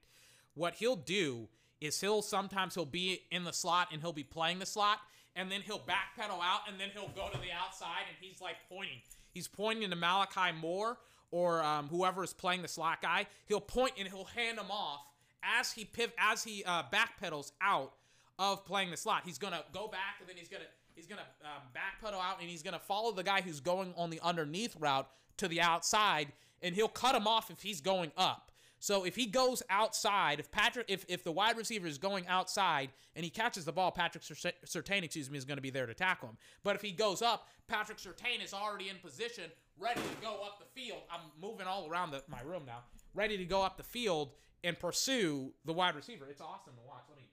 [0.59, 1.49] What he'll do
[1.81, 4.99] is he'll sometimes he'll be in the slot and he'll be playing the slot
[5.39, 8.57] and then he'll backpedal out, and then he'll go to the outside, and he's like
[8.69, 8.99] pointing.
[9.31, 10.99] He's pointing to Malachi Moore
[11.31, 13.27] or um, whoever is playing the slot guy.
[13.47, 15.07] He'll point and he'll hand him off
[15.45, 17.93] as he piv- as he uh, backpedals out
[18.39, 19.23] of playing the slot.
[19.25, 20.65] He's gonna go back, and then he's gonna
[20.97, 24.19] he's gonna um, backpedal out, and he's gonna follow the guy who's going on the
[24.25, 26.33] underneath route to the outside,
[26.63, 28.48] and he'll cut him off if he's going up.
[28.81, 32.91] So if he goes outside, if Patrick, if, if the wide receiver is going outside
[33.17, 35.95] and he catches the ball, Patrick Surtain, excuse me, is going to be there to
[35.95, 36.37] tackle him.
[36.63, 40.61] But if he goes up, Patrick Surtain is already in position, ready to go up
[40.61, 41.01] the field.
[41.11, 42.85] I'm moving all around the, my room now,
[43.15, 44.31] ready to go up the field
[44.63, 46.27] and pursue the wide receiver.
[46.31, 47.03] It's awesome to watch.
[47.09, 47.29] Let me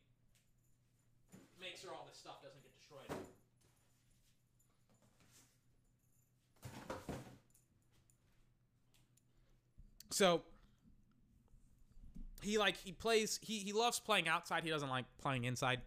[1.61, 3.17] make sure all this stuff doesn't get destroyed.
[10.11, 10.41] So
[12.45, 14.63] he like he plays he he loves playing outside.
[14.63, 15.81] He doesn't like playing inside.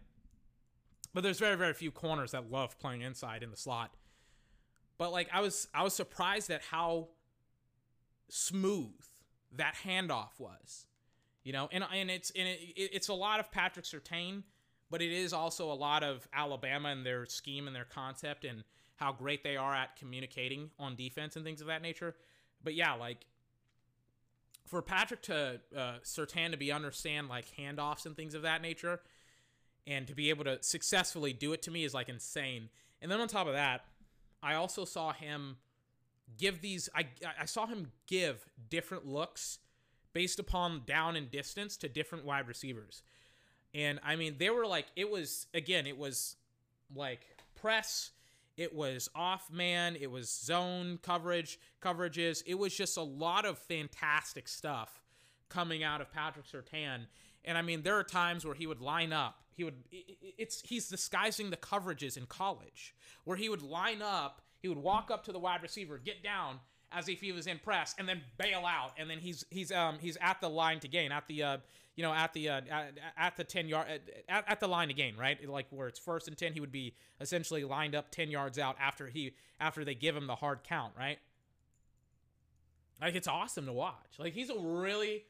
[1.13, 3.91] But there's very very few corners that love playing inside in the slot.
[4.97, 7.09] But like I was I was surprised at how
[8.27, 8.93] smooth
[9.55, 10.85] that handoff was.
[11.43, 14.43] You know, and and it's and it, it's a lot of Patrick Surtain,
[14.91, 18.63] but it is also a lot of Alabama and their scheme and their concept and
[18.97, 22.15] how great they are at communicating on defense and things of that nature.
[22.61, 23.25] But yeah, like
[24.69, 29.01] for Patrick to uh, Surtain to be understand like handoffs and things of that nature,
[29.87, 32.69] and to be able to successfully do it to me is like insane.
[33.01, 33.85] And then on top of that,
[34.43, 35.57] I also saw him
[36.37, 36.87] give these.
[36.95, 37.07] I
[37.39, 39.57] I saw him give different looks
[40.13, 43.01] based upon down and distance to different wide receivers,
[43.73, 46.35] and I mean they were like it was again it was
[46.95, 47.21] like
[47.55, 48.11] press.
[48.59, 49.95] It was off man.
[49.95, 52.43] It was zone coverage, coverages.
[52.45, 55.01] It was just a lot of fantastic stuff
[55.47, 57.05] coming out of Patrick Surtain.
[57.45, 59.39] And I mean, there are times where he would line up.
[59.55, 59.75] He would.
[60.37, 64.41] It's he's disguising the coverages in college, where he would line up.
[64.61, 66.59] He would walk up to the wide receiver, get down
[66.91, 68.91] as if he was in press, and then bail out.
[68.97, 71.57] And then he's he's um he's at the line to gain at the uh
[71.99, 73.85] you know at the uh at, at the ten yard
[74.29, 76.71] at, at the line to gain right like where it's first and ten he would
[76.71, 80.63] be essentially lined up ten yards out after he after they give him the hard
[80.63, 81.19] count right.
[83.01, 84.17] Like it's awesome to watch.
[84.17, 85.25] Like he's a really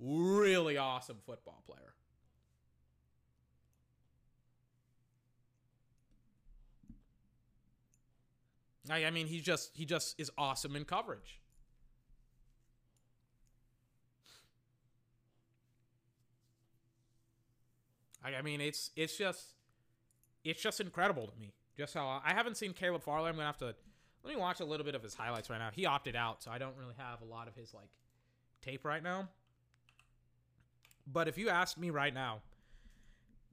[0.00, 1.92] really awesome football player.
[8.88, 11.40] I, I mean, he just he just is awesome in coverage.
[18.26, 19.54] I, I mean, it's it's just
[20.44, 21.52] it's just incredible to me.
[21.76, 23.28] Just how I haven't seen Caleb Farley.
[23.28, 23.74] I'm gonna have to
[24.24, 25.70] let me watch a little bit of his highlights right now.
[25.72, 27.88] He opted out, so I don't really have a lot of his like
[28.62, 29.28] tape right now.
[31.06, 32.40] But if you ask me right now,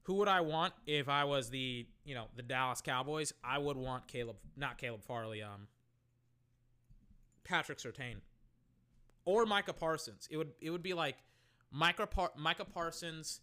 [0.04, 3.34] who would I want if I was the you know the Dallas Cowboys?
[3.44, 5.68] I would want Caleb, not Caleb Farley, um,
[7.44, 8.16] Patrick Surtain,
[9.26, 10.28] or Micah Parsons.
[10.32, 11.18] It would it would be like
[11.72, 13.42] Micah Par- Micah Parsons,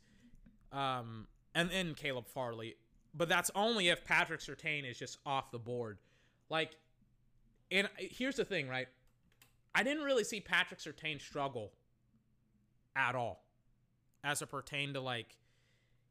[0.72, 2.76] um, and then Caleb Farley.
[3.14, 5.98] But that's only if Patrick Surtain is just off the board.
[6.48, 6.72] Like,
[7.70, 8.86] and here's the thing, right?
[9.74, 11.72] I didn't really see Patrick Surtain struggle
[12.96, 13.44] at all
[14.24, 15.36] as it pertained to like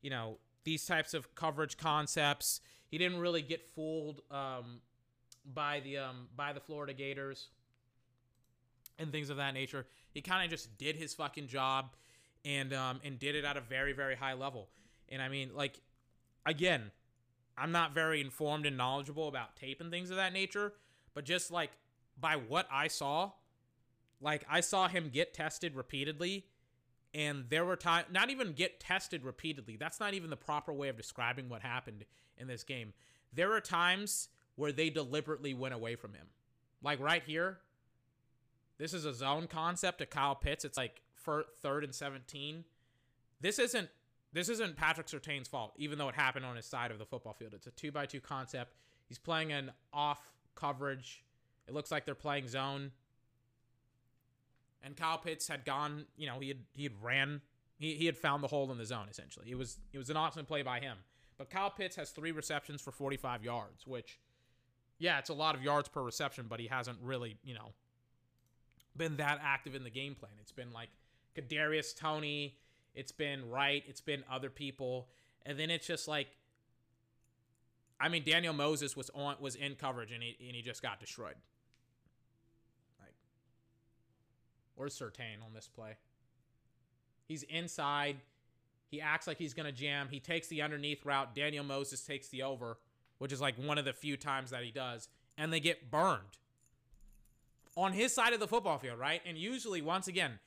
[0.01, 2.61] you know these types of coverage concepts.
[2.89, 4.81] He didn't really get fooled um,
[5.45, 7.49] by the um, by the Florida Gators
[8.97, 9.85] and things of that nature.
[10.11, 11.95] He kind of just did his fucking job
[12.45, 14.69] and um, and did it at a very very high level.
[15.09, 15.81] And I mean, like
[16.45, 16.91] again,
[17.57, 20.73] I'm not very informed and knowledgeable about tape and things of that nature,
[21.13, 21.71] but just like
[22.19, 23.31] by what I saw,
[24.21, 26.45] like I saw him get tested repeatedly
[27.13, 30.89] and there were times not even get tested repeatedly that's not even the proper way
[30.89, 32.05] of describing what happened
[32.37, 32.93] in this game.
[33.33, 36.27] There are times where they deliberately went away from him.
[36.83, 37.59] Like right here
[38.77, 40.63] this is a zone concept to kyle pitts.
[40.65, 42.63] It's like for third and 17
[43.41, 43.89] this isn't
[44.33, 47.33] this isn't patrick surtain's fault even though it happened on his side of the football
[47.33, 48.75] field it's a two by two concept
[49.07, 51.23] he's playing an off coverage
[51.67, 52.91] it looks like they're playing zone
[54.83, 57.41] and Kyle Pitts had gone, you know, he had he had ran,
[57.77, 59.47] he, he had found the hole in the zone essentially.
[59.49, 60.97] It was it was an awesome play by him.
[61.37, 64.19] But Kyle Pitts has three receptions for 45 yards, which,
[64.97, 67.71] yeah, it's a lot of yards per reception, but he hasn't really, you know,
[68.97, 70.33] been that active in the game plan.
[70.41, 70.89] It's been like
[71.39, 72.55] Kadarius Toney,
[72.93, 75.07] it's been Wright, it's been other people,
[75.45, 76.27] and then it's just like,
[77.99, 80.99] I mean, Daniel Moses was on was in coverage and he and he just got
[80.99, 81.35] destroyed.
[82.99, 83.13] Like,
[84.77, 85.97] or Surtain on this play.
[87.27, 88.17] He's inside.
[88.89, 90.07] He acts like he's to jam.
[90.09, 91.35] He takes the underneath route.
[91.35, 92.79] Daniel Moses takes the over,
[93.19, 95.09] which is like one of the few times that he does.
[95.37, 96.39] And they get burned
[97.75, 99.21] on his side of the football field, right?
[99.25, 100.39] And usually, once again,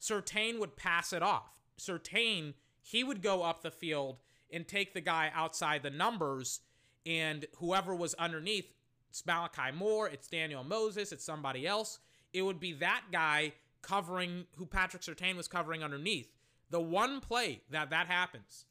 [0.00, 1.58] Surtain would pass it off.
[1.78, 4.18] Surtain, he would go up the field
[4.50, 6.60] and take the guy outside the numbers,
[7.04, 8.72] and whoever was underneath,
[9.10, 11.98] it's Malachi Moore, it's Daniel Moses, it's somebody else.
[12.32, 13.52] It would be that guy
[13.82, 16.28] covering who Patrick Surtain was covering underneath.
[16.70, 18.66] The one play that that happens,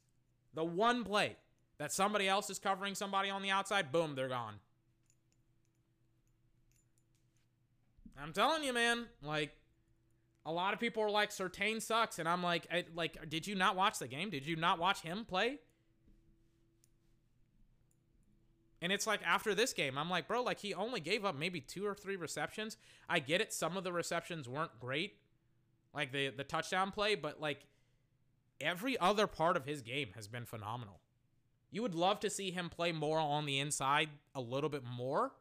[0.54, 1.36] the one play
[1.78, 4.54] that somebody else is covering somebody on the outside, boom, they're gone.
[8.20, 9.52] I'm telling you, man, like
[10.46, 13.54] a lot of people are like Surtain sucks, and I'm like, I, like, did you
[13.54, 14.30] not watch the game?
[14.30, 15.58] Did you not watch him play?
[18.80, 21.60] And it's like after this game, I'm like, bro, like he only gave up maybe
[21.60, 22.76] two or three receptions.
[23.08, 23.52] I get it.
[23.52, 25.16] Some of the receptions weren't great,
[25.92, 27.66] like the the touchdown play, but like
[28.60, 31.00] every other part of his game has been phenomenal.
[31.70, 35.32] You would love to see him play more on the inside a little bit more.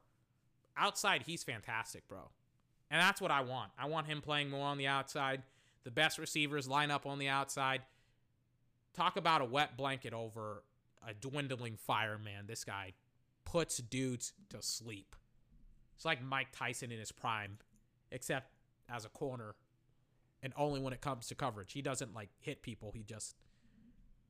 [0.76, 2.30] Outside, he's fantastic, bro.
[2.89, 3.72] And that's what I want.
[3.77, 5.43] I want him playing more on the outside.
[5.84, 7.81] The best receivers line up on the outside.
[8.93, 10.64] Talk about a wet blanket over
[11.07, 12.47] a dwindling fireman.
[12.47, 12.93] This guy
[13.45, 15.15] puts dudes to sleep.
[15.95, 17.57] It's like Mike Tyson in his prime,
[18.11, 18.51] except
[18.89, 19.55] as a corner
[20.43, 21.73] and only when it comes to coverage.
[21.73, 23.35] He doesn't like hit people, he just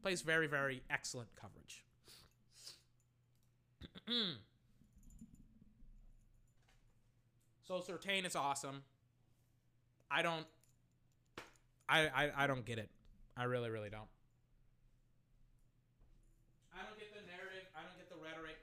[0.02, 1.84] plays very, very excellent coverage.
[7.68, 8.84] So Surtain is awesome.
[10.10, 10.46] I don't.
[11.90, 12.90] I, I I don't get it.
[13.36, 14.08] I really really don't.
[16.74, 17.68] I don't get the narrative.
[17.76, 18.56] I don't get the rhetoric.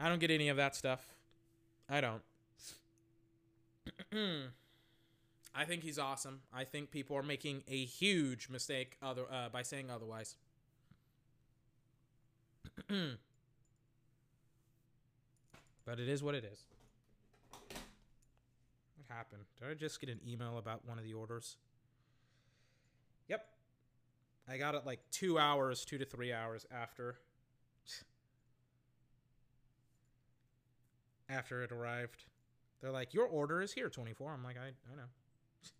[0.00, 1.14] I don't get any of that stuff.
[1.88, 2.22] I don't.
[5.54, 6.40] I think he's awesome.
[6.52, 10.34] I think people are making a huge mistake other uh, by saying otherwise.
[12.88, 13.20] but
[16.00, 16.64] it is what it is.
[19.06, 19.42] What happened?
[19.60, 21.56] Did I just get an email about one of the orders?
[23.28, 23.44] Yep.
[24.48, 27.16] I got it like two hours, two to three hours after.
[31.28, 32.26] After it arrived.
[32.82, 34.30] They're like, your order is here, 24.
[34.32, 35.08] I'm like, I, I know.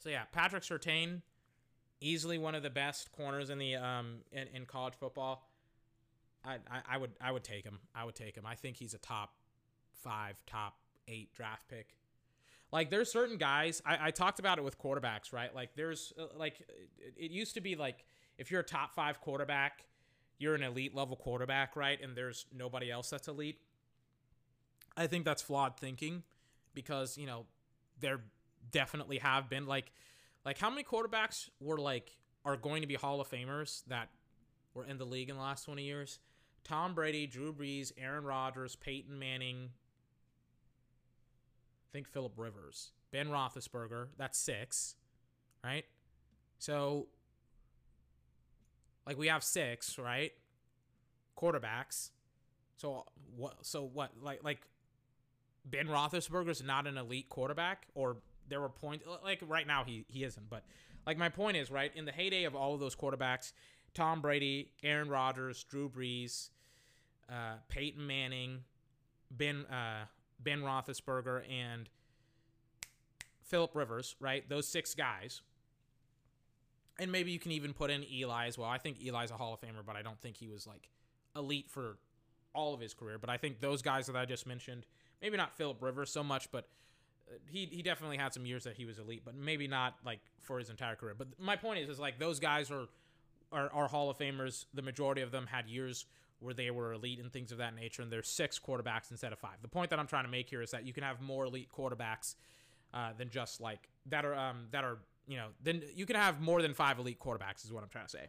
[0.00, 1.22] So yeah, Patrick Surtain,
[2.00, 5.50] easily one of the best corners in the um in, in college football.
[6.44, 7.80] I, I, I would I would take him.
[7.96, 8.46] I would take him.
[8.46, 9.32] I think he's a top
[10.02, 10.74] five, top
[11.06, 11.96] eight draft pick.
[12.72, 13.82] Like there's certain guys.
[13.86, 15.54] I, I talked about it with quarterbacks, right?
[15.54, 16.60] Like there's uh, like
[16.98, 18.04] it, it used to be like
[18.36, 19.84] if you're a top five quarterback,
[20.38, 21.98] you're an elite level quarterback, right?
[22.02, 23.58] And there's nobody else that's elite.
[24.96, 26.24] I think that's flawed thinking
[26.74, 27.46] because you know
[28.00, 28.20] there
[28.70, 29.92] definitely have been like
[30.44, 34.08] like how many quarterbacks were like are going to be Hall of Famers that
[34.74, 36.18] were in the league in the last 20 years?
[36.64, 39.70] Tom Brady, Drew Brees, Aaron Rodgers, Peyton Manning,
[41.92, 44.08] think Philip Rivers, Ben Roethlisberger.
[44.16, 44.96] That's six,
[45.64, 45.84] right?
[46.58, 47.06] So,
[49.06, 50.32] like we have six, right?
[51.36, 52.10] Quarterbacks.
[52.76, 53.04] So
[53.36, 53.66] what?
[53.66, 54.12] So what?
[54.22, 54.60] Like like
[55.64, 60.24] Ben Roethlisberger's not an elite quarterback, or there were points like right now he he
[60.24, 60.48] isn't.
[60.48, 60.64] But
[61.06, 63.52] like my point is right in the heyday of all of those quarterbacks,
[63.94, 66.50] Tom Brady, Aaron Rodgers, Drew Brees,
[67.28, 68.60] uh, Peyton Manning,
[69.30, 70.04] Ben uh,
[70.38, 71.88] Ben Roethlisberger, and
[73.42, 74.16] Philip Rivers.
[74.20, 75.42] Right, those six guys.
[77.00, 78.68] And maybe you can even put in Eli as well.
[78.68, 80.88] I think Eli's a Hall of Famer, but I don't think he was like
[81.36, 81.98] elite for
[82.54, 83.18] all of his career.
[83.18, 84.84] But I think those guys that I just mentioned,
[85.22, 86.68] maybe not Philip Rivers so much, but
[87.28, 90.20] uh, he he definitely had some years that he was elite, but maybe not like
[90.40, 91.14] for his entire career.
[91.16, 92.86] But my point is, is like those guys are
[93.52, 94.66] are, are Hall of Famers.
[94.74, 96.06] The majority of them had years
[96.40, 99.38] where they were elite and things of that nature, and there's six quarterbacks instead of
[99.38, 99.56] five.
[99.62, 101.68] The point that I'm trying to make here is that you can have more elite
[101.76, 102.34] quarterbacks
[102.94, 106.40] uh, than just like that are um, that are you know then you can have
[106.40, 108.26] more than five elite quarterbacks is what I'm trying to say.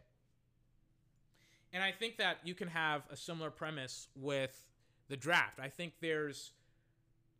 [1.72, 4.66] And I think that you can have a similar premise with
[5.08, 5.60] the draft.
[5.60, 6.52] I think there's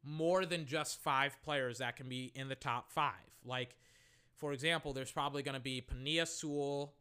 [0.05, 3.13] more than just five players that can be in the top five.
[3.45, 3.77] Like,
[4.37, 6.95] for example, there's probably going to be Penei Sewell,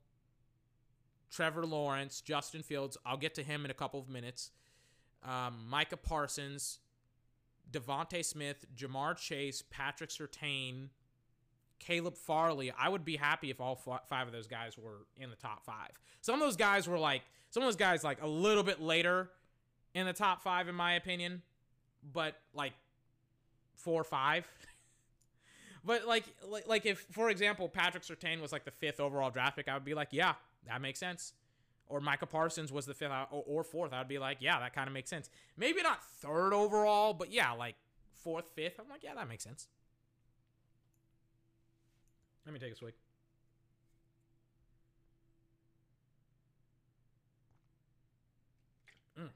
[1.32, 2.98] Trevor Lawrence, Justin Fields.
[3.06, 4.52] I'll get to him in a couple of minutes.
[5.24, 6.80] Um, Micah Parsons,
[7.72, 10.90] DeVonta Smith, Ja'Marr Chase, Patrick Surtain,
[11.80, 12.72] Caleb Farley.
[12.78, 15.92] I would be happy if all five of those guys were in the top five.
[16.22, 19.30] Some of those guys were like, some of those guys like a little bit later
[19.94, 21.42] in the top five, in my opinion.
[22.14, 22.74] But like
[23.76, 24.48] four or five.
[25.86, 29.58] but like, like, like if, for example, Patrick Surtain was like the fifth overall draft
[29.58, 30.34] pick, I would be like, yeah,
[30.68, 31.34] that makes sense.
[31.88, 34.88] Or Micah Parsons was the fifth or fourth, I would be like, yeah, that kind
[34.88, 35.30] of makes sense.
[35.58, 37.76] Maybe not third overall, but yeah, like
[38.14, 38.80] fourth, fifth.
[38.80, 39.68] I'm like, yeah, that makes sense.
[42.46, 42.94] Let me take a swig.
[49.20, 49.30] Mm.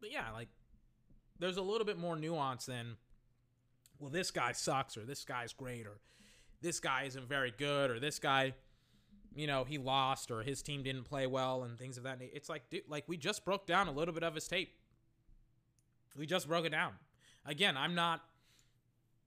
[0.00, 0.48] But yeah, like
[1.38, 2.96] there's a little bit more nuance than
[3.98, 5.98] well this guy sucks or this guy's great or
[6.60, 8.52] this guy isn't very good or this guy
[9.34, 12.32] you know he lost or his team didn't play well and things of that nature
[12.34, 14.74] it's like dude, like we just broke down a little bit of his tape.
[16.16, 16.92] We just broke it down.
[17.46, 18.20] Again i'm not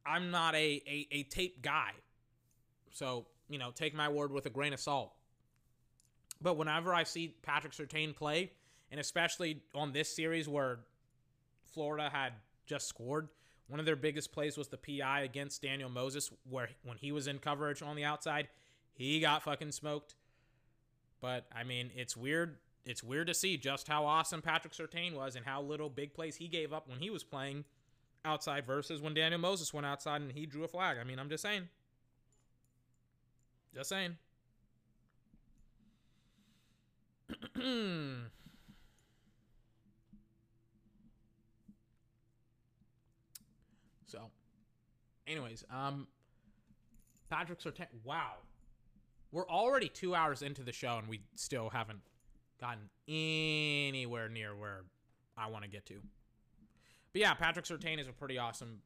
[0.06, 1.91] i'm not a a, a tape guy.
[2.91, 5.14] So you know take my word with a grain of salt.
[6.41, 8.52] But whenever i see patrick surtain play
[8.91, 10.80] and especially on this series where
[11.74, 12.34] Florida had
[12.66, 13.30] just scored.
[13.72, 17.26] One of their biggest plays was the PI against Daniel Moses, where when he was
[17.26, 18.49] in coverage on the outside,
[18.91, 20.15] he got fucking smoked.
[21.22, 22.57] But I mean, it's weird.
[22.85, 26.35] It's weird to see just how awesome Patrick Surtain was and how little big plays
[26.35, 27.64] he gave up when he was playing
[28.26, 30.98] outside versus when Daniel Moses went outside and he drew a flag.
[30.99, 31.69] I mean, I'm just saying.
[33.73, 34.18] Just saying.
[37.56, 38.23] Hmm.
[44.11, 44.30] So,
[45.27, 46.07] anyways, um,
[47.30, 47.88] Patrick Surtain.
[48.03, 48.34] Wow,
[49.31, 52.02] we're already two hours into the show and we still haven't
[52.60, 54.84] gotten anywhere near where
[55.38, 55.95] I want to get to.
[57.14, 58.80] But yeah, Patrick Surtain is a pretty awesome,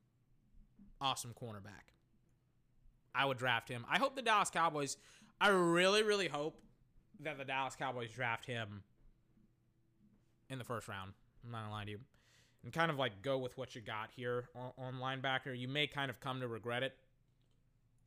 [1.02, 1.94] awesome cornerback.
[3.14, 3.86] I would draft him.
[3.90, 4.98] I hope the Dallas Cowboys.
[5.40, 6.60] I really, really hope
[7.22, 8.84] that the Dallas Cowboys draft him
[10.50, 11.14] in the first round.
[11.44, 12.00] I'm not gonna lie to you,
[12.66, 15.58] and kind of like go with what you got here on, on linebacker.
[15.58, 16.94] You may kind of come to regret it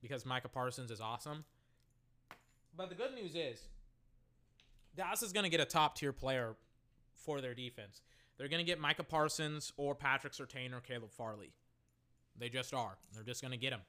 [0.02, 1.44] because Micah Parsons is awesome.
[2.76, 3.62] But the good news is
[4.96, 6.56] Dallas is going to get a top tier player
[7.14, 8.02] for their defense.
[8.36, 11.52] They're going to get Micah Parsons or Patrick Surtain or Caleb Farley.
[12.38, 12.98] They just are.
[13.14, 13.80] They're just going to get him.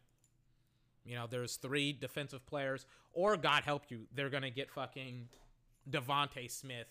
[1.05, 5.29] You know, there's three defensive players, or God help you, they're going to get fucking
[5.89, 6.87] DeVonta Smith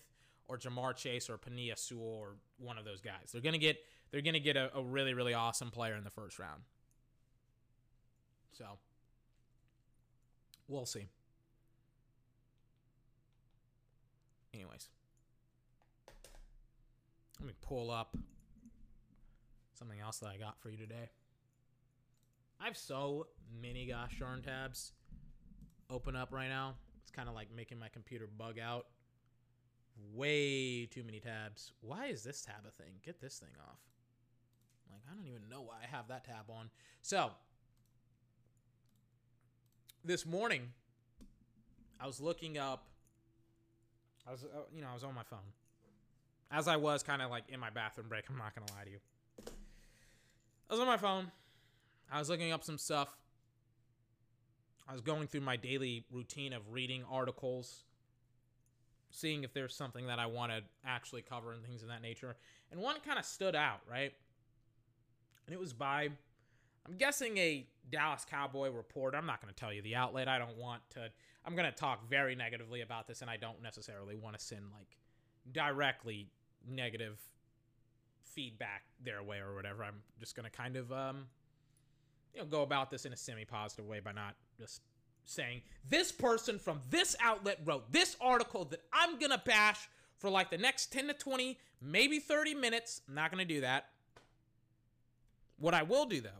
[0.48, 3.30] or Ja'Marr Chase or Penei Sewell or one of those guys.
[3.32, 3.78] They're gonna get
[4.10, 6.62] they're gonna get a, a really really awesome player in the first round.
[8.52, 8.64] So
[10.66, 11.08] we'll see.
[14.54, 14.88] Anyways,
[17.38, 18.16] let me pull up
[19.78, 21.10] something else that I got for you today.
[22.60, 23.28] I have so
[23.62, 24.92] many gosh darn tabs
[25.90, 26.74] open up right now.
[27.02, 28.86] It's kind of like making my computer bug out.
[30.14, 31.72] Way too many tabs.
[31.80, 32.92] Why is this tab a thing?
[33.04, 33.78] Get this thing off.
[34.90, 36.70] Like, I don't even know why I have that tab on.
[37.02, 37.30] So,
[40.04, 40.62] this morning,
[42.00, 42.86] I was looking up.
[44.26, 45.38] I was, uh, you know, I was on my phone.
[46.50, 48.24] As I was kind of like in my bathroom break.
[48.30, 48.98] I'm not going to lie to you.
[50.68, 51.30] I was on my phone.
[52.10, 53.16] I was looking up some stuff.
[54.88, 57.84] I was going through my daily routine of reading articles
[59.10, 62.36] seeing if there's something that I want to actually cover and things of that nature.
[62.70, 64.12] And one kind of stood out, right?
[65.46, 66.08] And it was by,
[66.86, 69.16] I'm guessing, a Dallas Cowboy reporter.
[69.16, 70.28] I'm not going to tell you the outlet.
[70.28, 71.08] I don't want to,
[71.44, 74.64] I'm going to talk very negatively about this, and I don't necessarily want to send
[74.72, 74.98] like
[75.52, 76.28] directly
[76.68, 77.18] negative
[78.24, 79.84] feedback their way or whatever.
[79.84, 81.26] I'm just going to kind of, um,
[82.34, 84.82] you know, go about this in a semi positive way by not just
[85.28, 89.88] saying this person from this outlet wrote this article that I'm going to bash
[90.18, 93.02] for like the next 10 to 20, maybe 30 minutes.
[93.08, 93.90] I'm not going to do that.
[95.58, 96.30] What I will do though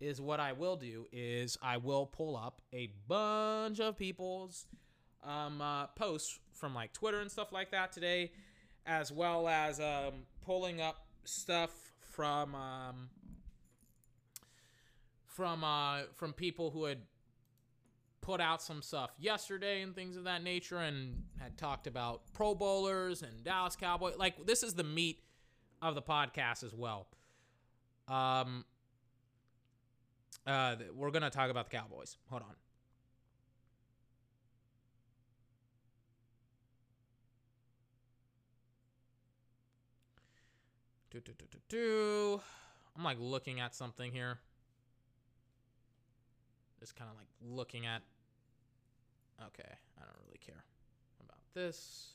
[0.00, 4.66] is what I will do is I will pull up a bunch of people's
[5.24, 8.32] um, uh, posts from like Twitter and stuff like that today,
[8.86, 11.70] as well as um, pulling up stuff
[12.00, 13.08] from um,
[15.26, 16.98] from uh, from people who had
[18.20, 22.54] put out some stuff yesterday and things of that nature and had talked about Pro
[22.54, 24.12] Bowlers and Dallas Cowboy.
[24.16, 25.22] Like this is the meat
[25.80, 27.06] of the podcast as well.
[28.08, 28.64] Um
[30.46, 32.16] uh we're going to talk about the Cowboys.
[32.30, 32.54] Hold on.
[41.10, 42.40] Do, do, do, do, do.
[42.96, 44.40] I'm like looking at something here.
[46.80, 48.02] Just kind of like looking at
[49.46, 50.64] Okay, I don't really care
[51.24, 52.14] about this.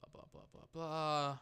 [0.00, 1.38] Blah, blah, blah, blah, blah.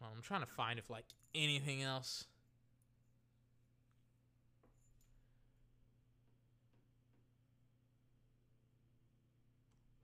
[0.00, 2.26] Well, I'm trying to find if, like, anything else.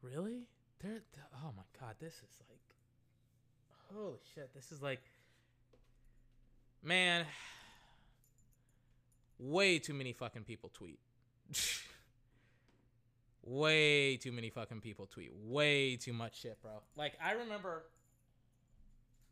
[0.06, 0.46] Really?
[0.80, 1.02] They're,
[1.42, 2.60] oh my god, this is like,
[3.92, 5.00] holy shit, this is like,
[6.82, 7.24] man,
[9.38, 11.00] way too many fucking people tweet.
[13.42, 15.32] way too many fucking people tweet.
[15.44, 16.82] Way too much shit, bro.
[16.94, 17.84] Like, I remember,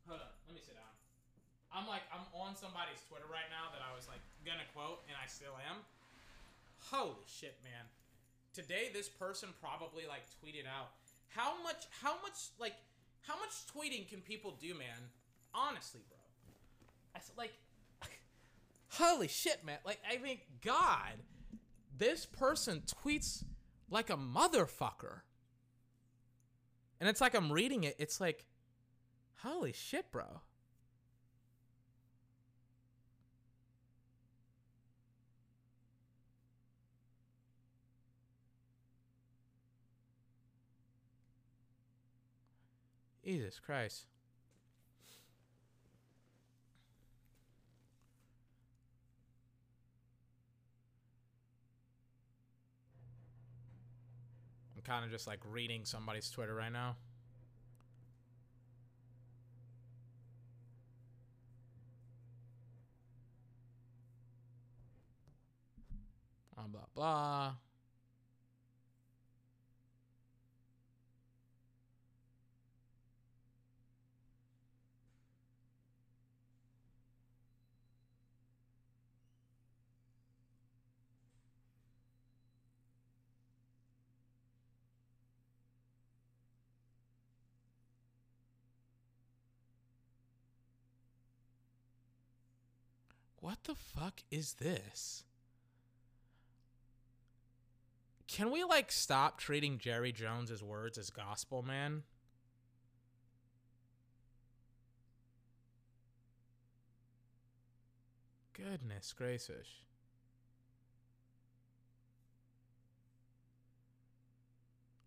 [0.08, 0.82] hold on, let me sit down.
[1.70, 5.14] I'm like, I'm on somebody's Twitter right now that I was like gonna quote, and
[5.22, 5.82] I still am.
[6.90, 7.86] Holy shit, man.
[8.54, 10.90] Today, this person probably like tweeted out
[11.34, 11.86] how much?
[12.02, 12.50] How much?
[12.58, 12.74] Like,
[13.22, 15.10] how much tweeting can people do, man?
[15.52, 16.18] Honestly, bro.
[17.16, 17.52] I said like,
[18.90, 19.78] holy shit, man.
[19.84, 21.18] Like, I mean, God,
[21.96, 23.44] this person tweets
[23.90, 25.20] like a motherfucker.
[27.00, 27.96] And it's like I'm reading it.
[27.98, 28.46] It's like,
[29.42, 30.40] holy shit, bro.
[43.24, 44.04] Jesus Christ.
[54.76, 56.96] I'm kind of just like reading somebody's Twitter right now.
[66.54, 67.52] Blah, blah, blah.
[93.64, 95.24] The fuck is this?
[98.26, 102.02] Can we like stop treating Jerry Jones's words as gospel, man?
[108.54, 109.68] Goodness gracious.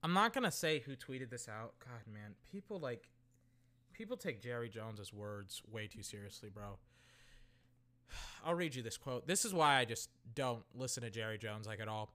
[0.04, 1.74] I'm not to say who tweeted this out.
[1.80, 2.36] God, man.
[2.52, 3.10] People like
[3.94, 6.78] people take Jerry Jones's words way too seriously, bro.
[8.46, 9.28] I'll read you this quote.
[9.28, 12.14] This is why I just don't listen to Jerry Jones like at all.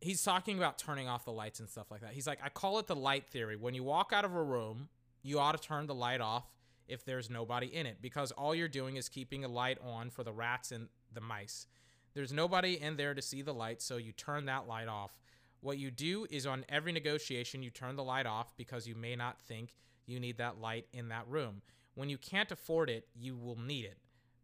[0.00, 2.12] He's talking about turning off the lights and stuff like that.
[2.12, 3.56] He's like, I call it the light theory.
[3.56, 4.88] When you walk out of a room,
[5.22, 6.44] you ought to turn the light off
[6.86, 10.22] if there's nobody in it because all you're doing is keeping a light on for
[10.22, 11.66] the rats and the mice.
[12.14, 15.18] There's nobody in there to see the light, so you turn that light off.
[15.60, 19.16] What you do is on every negotiation, you turn the light off because you may
[19.16, 19.74] not think
[20.06, 21.62] you need that light in that room.
[21.94, 23.98] When you can't afford it, you will need it.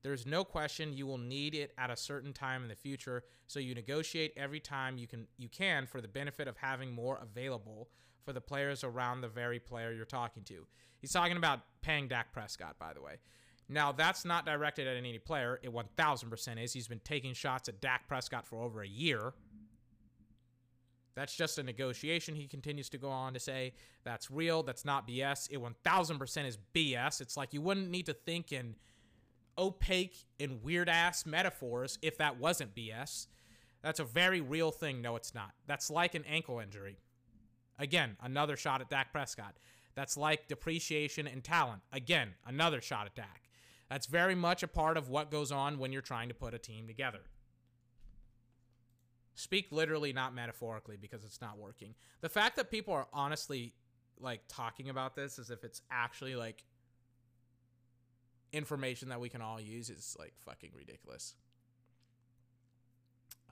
[0.05, 3.59] There's no question you will need it at a certain time in the future, so
[3.59, 7.89] you negotiate every time you can you can for the benefit of having more available
[8.23, 10.67] for the players around the very player you're talking to.
[11.01, 13.17] He's talking about paying Dak Prescott, by the way.
[13.67, 15.59] Now, that's not directed at any player.
[15.63, 16.75] It 1000% is.
[16.75, 19.33] He's been taking shots at Dak Prescott for over a year.
[21.15, 22.35] That's just a negotiation.
[22.35, 23.73] He continues to go on to say
[24.05, 24.63] that's real.
[24.63, 25.49] That's not BS.
[25.51, 27.23] It 1000% is BS.
[27.23, 28.75] It's like you wouldn't need to think in
[29.59, 33.27] opaque and weird ass metaphors if that wasn't BS.
[33.83, 35.03] That's a very real thing.
[35.03, 35.53] No, it's not.
[35.67, 36.99] That's like an ankle injury.
[37.79, 39.57] Again, another shot at Dak Prescott.
[39.95, 41.83] That's like depreciation and talent.
[41.93, 43.43] Again, another shot at Dak.
[43.91, 46.59] That's very much a part of what goes on when you're trying to put a
[46.59, 47.21] team together.
[49.35, 51.95] Speak literally, not metaphorically, because it's not working.
[52.21, 53.75] The fact that people are honestly
[54.19, 56.65] like talking about this as if it's actually like
[58.55, 61.35] information that we can all use is like fucking ridiculous.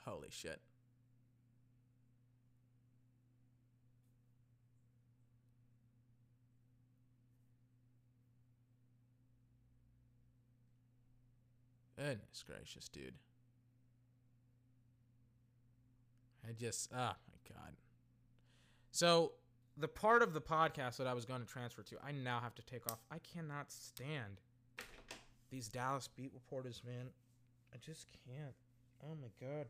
[0.05, 0.59] Holy shit.
[11.97, 13.13] Goodness gracious, dude.
[16.47, 17.73] I just, oh my God.
[18.91, 19.33] So,
[19.77, 22.53] the part of the podcast that I was going to transfer to, I now have
[22.55, 22.99] to take off.
[23.09, 24.41] I cannot stand
[25.53, 27.11] these Dallas beat reporters, man.
[27.71, 28.55] I just can't.
[29.03, 29.67] Oh my god.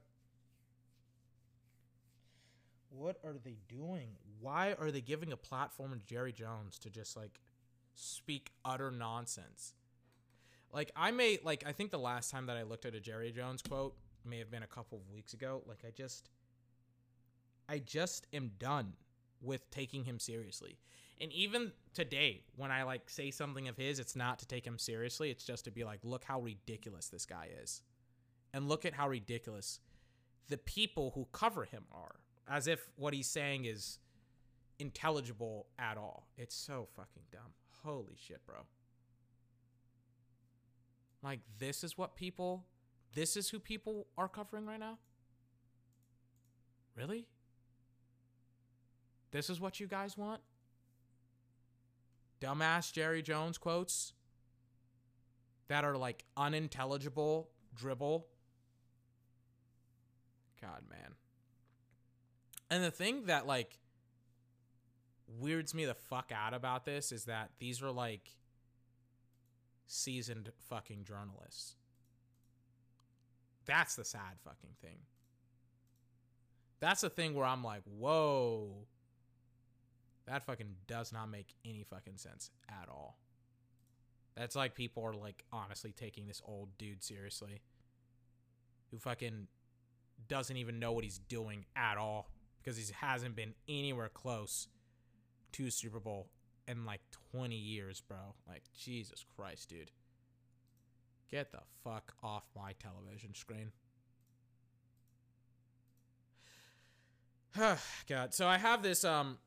[2.89, 4.11] What are they doing?
[4.39, 7.41] Why are they giving a platform to Jerry Jones to just like
[7.95, 9.73] speak utter nonsense?
[10.71, 13.33] Like I may like I think the last time that I looked at a Jerry
[13.33, 15.63] Jones quote may have been a couple of weeks ago.
[15.67, 16.29] Like I just
[17.67, 18.93] I just am done
[19.41, 20.77] with taking him seriously.
[21.21, 24.77] And even today, when I like say something of his, it's not to take him
[24.77, 25.29] seriously.
[25.29, 27.81] It's just to be like, look how ridiculous this guy is.
[28.53, 29.79] And look at how ridiculous
[30.49, 32.15] the people who cover him are.
[32.47, 33.99] As if what he's saying is
[34.79, 36.27] intelligible at all.
[36.37, 37.53] It's so fucking dumb.
[37.83, 38.57] Holy shit, bro.
[41.23, 42.65] Like, this is what people,
[43.15, 44.97] this is who people are covering right now?
[46.95, 47.27] Really?
[49.31, 50.41] This is what you guys want?
[52.43, 54.13] Dumbass Jerry Jones quotes
[55.69, 58.27] that are like unintelligible dribble.
[60.61, 61.15] God, man.
[62.69, 63.79] And the thing that like
[65.39, 68.29] weirds me the fuck out about this is that these are like
[69.87, 71.75] seasoned fucking journalists.
[73.65, 74.99] That's the sad fucking thing.
[76.79, 78.87] That's the thing where I'm like, whoa.
[80.25, 83.17] That fucking does not make any fucking sense at all.
[84.35, 87.61] That's like people are like honestly taking this old dude seriously.
[88.91, 89.47] Who fucking
[90.27, 92.29] doesn't even know what he's doing at all
[92.61, 94.67] because he hasn't been anywhere close
[95.53, 96.29] to Super Bowl
[96.67, 97.01] in like
[97.31, 98.35] 20 years, bro.
[98.47, 99.91] Like Jesus Christ, dude.
[101.29, 103.71] Get the fuck off my television screen.
[108.07, 108.33] God.
[108.33, 109.37] So I have this um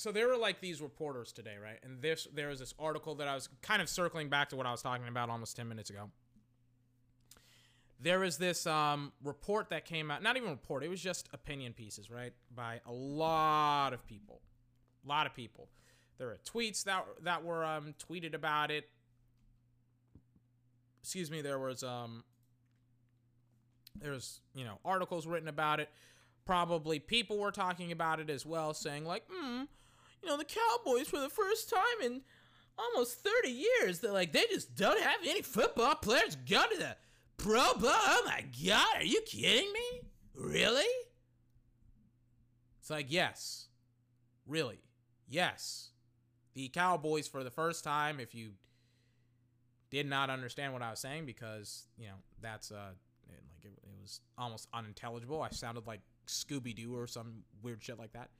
[0.00, 1.78] so there were like these reporters today, right?
[1.82, 4.64] And this there was this article that I was kind of circling back to what
[4.64, 6.08] I was talking about almost 10 minutes ago.
[8.00, 10.22] there was this um, report that came out.
[10.22, 10.82] Not even report.
[10.82, 14.40] It was just opinion pieces, right, by a lot of people.
[15.04, 15.68] A lot of people.
[16.16, 18.88] There were tweets that that were um, tweeted about it.
[21.02, 21.42] Excuse me.
[21.42, 22.24] There was um,
[24.00, 25.90] there was you know articles written about it.
[26.46, 29.64] Probably people were talking about it as well, saying like, hmm,
[30.22, 32.22] you know, the Cowboys for the first time in
[32.78, 36.96] almost 30 years, they're like they just don't have any football players go to the
[37.36, 37.90] Pro Bowl.
[37.90, 40.08] Oh my God, are you kidding me?
[40.34, 40.84] Really?
[42.80, 43.68] It's like yes,
[44.46, 44.80] really,
[45.28, 45.90] yes
[46.54, 48.20] the Cowboys for the first time.
[48.20, 48.50] If you
[49.90, 52.90] did not understand what I was saying, because you know that's uh
[53.28, 55.42] like it, it was almost unintelligible.
[55.42, 58.30] I sounded like Scooby Doo or some weird shit like that.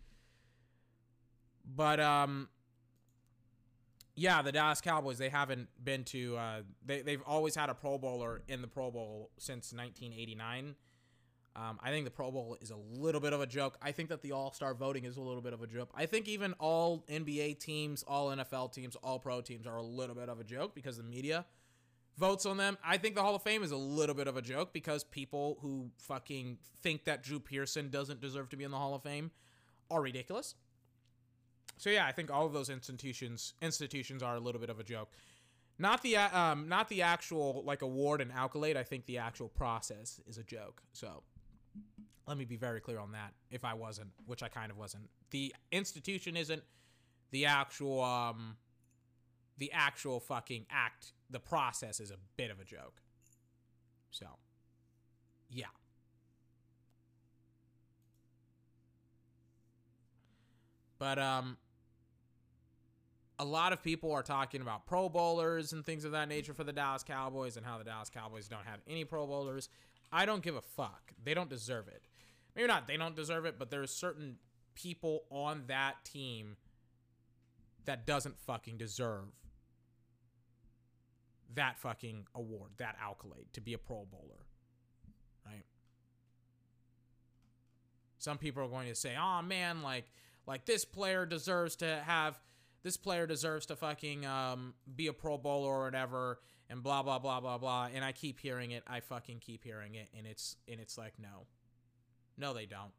[1.65, 2.49] But um,
[4.15, 7.99] yeah, the Dallas Cowboys they haven't been to uh they they've always had a Pro
[7.99, 10.75] Bowler in the Pro Bowl since 1989.
[11.57, 13.77] Um, I think the Pro Bowl is a little bit of a joke.
[13.83, 15.91] I think that the All Star voting is a little bit of a joke.
[15.95, 20.15] I think even all NBA teams, all NFL teams, all pro teams are a little
[20.15, 21.45] bit of a joke because the media
[22.19, 22.79] votes on them.
[22.85, 25.59] I think the Hall of Fame is a little bit of a joke because people
[25.61, 29.31] who fucking think that Drew Pearson doesn't deserve to be in the Hall of Fame
[29.91, 30.55] are ridiculous.
[31.81, 34.85] So yeah, I think all of those institutions institutions are a little bit of a
[34.85, 35.09] joke.
[35.79, 38.77] Not the um, not the actual like award and accolade.
[38.77, 40.83] I think the actual process is a joke.
[40.93, 41.23] So
[42.27, 43.33] let me be very clear on that.
[43.51, 46.63] If I wasn't, which I kind of wasn't, the institution isn't
[47.31, 48.59] the actual um
[49.57, 51.13] the actual fucking act.
[51.31, 53.01] The process is a bit of a joke.
[54.11, 54.27] So,
[55.49, 55.65] yeah.
[60.99, 61.57] But um
[63.41, 66.63] a lot of people are talking about pro bowlers and things of that nature for
[66.63, 69.69] the Dallas Cowboys and how the Dallas Cowboys don't have any pro bowlers.
[70.13, 71.13] I don't give a fuck.
[71.25, 72.03] They don't deserve it
[72.55, 74.37] maybe not they don't deserve it, but there's certain
[74.75, 76.57] people on that team
[77.85, 79.25] that doesn't fucking deserve
[81.55, 84.47] that fucking award, that accolade to be a Pro Bowler.
[85.45, 85.65] Right?
[88.19, 90.07] Some people are going to say, "Oh man, like
[90.47, 92.39] like this player deserves to have
[92.83, 97.19] this player deserves to fucking um, be a Pro Bowler or whatever." And blah blah
[97.19, 97.89] blah blah blah.
[97.93, 98.85] And I keep hearing it.
[98.87, 101.47] I fucking keep hearing it, and it's and it's like no.
[102.39, 102.93] No, they don't.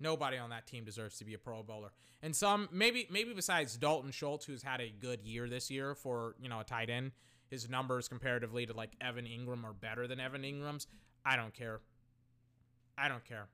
[0.00, 1.92] Nobody on that team deserves to be a Pro Bowler.
[2.22, 6.34] And some maybe maybe besides Dalton Schultz, who's had a good year this year for
[6.40, 7.12] you know a tight end,
[7.50, 10.86] his numbers comparatively to like Evan Engram are better than Evan Engram's.
[11.24, 11.80] I don't care.
[12.96, 13.48] I don't care.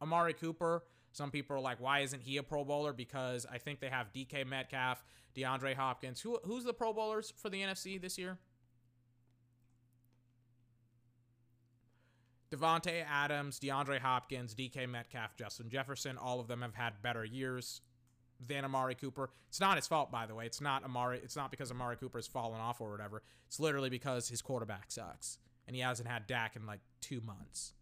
[0.00, 0.84] Amari Cooper.
[1.12, 2.92] Some people are like, why isn't he a Pro Bowler?
[2.92, 5.04] Because I think they have DK Metcalf,
[5.36, 6.20] DeAndre Hopkins.
[6.20, 8.38] Who who's the Pro Bowlers for the NFC this year?
[12.50, 17.80] Davante Adams, DeAndre Hopkins, DK Metcalf, Justin Jefferson, all of them have had better years
[18.46, 19.30] than Amari Cooper.
[19.48, 20.46] It's not his fault, by the way.
[20.46, 21.20] It's not Amari.
[21.22, 23.22] It's not because Amari Cooper has fallen off or whatever.
[23.46, 27.72] It's literally because his quarterback sucks and he hasn't had Dak in like two months.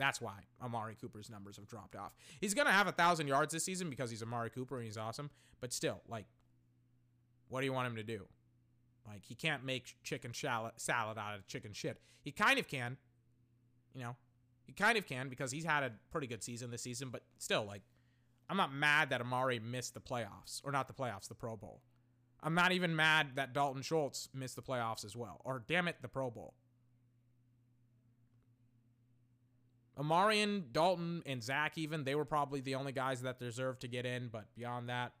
[0.00, 0.32] That's why
[0.64, 2.14] Amari Cooper's numbers have dropped off.
[2.40, 5.28] He's gonna have a thousand yards this season because he's Amari Cooper and he's awesome.
[5.60, 6.24] But still, like,
[7.50, 8.26] what do you want him to do?
[9.06, 12.00] Like, he can't make chicken salad out of chicken shit.
[12.22, 12.96] He kind of can,
[13.94, 14.16] you know,
[14.64, 17.66] he kind of can because he's had a pretty good season this season, but still,
[17.66, 17.82] like,
[18.48, 21.82] I'm not mad that Amari missed the playoffs, or not the playoffs, the Pro Bowl.
[22.42, 25.96] I'm not even mad that Dalton Schultz missed the playoffs as well, or damn it,
[26.00, 26.54] the Pro Bowl.
[29.98, 33.88] Amari and Dalton and Zach, even, they were probably the only guys that deserved to
[33.88, 35.12] get in, but beyond that,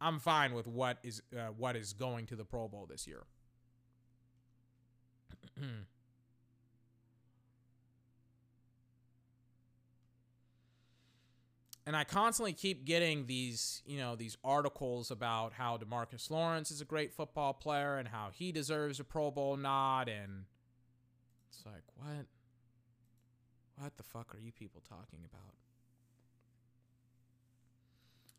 [0.00, 3.22] I'm fine with what is uh, what is going to the Pro Bowl this year.
[11.86, 16.80] and I constantly keep getting these, you know, these articles about how DeMarcus Lawrence is
[16.80, 20.46] a great football player and how he deserves a Pro Bowl nod and
[21.50, 22.26] it's like, what?
[23.82, 25.54] What the fuck are you people talking about?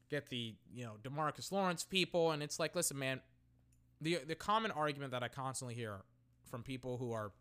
[0.09, 3.19] Get the, you know, DeMarcus Lawrence people and it's like, listen, man,
[3.99, 5.97] the the common argument that I constantly hear
[6.49, 7.33] from people who are,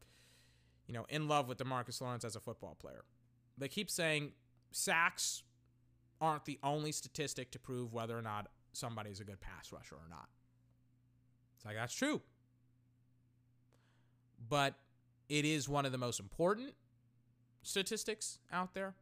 [0.88, 3.04] you know, in love with DeMarcus Lawrence as a football player.
[3.56, 4.32] They keep saying
[4.72, 5.44] sacks
[6.20, 10.08] aren't the only statistic to prove whether or not somebody's a good pass rusher or
[10.10, 10.28] not.
[11.56, 12.20] It's like, that's true.
[14.48, 14.74] But
[15.28, 16.74] it is one of the most important
[17.62, 18.94] statistics out there,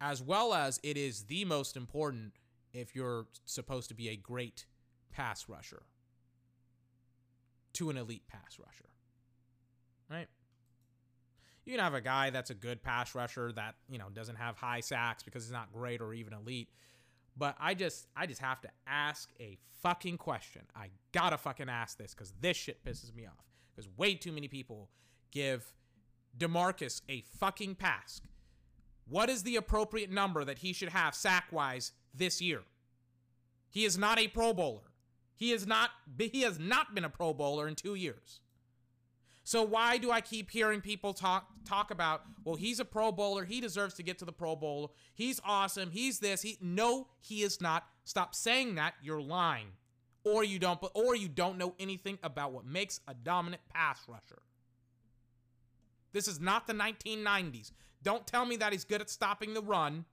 [0.00, 2.32] as well as it is the most important
[2.72, 4.66] if you're supposed to be a great
[5.10, 5.82] pass rusher.
[7.74, 8.90] to an elite pass rusher.
[10.10, 10.28] Right?
[11.64, 14.56] You can have a guy that's a good pass rusher that, you know, doesn't have
[14.56, 16.68] high sacks because he's not great or even elite.
[17.36, 20.62] But I just I just have to ask a fucking question.
[20.76, 23.46] I gotta fucking ask this because this shit pisses me off.
[23.74, 24.90] Because way too many people
[25.30, 25.72] give
[26.36, 28.20] Demarcus a fucking pass.
[29.08, 32.62] What is the appropriate number that he should have sack wise this year?
[33.70, 34.92] He is not a Pro Bowler.
[35.34, 38.40] He is not he has not been a Pro Bowler in 2 years.
[39.44, 43.44] So why do I keep hearing people talk talk about, well, he's a Pro Bowler,
[43.44, 44.94] he deserves to get to the Pro Bowl.
[45.14, 45.90] He's awesome.
[45.90, 46.42] He's this.
[46.42, 47.84] He no, he is not.
[48.04, 48.94] Stop saying that.
[49.02, 49.68] You're lying.
[50.24, 54.42] Or you don't or you don't know anything about what makes a dominant pass rusher.
[56.12, 57.72] This is not the 1990s.
[58.02, 60.04] Don't tell me that he's good at stopping the run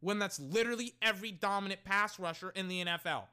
[0.00, 3.24] when that's literally every dominant pass rusher in the NFL.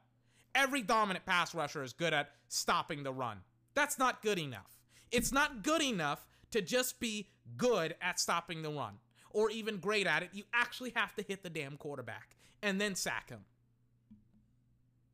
[0.54, 3.38] Every dominant pass rusher is good at stopping the run.
[3.74, 4.76] That's not good enough.
[5.10, 8.94] It's not good enough to just be good at stopping the run
[9.30, 10.30] or even great at it.
[10.32, 13.44] You actually have to hit the damn quarterback and then sack him.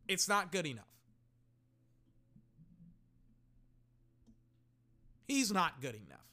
[0.08, 0.84] It's not good enough.
[5.26, 6.23] He's not good enough.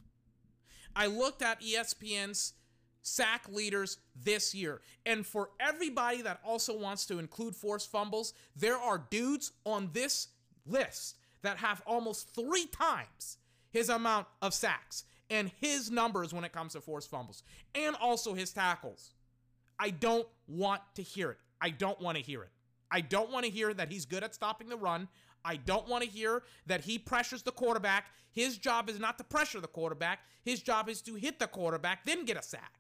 [0.96, 2.54] I looked at ESPN's
[3.02, 4.82] sack leaders this year.
[5.06, 10.28] And for everybody that also wants to include forced fumbles, there are dudes on this
[10.66, 13.38] list that have almost three times
[13.72, 17.44] his amount of sacks and his numbers when it comes to forced fumbles
[17.74, 19.14] and also his tackles.
[19.80, 21.38] I don't want to hear it.
[21.60, 22.50] I don't want to hear it.
[22.92, 25.08] I don't want to hear that he's good at stopping the run.
[25.44, 28.08] I don't want to hear that he pressures the quarterback.
[28.32, 30.20] His job is not to pressure the quarterback.
[30.44, 32.80] His job is to hit the quarterback, then get a sack.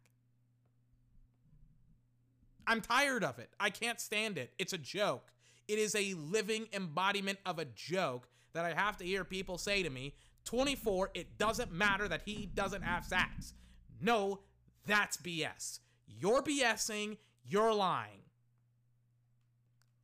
[2.68, 3.50] I'm tired of it.
[3.60, 4.54] I can't stand it.
[4.58, 5.32] It's a joke.
[5.68, 9.84] It is a living embodiment of a joke that I have to hear people say
[9.84, 10.14] to me
[10.46, 13.54] 24, it doesn't matter that he doesn't have sacks.
[14.00, 14.40] No,
[14.86, 15.80] that's BS.
[16.08, 18.22] You're BSing, you're lying.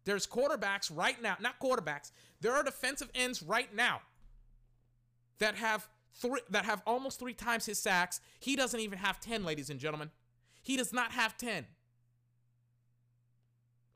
[0.08, 4.00] There's quarterbacks right now, not quarterbacks, there are defensive ends right now
[5.40, 8.22] that have three that have almost three times his sacks.
[8.40, 10.12] He doesn't even have 10, ladies and gentlemen.
[10.64, 11.66] He does not have 10.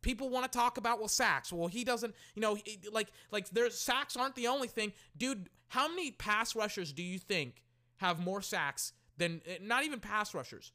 [0.01, 1.53] People want to talk about well sacks.
[1.53, 2.57] Well, he doesn't, you know,
[2.91, 4.91] like like their sacks aren't the only thing.
[5.15, 7.63] Dude, how many pass rushers do you think
[7.97, 10.73] have more sacks than eh, not even pass rushers?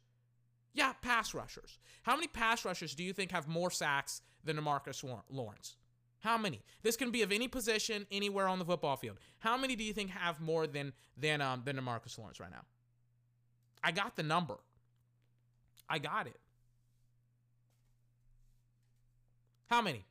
[0.73, 1.79] Yeah, pass rushers.
[2.05, 5.77] How many pass rushers do you think have more sacks than Demarcus Lawrence?
[6.20, 6.62] How many?
[6.82, 9.18] This can be of any position anywhere on the football field.
[9.39, 12.64] How many do you think have more than than um than Demarcus Lawrence right now?
[13.85, 14.56] I got the number.
[15.89, 16.39] I got it.
[19.68, 20.05] How many?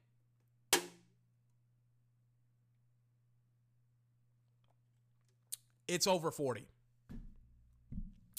[5.87, 6.65] It's over 40.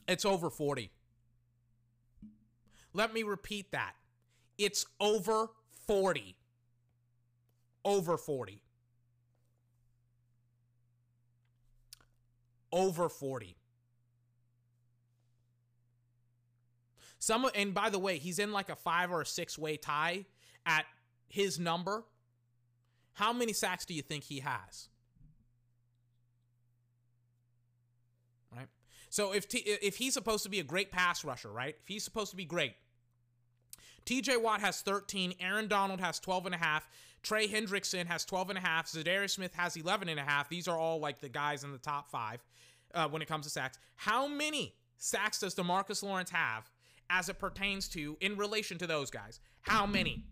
[0.08, 0.90] It's over 40.
[2.92, 3.94] Let me repeat that.
[4.58, 5.50] It's over
[5.86, 6.36] 40.
[7.84, 8.60] Over 40.
[12.72, 13.56] Over 40.
[17.18, 20.26] Some and by the way, he's in like a 5 or a 6 way tie
[20.64, 20.84] at
[21.28, 22.04] his number,
[23.14, 24.88] how many sacks do you think he has?
[28.54, 28.68] Right?
[29.08, 31.74] So if T, if he's supposed to be a great pass rusher, right?
[31.80, 32.74] If he's supposed to be great,
[34.06, 36.88] TJ Watt has 13, Aaron Donald has 12 and a half,
[37.22, 40.48] Trey Hendrickson has 12 and a half, Za'Darius Smith has 11 and a half.
[40.48, 42.44] These are all like the guys in the top 5
[42.94, 43.78] uh, when it comes to sacks.
[43.96, 46.70] How many sacks does DeMarcus Lawrence have
[47.10, 49.40] as it pertains to in relation to those guys?
[49.62, 50.24] How many?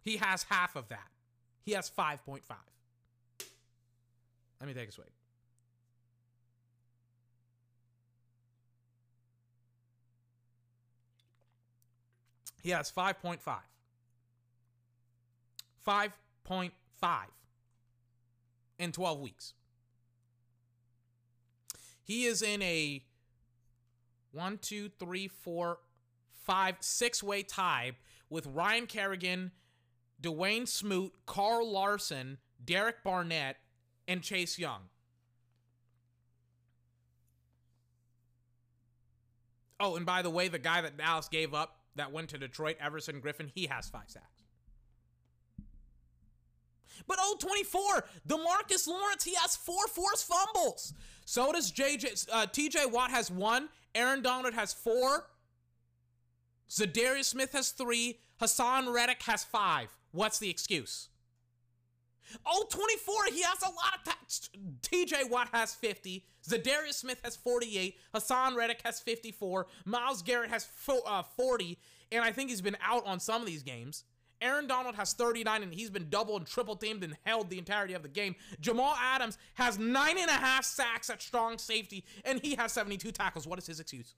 [0.00, 1.08] He has half of that.
[1.64, 2.40] He has 5.5.
[4.60, 5.08] Let me take a swig.
[12.66, 13.38] He has 5.5.
[15.86, 16.70] 5.5
[18.80, 19.54] in 12 weeks.
[22.02, 23.04] He is in a
[24.32, 25.78] one, two, three, four,
[26.42, 27.92] five, six way tie
[28.30, 29.52] with Ryan Kerrigan
[30.20, 33.58] Dawuane Smoot, Carl Lawson, Derek Barnett,
[34.08, 34.80] and Chase Young.
[39.78, 42.76] Oh, and by the way, the guy that Dallas gave up that went to Detroit,
[42.80, 44.42] Everson Griffen, he has five sacks.
[47.06, 50.94] But oh, 24, Demarcus Lawrence, he has four forced fumbles.
[51.24, 52.28] So does JJ.
[52.32, 53.68] Uh, TJ Watt has one.
[53.94, 55.26] Aaron Donald has four.
[56.70, 58.20] Za'Darius Smith has three.
[58.40, 61.10] Haason Reddick has five What's the excuse?
[62.44, 63.14] Oh, 24.
[63.32, 64.50] He has a lot of tax.
[64.82, 66.24] TJ Watt has 50.
[66.48, 67.96] Za'Darius Smith has 48.
[68.14, 69.66] Haason Reddick has 54.
[69.84, 70.68] Myles Garrett has
[71.06, 71.78] uh, 40.
[72.12, 74.04] And I think he's been out on some of these games.
[74.40, 77.94] Aaron Donald has 39 and he's been double and triple teamed and held the entirety
[77.94, 78.34] of the game.
[78.60, 83.12] Jamal Adams has nine and a half sacks at strong safety and he has 72
[83.12, 83.46] tackles.
[83.46, 84.14] What is his excuse?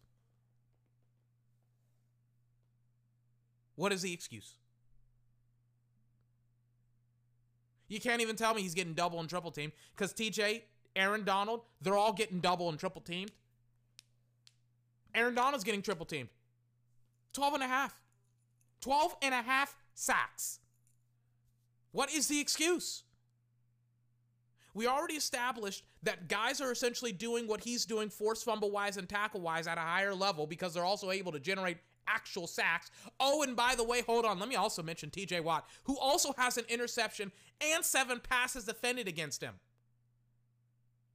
[3.77, 4.55] What is the excuse?
[7.89, 10.63] You can't even tell me he's getting double and triple teamed because TJ,
[10.95, 13.33] Aaron Donald, they're all getting double and triple teamed.
[15.15, 16.29] Aaron Donald's getting triple teamed.
[17.33, 18.01] 12 and a half.
[18.83, 20.61] 12 and a half sacks.
[21.93, 23.05] What is the excuse?
[24.75, 29.09] We already established that guys are essentially doing what he's doing force fumble wise and
[29.09, 31.79] tackle wise at a higher level because they're also able to generate
[32.13, 32.91] actual sacks.
[33.21, 34.39] Oh, and by the way, hold on.
[34.39, 39.09] Let me also mention TJ Watt, who also has an interception and seven passes defended
[39.09, 39.55] against him.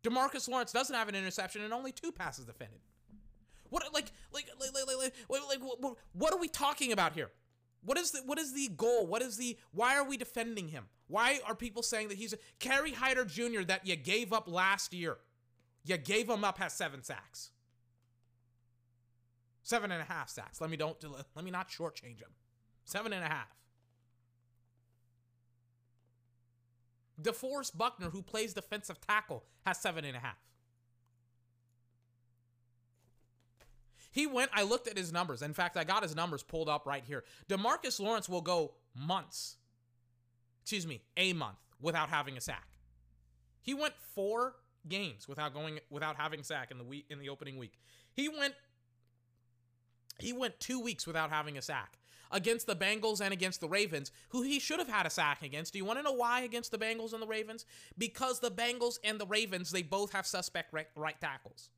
[0.03, 2.79] Demarcus Lawrence doesn't have an interception and only two passes defended.
[3.69, 7.31] What like like like like like, like, what, what are we talking about here?
[7.85, 9.07] What is the what is the goal?
[9.07, 10.85] What is the why are we defending him?
[11.07, 13.63] Why are people saying that he's a Kerry Hyder Jr.
[13.67, 15.17] that you gave up last year?
[15.85, 17.51] You gave him up has seven sacks.
[19.63, 20.59] Seven and a half sacks.
[20.59, 20.97] Let me don't
[21.35, 22.31] let me not shortchange him.
[22.83, 23.47] Seven and a half.
[27.21, 30.37] DeForest Buckner, who plays defensive tackle, has seven and a half.
[34.11, 35.41] He went, I looked at his numbers.
[35.41, 37.23] In fact, I got his numbers pulled up right here.
[37.49, 39.57] Demarcus Lawrence will go months,
[40.61, 42.67] excuse me, a month without having a sack.
[43.61, 44.55] He went four
[44.87, 47.79] games without going without having sack in the week in the opening week.
[48.13, 48.53] He went
[50.23, 51.97] he went two weeks without having a sack
[52.31, 55.73] against the Bengals and against the Ravens, who he should have had a sack against.
[55.73, 57.65] Do you want to know why against the Bengals and the Ravens?
[57.97, 61.69] Because the Bengals and the Ravens, they both have suspect right, right tackles.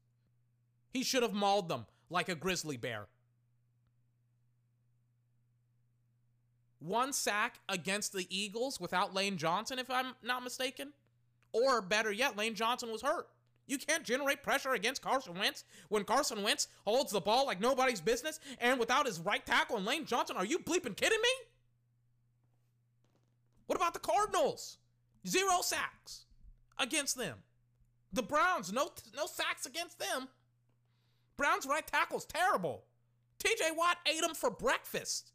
[0.94, 3.08] He should have mauled them like a grizzly bear.
[6.80, 10.94] One sack against the Eagles without Lane Johnson, if I'm not mistaken.
[11.52, 13.28] Or better yet, Lane Johnson was hurt.
[13.68, 18.02] You can't generate pressure against Carson Wentz when Carson Wentz holds the ball like nobody's
[18.02, 20.38] business and without his right tackle and Lane Johnson.
[20.38, 21.30] Are you bleeping kidding me?
[23.66, 24.78] What about the Cardinals?
[25.28, 26.26] Zero sacks
[26.78, 27.40] against them.
[28.14, 30.28] The Browns, no no sacks against them.
[31.36, 32.86] Browns right tackle's terrible.
[33.40, 35.32] TJ Watt ate him for breakfast.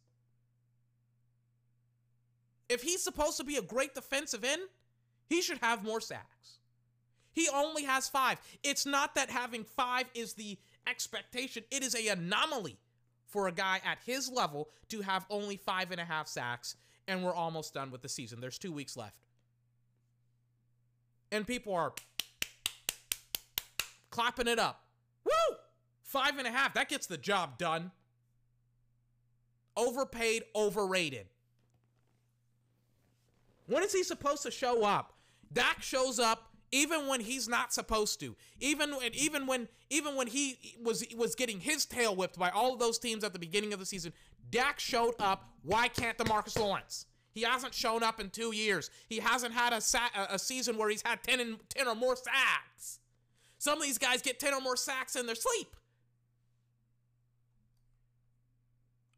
[2.68, 4.62] If he's supposed to be a great defensive end,
[5.28, 6.59] he should have more sacks.
[7.32, 8.40] He only has five.
[8.62, 12.78] It's not that having five is the expectation, it is a anomaly
[13.26, 16.76] for a guy at his level to have only five and a half sacks,
[17.06, 18.40] and we're almost done with the season.
[18.40, 19.14] There's two weeks left.
[21.30, 21.92] And people are
[24.10, 24.84] clapping it up.
[25.24, 25.56] Woo!
[26.02, 26.74] Five and a half.
[26.74, 27.92] That gets the job done.
[29.76, 31.28] Overpaid, overrated.
[33.66, 35.12] When is he supposed to show up?
[35.52, 38.36] Dak shows up even when he's not supposed to.
[38.60, 42.72] Even when even when even when he was was getting his tail whipped by all
[42.72, 44.12] of those teams at the beginning of the season,
[44.50, 45.48] Dak showed up.
[45.62, 47.06] Why can't Demarcus Lawrence?
[47.32, 48.90] He hasn't shown up in two years.
[49.08, 52.16] He hasn't had a, sa- a season where he's had 10, and, 10 or more
[52.16, 52.98] sacks.
[53.58, 55.76] Some of these guys get 10 or more sacks in their sleep.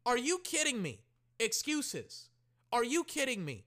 [0.05, 0.99] Are you kidding me?
[1.39, 2.29] Excuses.
[2.71, 3.65] Are you kidding me?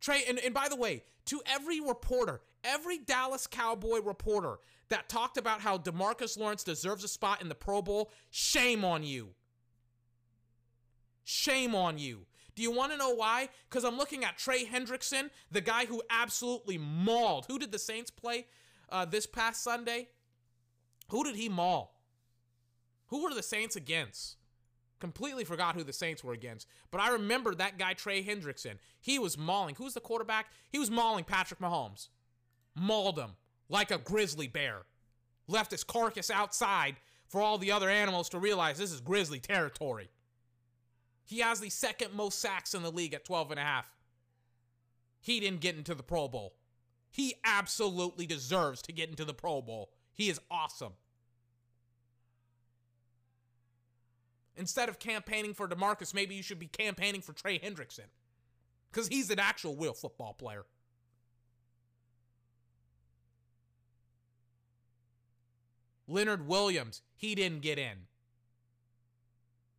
[0.00, 5.36] Trey, and, and by the way, to every reporter, every Dallas Cowboy reporter that talked
[5.36, 9.30] about how Demarcus Lawrence deserves a spot in the Pro Bowl, shame on you.
[11.24, 12.26] Shame on you.
[12.54, 13.48] Do you want to know why?
[13.68, 17.46] Because I'm looking at Trey Hendrickson, the guy who absolutely mauled.
[17.46, 18.46] Who did the Saints play
[18.88, 20.08] uh, this past Sunday?
[21.10, 22.00] Who did he maul?
[23.08, 24.36] Who were the Saints against?
[24.98, 26.66] Completely forgot who the Saints were against.
[26.90, 28.78] But I remember that guy, Trey Hendrickson.
[29.00, 29.74] He was mauling.
[29.74, 30.46] Who's the quarterback?
[30.70, 32.08] He was mauling Patrick Mahomes.
[32.76, 33.30] Mauled him
[33.68, 34.82] like a grizzly bear.
[35.48, 36.96] Left his carcass outside
[37.26, 40.10] for all the other animals to realize this is grizzly territory.
[41.24, 43.90] He has the second most sacks in the league at 12 and a half.
[45.20, 46.54] He didn't get into the Pro Bowl.
[47.10, 49.90] He absolutely deserves to get into the Pro Bowl.
[50.12, 50.92] He is awesome.
[54.56, 58.06] Instead of campaigning for DeMarcus, maybe you should be campaigning for Trey Hendrickson.
[58.90, 60.64] Because he's an actual real football player.
[66.08, 68.06] Leonard Williams, he didn't get in.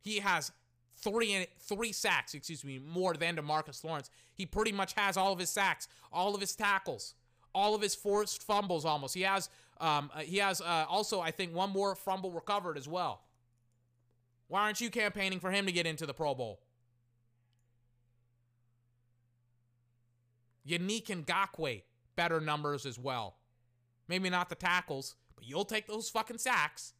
[0.00, 0.52] He has
[0.96, 4.10] three three sacks, excuse me, more than Demarcus Lawrence.
[4.34, 7.14] He pretty much has all of his sacks, all of his tackles,
[7.54, 8.84] all of his forced fumbles.
[8.84, 9.48] Almost he has
[9.80, 13.22] um, uh, he has uh, also I think one more fumble recovered as well.
[14.48, 16.60] Why aren't you campaigning for him to get into the Pro Bowl?
[20.64, 21.82] Unique Yannick Ngakoue,
[22.16, 23.36] better numbers as well.
[24.06, 26.94] Maybe not the tackles, but you'll take those fucking sacks.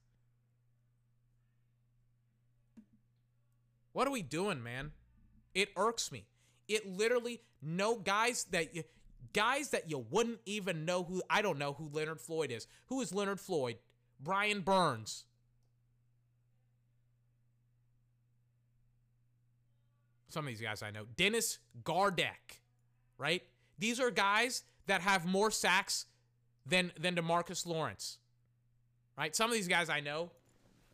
[3.93, 4.93] What are we doing, man?
[5.55, 6.27] It irks me.
[6.69, 8.85] It literally no guys that you
[9.33, 12.69] guys that you wouldn't even know who I don't know who Leonard Floyd is.
[12.87, 13.77] Who is Leonard Floyd?
[14.21, 15.25] Brian Burns.
[20.29, 21.07] Some of these guys I know.
[21.17, 22.61] Dennis Gardeck,
[23.17, 23.43] right?
[23.79, 26.07] These are guys that have more sacks
[26.65, 28.19] than than Demarcus Lawrence.
[29.19, 29.35] Right?
[29.35, 30.31] Some of these guys I know.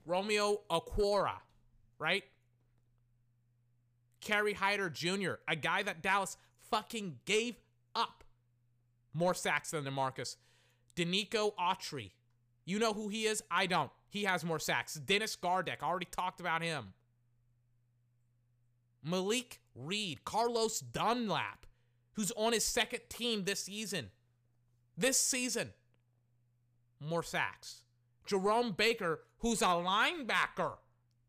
[0.06, 1.36] Romeo Okwara,
[1.98, 2.24] right?
[4.20, 6.38] Kerry Hyder Jr., a guy that Dallas
[6.70, 7.56] fucking gave
[7.94, 8.24] up
[9.12, 10.36] more sacks than Demarcus.
[10.96, 12.12] Denico Autry.
[12.64, 13.42] You know who he is?
[13.50, 13.90] I don't.
[14.08, 14.94] He has more sacks.
[14.94, 15.82] Dennis Gardeck.
[15.82, 16.94] Already talked about him.
[19.02, 20.24] Malik Reed.
[20.24, 21.66] Carlos Dunlap,
[22.14, 24.10] who's on his second team this season.
[24.96, 25.70] This season.
[27.00, 27.83] More sacks.
[28.26, 30.76] Jerome Baker, who's a linebacker,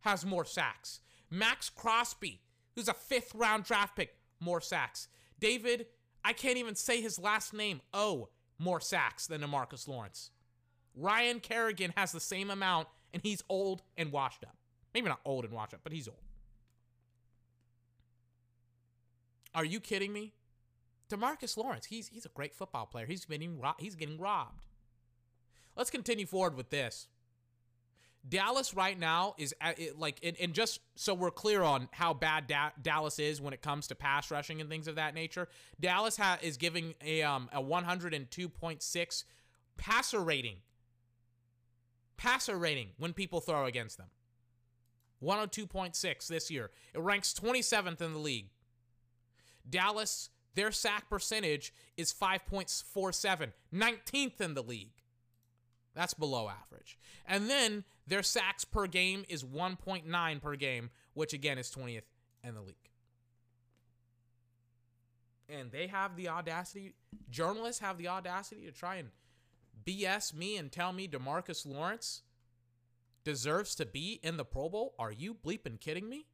[0.02, 1.02] has more sacks.
[1.30, 2.42] Maxx Crosby,
[2.76, 5.08] who's a fifth round draft pick, more sacks.
[5.40, 5.88] David,
[6.24, 7.82] I can't even say his last name.
[7.94, 10.32] Oh, more sacks than Demarcus Lawrence.
[10.96, 14.56] Ryan Kerrigan has the same amount, and he's old and washed up.
[14.94, 16.18] Maybe not old and washed up, but he's old.
[19.54, 20.34] Are you kidding me?
[21.10, 23.06] Demarcus Lawrence, he's he's a great football player.
[23.06, 24.66] He's getting he's getting robbed.
[25.76, 27.08] Let's continue forward with this.
[28.28, 32.14] Dallas right now is at, it, like, and, and, just so we're clear on how
[32.14, 35.48] bad da- Dallas is when it comes to pass rushing and things of that nature.
[35.80, 39.24] Dallas ha- is giving a um a 102.6
[39.78, 40.58] passer rating.
[42.18, 44.08] Passer rating when people throw against them.
[45.24, 46.72] 102.6 this year.
[46.94, 48.50] It ranks 27th in the league.
[49.70, 54.92] Dallas, their sack percentage is 5.47, 19th in the league.
[55.96, 56.98] That's below average.
[57.26, 62.04] And then their sacks per game is 1.9 per game, which again is 20th
[62.44, 62.76] in the league.
[65.48, 66.94] And they have the audacity,
[67.30, 69.10] journalists have the audacity to try and
[69.86, 72.24] BS me and tell me Demarcus Lawrence
[73.24, 74.96] deserves to be in the Pro Bowl.
[75.00, 76.26] Are you bleeping kidding me?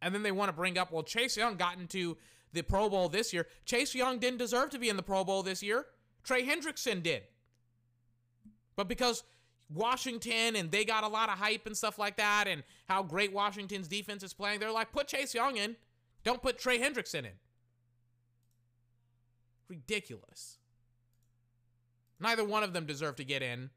[0.00, 2.16] And then they want to bring up, well, Chase Young got into
[2.52, 3.46] the Pro Bowl this year.
[3.64, 5.86] Chase Young didn't deserve to be in the Pro Bowl this year.
[6.24, 7.22] Trey Hendrickson did.
[8.76, 9.22] But because
[9.72, 13.32] Washington and they got a lot of hype and stuff like that, and how great
[13.32, 15.76] Washington's defense is playing, they're like, put Chase Young in.
[16.24, 17.32] Don't put Trey Hendrickson in.
[19.68, 20.58] Ridiculous.
[22.20, 23.70] Neither one of them deserved to get in.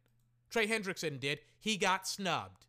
[0.49, 1.39] Trey Hendrickson did.
[1.59, 2.65] He got snubbed.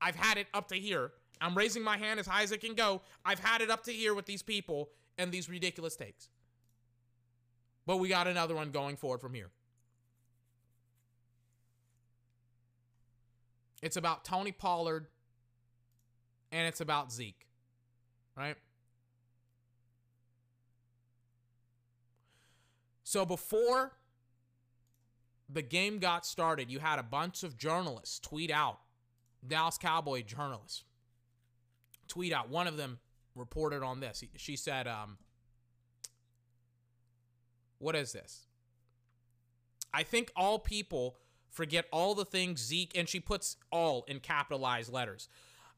[0.00, 1.12] I've had it up to here.
[1.40, 3.02] I'm raising my hand as high as it can go.
[3.24, 6.28] I've had it up to here with these people and these ridiculous takes.
[7.86, 9.50] But we got another one going forward from here.
[13.84, 15.08] It's about Tony Pollard
[16.50, 17.46] and it's about Zeke,
[18.34, 18.56] right?
[23.02, 23.92] So before
[25.50, 28.78] the game got started, you had a bunch of journalists tweet out,
[29.46, 30.84] Dallas Cowboy journalists
[32.08, 32.48] tweet out.
[32.48, 33.00] One of them
[33.34, 34.24] reported on this.
[34.36, 35.18] She said, um,
[37.76, 38.46] What is this?
[39.92, 41.18] I think all people
[41.54, 45.28] forget all the things Zeke, and she puts all in capitalized letters.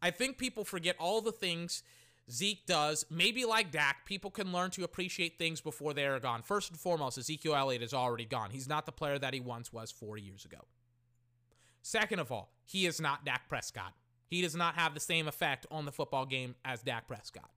[0.02, 1.82] I think people forget all the things
[2.30, 3.04] Zeke does.
[3.10, 6.42] Maybe like Dak, people can learn to appreciate things before they are gone.
[6.42, 8.50] First and foremost, Ezekiel Elliott is already gone.
[8.50, 10.64] He's not the player that he once was four years ago.
[11.82, 13.92] Second of all, he is not Dak Prescott.
[14.26, 17.50] He does not have the same effect on the football game as Dak Prescott.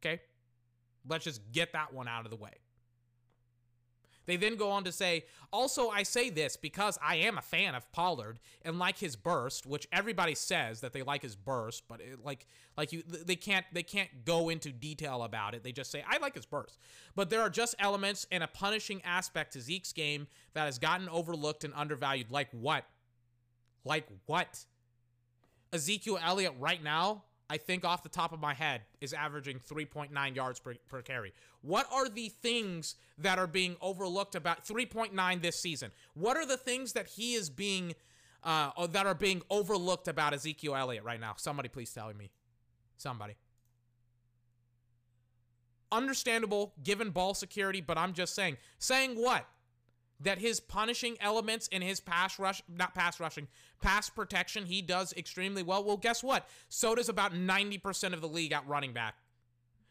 [0.00, 0.20] Okay?
[1.08, 2.52] Let's just get that one out of the way.
[4.30, 7.74] They then go on to say, also, I say this because I am a fan
[7.74, 12.00] of Pollard and like his burst, which everybody says that they like his burst, but
[12.00, 12.46] it, like,
[12.76, 15.64] like you, they can't, they can't go into detail about it.
[15.64, 16.78] They just say, I like his burst.
[17.16, 21.08] But there are just elements and a punishing aspect to Zeke's game that has gotten
[21.08, 22.30] overlooked and undervalued.
[22.30, 22.84] Like what?
[23.84, 24.64] Like what?
[25.72, 30.36] Ezekiel Elliott right now I think off the top of my head, is averaging 3.9
[30.36, 31.32] yards per, per carry.
[31.62, 35.90] What are the things that are being overlooked about 3.9 this season?
[36.14, 37.96] What are the things that he is being
[38.44, 41.34] uh, that are being overlooked about Ezekiel Elliott right now?
[41.36, 42.30] Somebody please tell me.
[42.96, 43.34] Somebody.
[45.90, 48.58] Understandable given ball security, but I'm just saying.
[48.78, 49.44] Saying what?
[50.22, 53.48] That his punishing elements in his pass rush, not pass rushing,
[53.80, 55.82] pass protection, he does extremely well.
[55.82, 56.46] Well, guess what?
[56.68, 59.14] So does about 90% of the league at running back.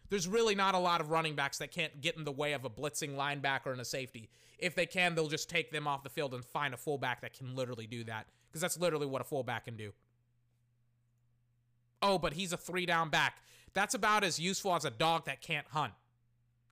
[0.10, 2.66] There's really not a lot of running backs that can't get in the way of
[2.66, 4.30] a blitzing linebacker and a safety.
[4.58, 7.34] If they can, they'll just take them off the field and find a fullback that
[7.34, 8.28] can literally do that.
[8.48, 9.94] Because that's literally what a fullback can do.
[12.02, 13.38] Oh, but he's a three down back.
[13.74, 15.94] That's about as useful as a dog that can't hunt.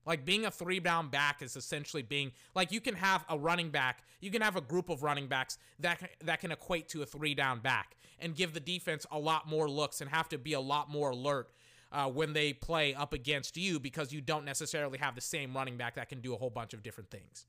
[0.08, 3.70] Like being a three down back is essentially being like you can have a running
[3.70, 7.06] back, you can have a group of running backs that that can equate to a
[7.06, 10.54] three down back and give the defense a lot more looks and have to be
[10.54, 11.52] a lot more alert
[11.92, 15.76] uh, when they play up against you because you don't necessarily have the same running
[15.76, 17.46] back that can do a whole bunch of different things.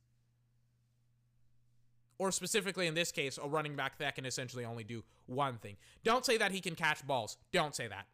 [2.19, 5.77] Or specifically in this case, a running back that can essentially only do one thing.
[6.03, 7.37] Don't say that he can catch balls.
[7.53, 8.07] Don't say that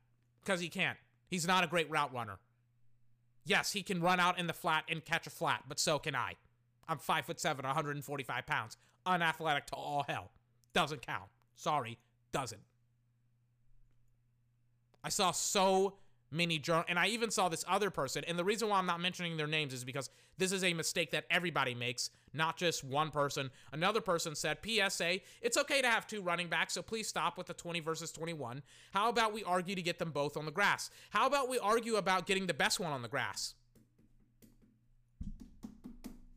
[0.44, 0.98] because he can't.
[1.28, 2.38] He's not a great route runner.
[3.44, 6.14] Yes, he can run out in the flat and catch a flat, but so can
[6.14, 6.34] I.
[6.88, 8.76] I'm five foot seven, 145 pounds,
[9.06, 10.30] unathletic to all hell.
[10.72, 11.30] Doesn't count.
[11.56, 11.98] Sorry,
[12.32, 12.62] doesn't.
[15.02, 15.94] I saw so
[16.34, 19.00] many journal and I even saw this other person and the reason why I'm not
[19.00, 23.10] mentioning their names is because this is a mistake that everybody makes not just one
[23.10, 23.50] person.
[23.72, 27.46] Another person said PSA it's okay to have two running backs so please stop with
[27.46, 28.62] the 20 versus 21
[28.92, 30.90] how about we argue to get them both on the grass?
[31.10, 33.54] How about we argue about getting the best one on the grass?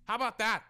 [0.05, 0.63] How about that?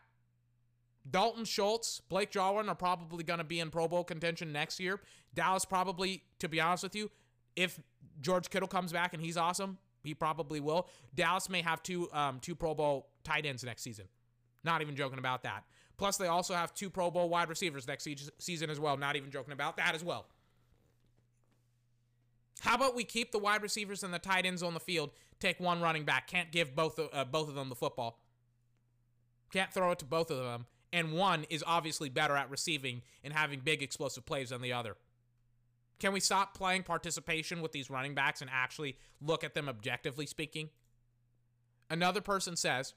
[1.10, 5.00] Dalton Schultz, Blake Jarwin are probably going to be in Pro Bowl contention next year.
[5.34, 7.10] Dallas probably, to be honest with you,
[7.56, 7.80] if
[8.22, 10.88] George Kittle comes back and he's awesome, he probably will.
[11.16, 14.06] Dallas may have two um, two Pro Bowl tight ends next season.
[14.64, 15.64] Not even joking about that.
[15.98, 18.08] Plus, they also have two Pro Bowl wide receivers next
[18.40, 18.98] season as well.
[18.98, 20.28] Not even joking about that as well.
[22.60, 25.12] How about we keep the wide receivers and the tight ends on the field?
[25.40, 26.28] Take one running back.
[26.28, 28.20] Can't give both uh, both of them the football.
[29.52, 30.66] Can't throw it to both of them.
[30.94, 34.96] And one is obviously better at receiving and having big explosive plays than the other.
[36.00, 40.26] Can we stop playing participation with these running backs and actually look at them objectively
[40.26, 40.70] speaking?
[41.90, 42.94] Another person says,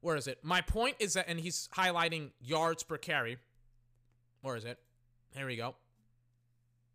[0.00, 0.38] where is it?
[0.42, 3.38] My point is that, and he's highlighting yards per carry.
[4.42, 4.78] Where is it?
[5.36, 5.76] Here we go.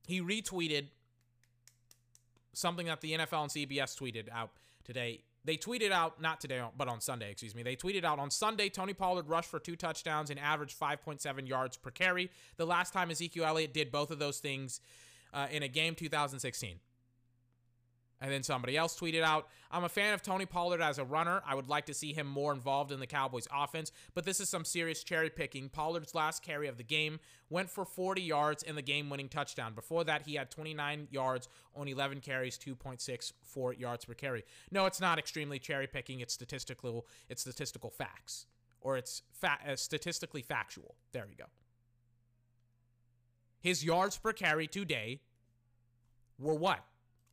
[0.08, 0.88] He retweeted
[2.54, 4.52] something that the NFL and CBS tweeted out
[4.84, 7.64] today they tweeted out, not today, but on Sunday, excuse me.
[7.64, 11.78] They tweeted out on Sunday, Tony Pollard rushed for two touchdowns and averaged 5.7 yards
[11.78, 12.32] per carry.
[12.58, 14.82] The last time Ezekiel Elliott did both of those things
[15.34, 16.80] uh, in a game, 2016.
[18.26, 21.44] And then somebody else tweeted out, I'm a fan of Tony Pollard as a runner.
[21.46, 24.50] I would like to see him more involved in the Cowboys offense, but this is
[24.50, 25.70] some serious cherry picking.
[25.70, 27.20] Pollard's last carry of the game
[27.52, 29.76] went for 40 yards in the game winning touchdown.
[29.76, 34.44] Before that, he had 29 yards on 11 carries, 2.64 yards per carry.
[34.72, 36.20] No, it's not extremely cherry picking.
[36.20, 38.48] It's statistical, it's statistical facts,
[38.82, 40.96] or it's fa- uh, statistically factual.
[41.12, 41.46] There we go.
[43.60, 45.20] His yards per carry today
[46.40, 46.84] were what?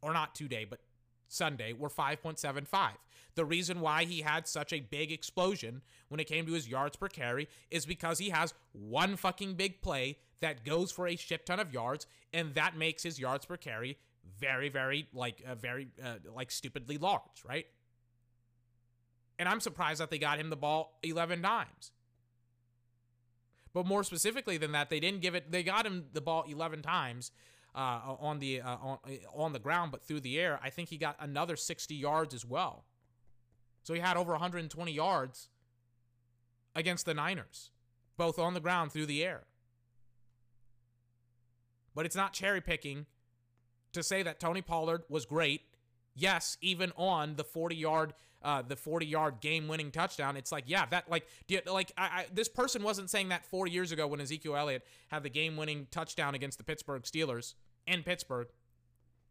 [0.02, 0.80] Or not today, but
[1.28, 2.90] Sunday were 5.75.
[3.34, 6.96] The reason why he had such a big explosion when it came to his yards
[6.96, 11.46] per carry is because he has one fucking big play that goes for a shit
[11.46, 13.96] ton of yards, and that makes his yards per carry
[14.38, 17.66] very, very like uh, very uh, like stupidly large, right?
[19.38, 21.92] And I'm surprised that they got him the ball 11 times.
[23.72, 25.50] But more specifically than that, they didn't give it.
[25.50, 27.32] They got him the ball 11 times
[27.74, 28.98] uh, on the uh, on,
[29.34, 32.44] on the ground, but through the air, I think he got another 60 yards as
[32.44, 32.84] well.
[33.82, 35.48] So he had over 120 yards
[36.74, 37.70] against the Niners,
[38.16, 39.42] both on the ground through the air.
[41.94, 43.06] But it's not cherry picking
[43.92, 45.62] to say that Tony Pollard was great.
[46.14, 48.14] Yes, even on the 40 yard
[48.44, 50.36] uh, the 40 yard game winning touchdown.
[50.36, 53.66] It's like, yeah, that like, you, like I, I, this person wasn't saying that four
[53.66, 57.54] years ago when Ezekiel Elliott had the game winning touchdown against the Pittsburgh Steelers
[57.86, 58.48] in Pittsburgh.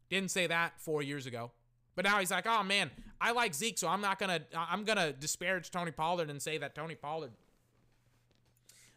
[0.09, 1.51] Didn't say that four years ago.
[1.95, 5.11] But now he's like, oh man, I like Zeke, so I'm not gonna I'm gonna
[5.11, 7.31] disparage Tony Pollard and say that Tony Pollard.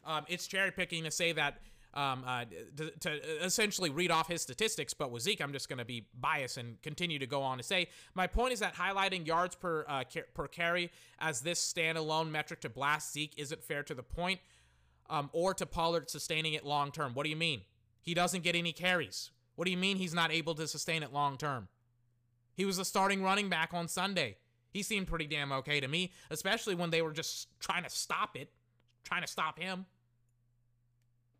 [0.07, 1.59] Um, it's cherry picking to say that
[1.94, 2.44] um, uh,
[2.76, 4.92] to, to, essentially read off his statistics.
[4.94, 7.64] But with Zeke, I'm just going to be biased and continue to go on to
[7.64, 12.60] say my point is that highlighting yards per uh, per carry as this standalone metric
[12.62, 14.40] to blast Zeke isn't fair to the point,
[15.08, 17.14] um, or to Pollard sustaining it long term.
[17.14, 17.62] What do you mean?
[18.00, 19.31] He doesn't get any carries.
[19.56, 21.68] What do you mean he's not able to sustain it long term?
[22.56, 24.36] He was a starting running back on Sunday.
[24.70, 28.36] He seemed pretty damn okay to me, especially when they were just trying to stop
[28.36, 28.50] it,
[29.05, 29.86] trying to stop him.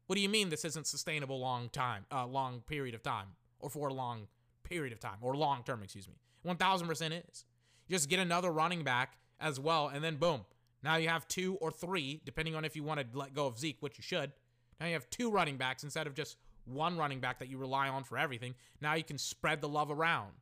[0.07, 3.71] What do you mean this isn't sustainable long time, uh, long period of time, or
[3.71, 4.29] for a long
[4.63, 6.15] period of time, or long term, excuse me?
[6.47, 7.45] 1000% is.
[7.91, 10.45] Just get another running back as well, and then boom.
[10.83, 13.59] Now you have two or three, depending on if you want to let go of
[13.59, 14.33] Zeke, which you should.
[14.81, 17.89] Now you have two running backs instead of just one running back that you rely
[17.89, 18.55] on for everything.
[18.81, 20.33] Now you can spread the love around.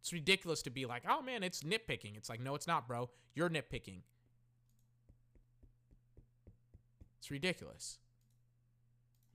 [0.00, 2.16] It's ridiculous to be like, oh man, it's nitpicking.
[2.16, 3.10] It's like, no, it's not, bro.
[3.34, 4.02] You're nitpicking.
[7.18, 7.98] It's ridiculous.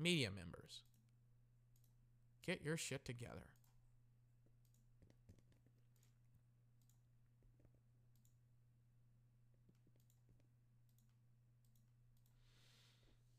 [0.01, 0.81] Media members,
[2.43, 3.45] get your shit together.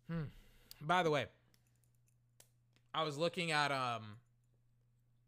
[0.08, 0.24] Hmm.
[0.80, 1.26] By the way,
[2.94, 4.18] I was looking at um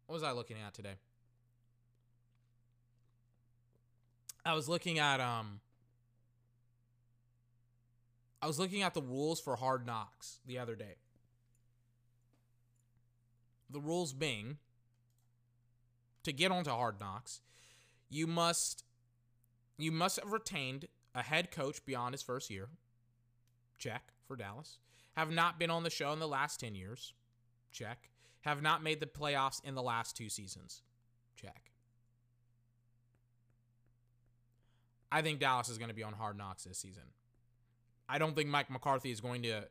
[0.05, 0.95] what was I looking at today?
[4.45, 5.59] I was looking at um
[8.41, 10.95] I was looking at the rules for hard knocks the other day.
[13.69, 14.57] The rules being
[16.23, 17.41] to get onto hard knocks,
[18.09, 18.83] you must
[19.77, 22.69] you must have retained a head coach beyond his first year.
[23.77, 24.77] Check for Dallas.
[25.15, 27.13] Have not been on the show in the last 10 years.
[27.71, 28.09] Check.
[28.41, 30.81] Have not made the playoffs in the last two seasons.
[31.35, 31.71] Check.
[35.11, 37.03] I think Dallas is going to be on hard knocks this season.
[38.07, 39.63] I don't think Mike McCarthy is going to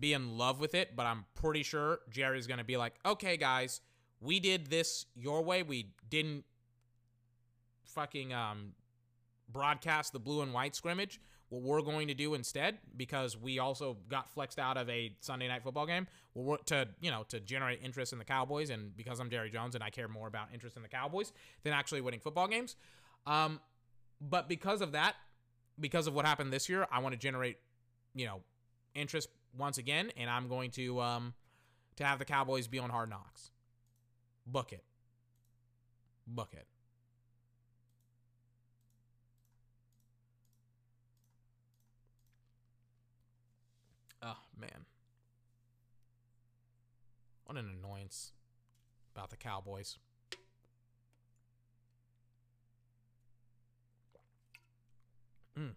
[0.00, 3.36] be in love with it, but I'm pretty sure Jerry's going to be like, okay,
[3.36, 3.80] guys,
[4.20, 5.62] we did this your way.
[5.62, 6.44] We didn't
[7.84, 8.72] fucking um,
[9.48, 11.20] broadcast the blue and white scrimmage.
[11.48, 15.48] What we're going to do instead, because we also got flexed out of a Sunday
[15.48, 19.18] night football game, well, to you know to generate interest in the Cowboys, and because
[19.18, 21.32] I'm Jerry Jones and I care more about interest in the Cowboys
[21.64, 22.76] than actually winning football games.
[23.26, 23.58] Um,
[24.20, 25.16] but because of that,
[25.80, 27.56] because of what happened this year, I want to generate,
[28.14, 28.42] you know,
[28.94, 31.34] interest once again, and I'm going to um
[31.96, 33.50] to have the Cowboys be on hard knocks.
[34.46, 34.84] Book it.
[36.26, 36.66] Book it.
[44.22, 44.86] Oh, man.
[47.44, 48.32] What an annoyance
[49.14, 49.98] about the Cowboys.
[55.58, 55.74] Mm.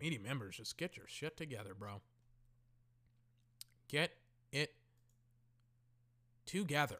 [0.00, 2.00] Media members, just get your shit together, bro.
[3.94, 4.10] Get
[4.50, 4.74] it
[6.46, 6.98] together.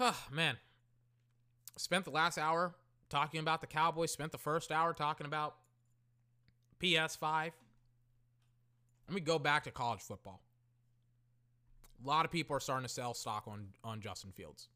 [0.00, 0.56] Oh, man.
[1.76, 2.74] Spent the last hour
[3.08, 5.54] talking about the Cowboys, spent the first hour talking about
[6.82, 7.52] PS5.
[9.06, 10.40] Let me go back to college football.
[12.04, 14.66] A lot of people are starting to sell stock on, on Justin Fields.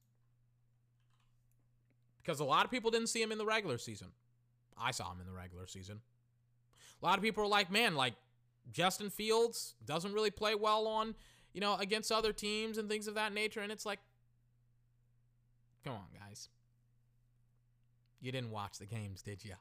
[2.22, 4.12] Because a lot of people didn't see him in the regular season.
[4.80, 6.00] I saw him in the regular season.
[7.02, 8.14] A lot of people are like, man, like
[8.70, 11.14] Justin Fields doesn't really play well on,
[11.52, 13.60] you know, against other teams and things of that nature.
[13.60, 13.98] And it's like,
[15.84, 16.48] come on, guys.
[18.20, 19.54] You didn't watch the games, did you?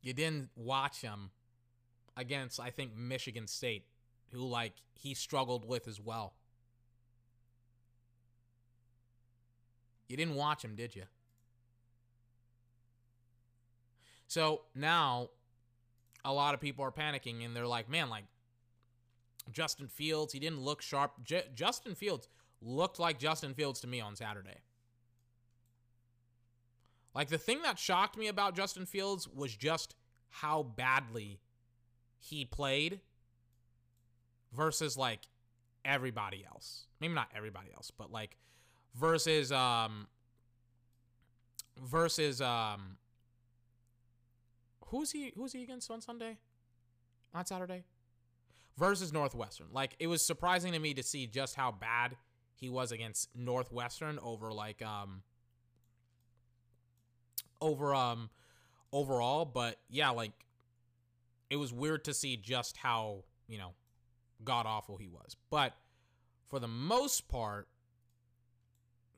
[0.00, 1.30] You didn't watch him
[2.16, 3.84] against, I think, Michigan State,
[4.32, 6.34] who, like, he struggled with as well.
[10.08, 11.04] You didn't watch him, did you?
[14.30, 15.30] So now
[16.24, 18.22] a lot of people are panicking and they're like, man, like
[19.50, 21.14] Justin Fields, he didn't look sharp.
[21.24, 22.28] J- Justin Fields
[22.62, 24.58] looked like Justin Fields to me on Saturday.
[27.12, 29.96] Like the thing that shocked me about Justin Fields was just
[30.28, 31.40] how badly
[32.20, 33.00] he played
[34.52, 35.22] versus like
[35.84, 36.86] everybody else.
[37.00, 38.36] Maybe not everybody else, but like
[38.94, 40.06] versus um
[41.82, 42.96] versus um
[44.90, 46.38] who's he who's he against on Sunday?
[47.34, 47.84] On Saturday?
[48.76, 49.68] Versus Northwestern.
[49.72, 52.16] Like it was surprising to me to see just how bad
[52.54, 55.22] he was against Northwestern over like um
[57.60, 58.30] over um
[58.92, 60.32] overall, but yeah, like
[61.48, 63.72] it was weird to see just how, you know,
[64.44, 65.36] god awful he was.
[65.50, 65.74] But
[66.48, 67.68] for the most part,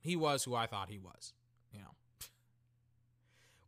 [0.00, 1.32] he was who I thought he was.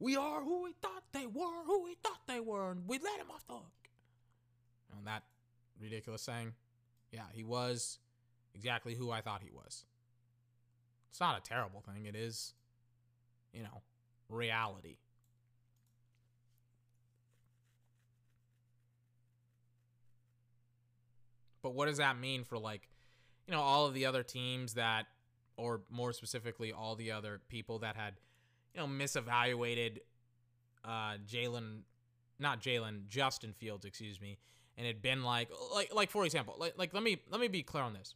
[0.04, 3.18] We are who we thought they were, who we thought they were, and we let
[3.18, 3.88] him off the hook.
[4.94, 5.22] And that
[5.80, 6.52] ridiculous saying,
[7.10, 7.98] yeah, he was
[8.54, 9.86] exactly who I thought he was.
[11.08, 12.04] It's not a terrible thing.
[12.04, 12.52] It is,
[13.54, 13.80] you know,
[14.28, 14.98] reality.
[21.62, 22.90] But what does that mean for like,
[23.48, 25.06] you know, all of the other teams that
[25.56, 28.16] or more specifically, all the other people that had,
[28.74, 29.98] you know, misevaluated
[30.84, 31.80] uh, Jalen,
[32.38, 34.38] not Jalen, Justin Fields, excuse me,
[34.76, 37.62] and had been like, like, like for example, like, like let me let me be
[37.62, 38.14] clear on this.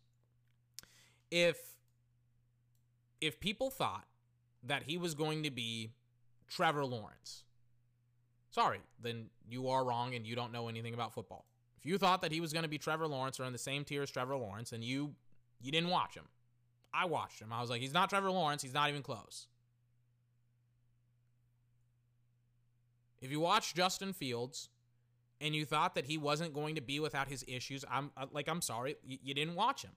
[1.31, 1.59] If
[3.21, 4.05] if people thought
[4.63, 5.93] that he was going to be
[6.49, 7.45] Trevor Lawrence,
[8.51, 11.45] sorry, then you are wrong and you don't know anything about football.
[11.77, 13.85] If you thought that he was going to be Trevor Lawrence or in the same
[13.85, 15.15] tier as Trevor Lawrence, and you
[15.61, 16.25] you didn't watch him.
[16.93, 17.53] I watched him.
[17.53, 18.63] I was like, he's not Trevor Lawrence.
[18.63, 19.47] He's not even close.
[23.21, 24.69] If you watch Justin Fields
[25.41, 28.49] and you thought that he wasn't going to be without his issues, I'm uh, like,
[28.49, 29.93] I'm sorry, you, you didn't watch him.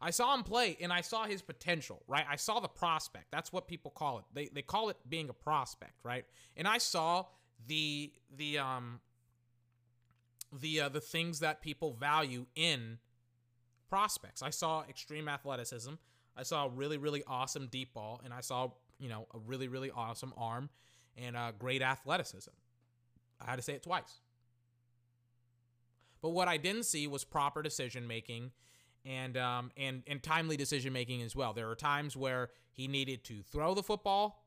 [0.00, 2.24] I saw him play and I saw his potential, right?
[2.28, 3.26] I saw the prospect.
[3.32, 4.24] That's what people call it.
[4.32, 6.24] They, they call it being a prospect, right?
[6.56, 7.26] And I saw
[7.66, 9.00] the the um
[10.52, 12.98] the uh, the things that people value in
[13.88, 14.42] prospects.
[14.42, 15.94] I saw extreme athleticism.
[16.36, 19.66] I saw a really really awesome deep ball, and I saw you know a really
[19.66, 20.70] really awesome arm
[21.22, 22.50] and uh, great athleticism.
[23.40, 24.20] I had to say it twice.
[26.20, 28.50] But what I didn't see was proper decision making
[29.04, 31.52] and um, and and timely decision making as well.
[31.52, 34.44] There are times where he needed to throw the football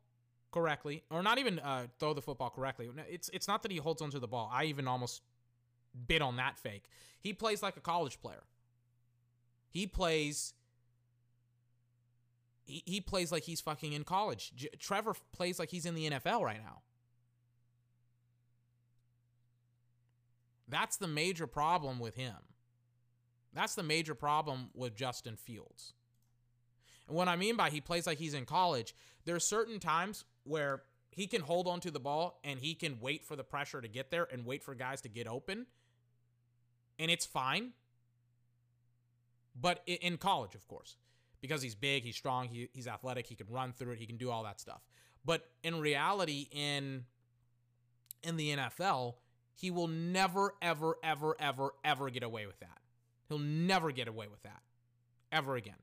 [0.51, 2.89] correctly, or not even uh, throw the football correctly.
[3.09, 4.49] It's it's not that he holds onto the ball.
[4.53, 5.21] I even almost
[6.07, 6.85] bit on that fake.
[7.19, 8.43] He plays like a college player.
[9.69, 10.53] He plays.
[12.63, 14.51] He, he plays like he's fucking in college.
[14.55, 16.81] J- Trevor plays like he's in the NFL right now.
[20.67, 22.35] That's the major problem with him.
[23.53, 25.93] That's the major problem with Justin Fields.
[27.07, 30.23] And what I mean by he plays like he's in college, there are certain times
[30.43, 33.81] where he can hold on to the ball and he can wait for the pressure
[33.81, 35.65] to get there and wait for guys to get open.
[36.97, 37.71] And it's fine.
[39.59, 40.95] But in college, of course,
[41.41, 44.17] because he's big, he's strong, he, he's athletic, he can run through it, he can
[44.17, 44.81] do all that stuff.
[45.25, 47.05] But in reality, in
[48.23, 49.15] in the NFL,
[49.55, 52.79] he will never, ever, ever, ever, ever get away with that.
[53.27, 54.61] He'll never get away with that.
[55.31, 55.75] Ever again.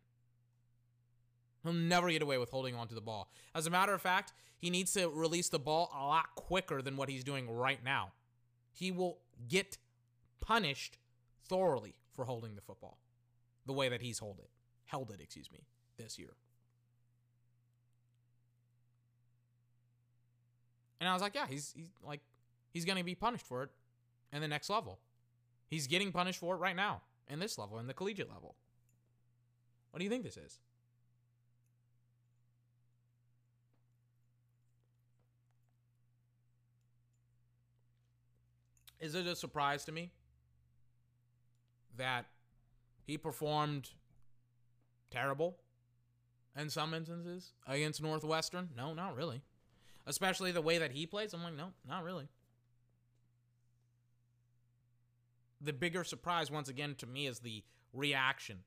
[1.62, 3.30] He'll never get away with holding on to the ball.
[3.54, 6.96] As a matter of fact, he needs to release the ball a lot quicker than
[6.96, 8.12] what he's doing right now.
[8.72, 9.78] He will get
[10.40, 10.98] punished
[11.48, 12.98] thoroughly for holding the football
[13.66, 14.50] the way that he's holding it,
[14.88, 15.60] held it, excuse me,
[15.96, 16.34] this year.
[21.00, 22.20] And I was like, yeah, he's, he's like
[22.72, 23.70] he's going to be punished for it
[24.32, 24.98] in the next level.
[25.68, 28.56] He's getting punished for it right now in this level, in the collegiate level.
[29.90, 30.58] What do you think this is?
[39.00, 40.10] Is it a surprise to me
[41.96, 42.26] that
[43.06, 43.90] he performed
[45.10, 45.56] terrible
[46.56, 48.68] in some instances against Northwestern?
[48.76, 49.42] No, not really.
[50.06, 51.34] Especially the way that he plays.
[51.34, 52.28] I'm like, no, not really.
[55.60, 57.62] The bigger surprise, once again, to me is the
[57.92, 58.58] reaction.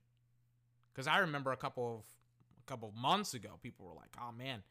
[0.93, 2.05] Because I remember a couple of
[2.59, 4.61] a couple of months ago, people were like, "Oh man,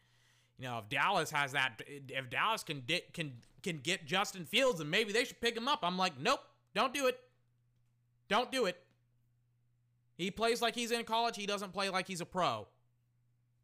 [0.59, 3.33] you know, if Dallas has that, if Dallas can di- can
[3.63, 6.41] can get Justin Fields, then maybe they should pick him up." I'm like, "Nope,
[6.75, 7.19] don't do it.
[8.29, 8.77] Don't do it."
[10.21, 11.37] He plays like he's in college.
[11.37, 12.69] He doesn't play like he's a pro.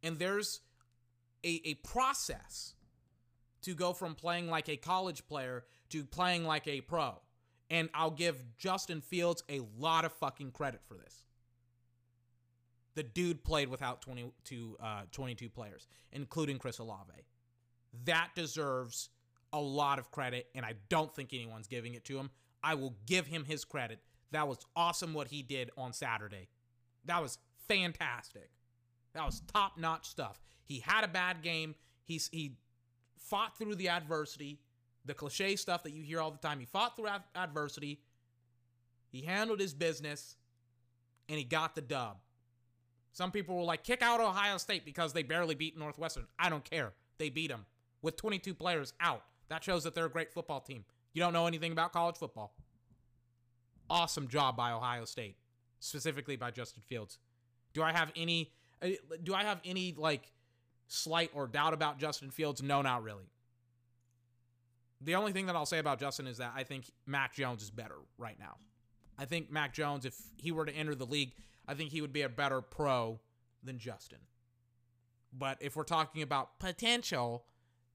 [0.01, 0.61] And there's
[1.43, 2.73] a, a process
[3.61, 7.19] to go from playing like a college player to playing like a pro.
[7.69, 11.25] And I'll give Justin Fields a lot of fucking credit for this.
[12.95, 17.11] The dude played without 22, uh, 22 players, including Chris Olave.
[18.05, 19.09] That deserves
[19.53, 22.31] a lot of credit, and I don't think anyone's giving it to him.
[22.63, 23.99] I will give him his credit.
[24.31, 26.49] That was awesome what he did on Saturday.
[27.05, 28.49] That was fantastic.
[29.13, 30.41] That was top notch stuff.
[30.63, 31.75] He had a bad game.
[32.03, 32.57] He's he
[33.17, 34.59] fought through the adversity
[35.07, 36.59] the cliche stuff that you hear all the time.
[36.59, 38.01] He fought through ad- adversity,
[39.09, 40.35] he handled his business,
[41.29, 42.17] and he got the dub.
[43.13, 46.27] Some people were like, kick out Ohio State because they barely beat Northwestern.
[46.37, 46.93] I don't care.
[47.17, 47.65] They beat them
[48.01, 49.23] with 22 players out.
[49.49, 50.83] That shows that they're a great football team.
[51.13, 52.53] You don't know anything about college football.
[53.89, 55.37] Awesome job by Ohio State,
[55.79, 57.19] specifically by Justin Fields.
[57.73, 58.51] Do I have any
[58.81, 58.89] uh,
[59.23, 60.31] do I have any like
[60.87, 62.61] slight or doubt about Justin Fields?
[62.61, 63.29] No, not really.
[65.01, 67.69] The only thing that I'll say about Justin is that I think Mac Jones is
[67.69, 68.55] better right now.
[69.17, 71.33] I think Mac Jones, if he were to enter the league,
[71.67, 73.19] I think he would be a better pro
[73.63, 74.19] than Justin.
[75.33, 77.45] But if we're talking about potential,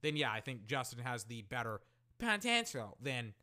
[0.02, 1.80] then yeah, I think Justin has the better
[2.18, 3.34] potential than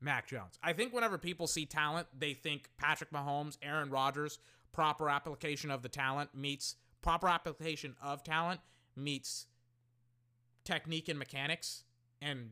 [0.00, 0.58] Mac Jones.
[0.62, 4.38] I think whenever people see talent, they think Patrick Mahomes, Aaron Rodgers,
[4.72, 8.60] proper application of the talent meets proper application of talent
[8.96, 9.46] meets
[10.64, 11.84] technique and mechanics
[12.20, 12.50] and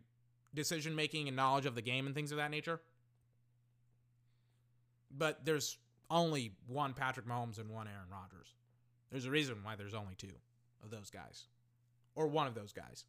[0.55, 2.81] decision making and knowledge of the game and things of that nature.
[5.11, 5.79] But there's
[6.11, 8.55] only one Patrick Mahomes and one Aaron Rodgers.
[9.11, 10.35] There's a reason why there's only two
[10.83, 11.45] of those guys,
[12.15, 13.05] or one of those guys.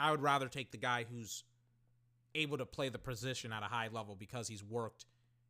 [0.00, 1.44] I would rather take the guy who's
[2.34, 5.04] able to play the position at a high level because he's worked,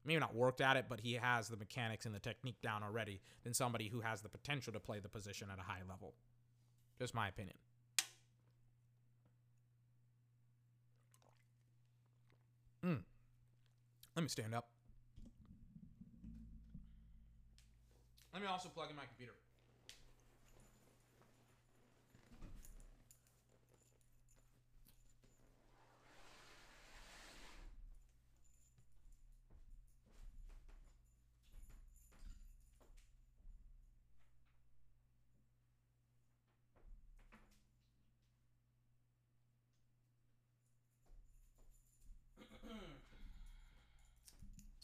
[0.05, 3.21] maybe not worked at it, but he has the mechanics and the technique down already
[3.45, 6.15] than somebody who has the potential to play the position at a high level.
[6.99, 7.57] Just my opinion.
[12.85, 13.01] Mm.
[14.17, 14.69] Let me stand up.
[18.33, 19.33] Let me also plug in my computer.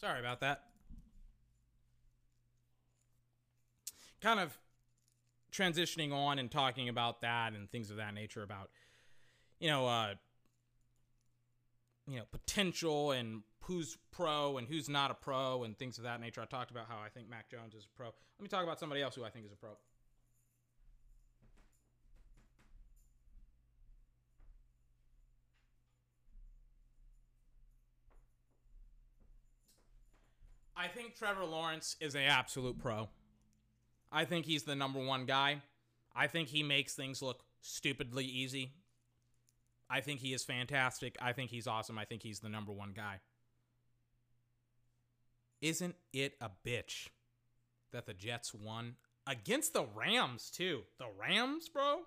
[0.07, 0.61] Sorry about that.
[4.21, 4.57] Kind of
[5.51, 8.69] transitioning on and talking about that and things of that nature about
[9.59, 10.13] you know uh
[12.07, 16.21] you know potential and who's pro and who's not a pro and things of that
[16.21, 16.41] nature.
[16.41, 18.05] I talked about how I think Mac Jones is a pro.
[18.05, 19.71] Let me talk about somebody else who I think is a pro.
[30.77, 33.09] I think Trevor Lawrence is an absolute pro.
[34.11, 35.61] I think he's the number one guy.
[36.15, 38.73] I think he makes things look stupidly easy.
[39.89, 41.17] I think he is fantastic.
[41.19, 41.97] I think he's awesome.
[41.97, 43.19] I think he's the number one guy.
[45.61, 47.07] Isn't it a bitch
[47.91, 50.81] that the Jets won against the Rams, too?
[50.99, 52.01] The Rams, bro?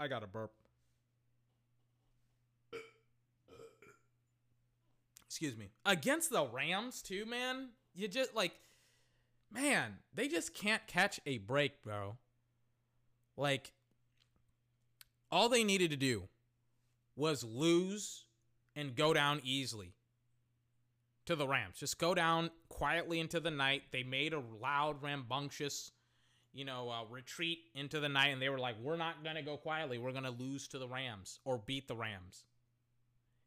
[0.00, 0.52] I got a burp.
[5.26, 5.70] Excuse me.
[5.84, 7.68] Against the Rams, too, man?
[7.94, 8.52] You just like
[9.54, 12.16] man, they just can't catch a break, bro.
[13.36, 13.72] Like
[15.30, 16.24] all they needed to do
[17.16, 18.24] was lose
[18.76, 19.94] and go down easily
[21.26, 21.78] to the Rams.
[21.78, 23.84] Just go down quietly into the night.
[23.92, 25.92] They made a loud, rambunctious,
[26.52, 29.56] you know, uh, retreat into the night, and they were like, "We're not gonna go
[29.56, 29.98] quietly.
[29.98, 32.44] We're gonna lose to the Rams or beat the Rams."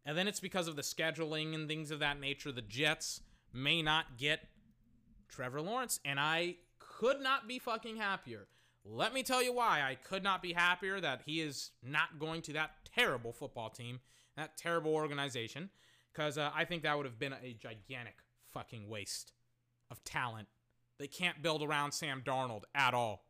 [0.05, 2.51] And then it's because of the scheduling and things of that nature.
[2.51, 3.21] The Jets
[3.53, 4.47] may not get
[5.29, 8.47] Trevor Lawrence, and I could not be fucking happier.
[8.83, 12.41] Let me tell you why I could not be happier that he is not going
[12.43, 13.99] to that terrible football team,
[14.37, 15.69] that terrible organization,
[16.13, 18.15] because uh, I think that would have been a gigantic
[18.53, 19.33] fucking waste
[19.91, 20.47] of talent.
[20.99, 23.25] They can't build around Sam Darnold at all.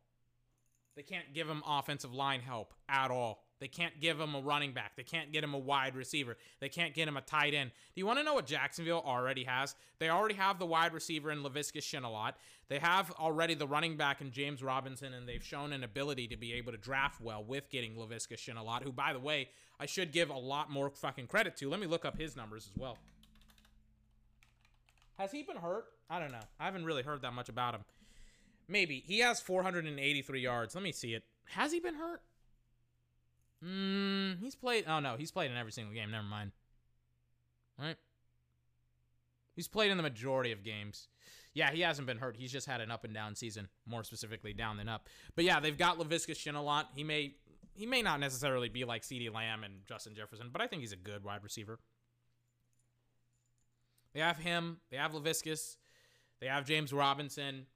[0.96, 3.44] They can't give him offensive line help at all.
[3.60, 4.92] They can't give him a running back.
[4.96, 6.36] They can't get him a wide receiver.
[6.60, 7.70] They can't get him a tight end.
[7.94, 9.74] Do you want to know what Jacksonville already has?
[9.98, 12.34] They already have the wide receiver in Laviska Shenault.
[12.68, 16.36] They have already the running back in James Robinson, and they've shown an ability to
[16.36, 19.48] be able to draft well with getting Laviska Shenault, who, by the way,
[19.80, 21.68] I should give a lot more fucking credit to.
[21.68, 22.98] Let me look up his numbers as well.
[25.18, 25.86] Has he been hurt?
[26.08, 26.38] I don't know.
[26.60, 27.80] I haven't really heard that much about him.
[28.68, 29.02] Maybe.
[29.04, 30.74] He has 483 yards.
[30.74, 31.24] Let me see it.
[31.46, 32.22] Has he been hurt?
[33.64, 34.84] Mm, he's played.
[34.86, 36.10] Oh no, he's played in every single game.
[36.10, 36.52] Never mind.
[37.78, 37.96] Right.
[39.54, 41.08] He's played in the majority of games.
[41.52, 42.36] Yeah, he hasn't been hurt.
[42.36, 45.08] He's just had an up and down season, more specifically down than up.
[45.34, 46.86] But yeah, they've got Laviska Shenault.
[46.94, 47.34] He may
[47.74, 50.92] he may not necessarily be like CeeDee Lamb and Justin Jefferson, but I think he's
[50.92, 51.78] a good wide receiver.
[54.14, 54.78] They have him.
[54.90, 55.76] They have Laviscus.
[56.40, 57.66] They have James Robinson.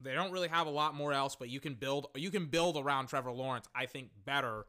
[0.00, 2.76] They don't really have a lot more else, but you can build you can build
[2.76, 3.68] around Trevor Lawrence.
[3.74, 4.66] I think better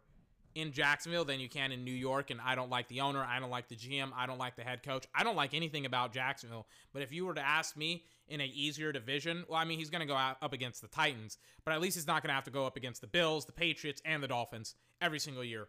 [0.56, 2.30] in Jacksonville than you can in New York.
[2.30, 3.24] And I don't like the owner.
[3.24, 4.12] I don't like the GM.
[4.16, 5.06] I don't like the head coach.
[5.14, 6.68] I don't like anything about Jacksonville.
[6.94, 9.90] But if you were to ask me in a easier division, well, I mean, he's
[9.90, 12.46] going to go up against the Titans, but at least he's not going to have
[12.46, 15.68] to go up against the Bills, the Patriots, and the Dolphins every single year,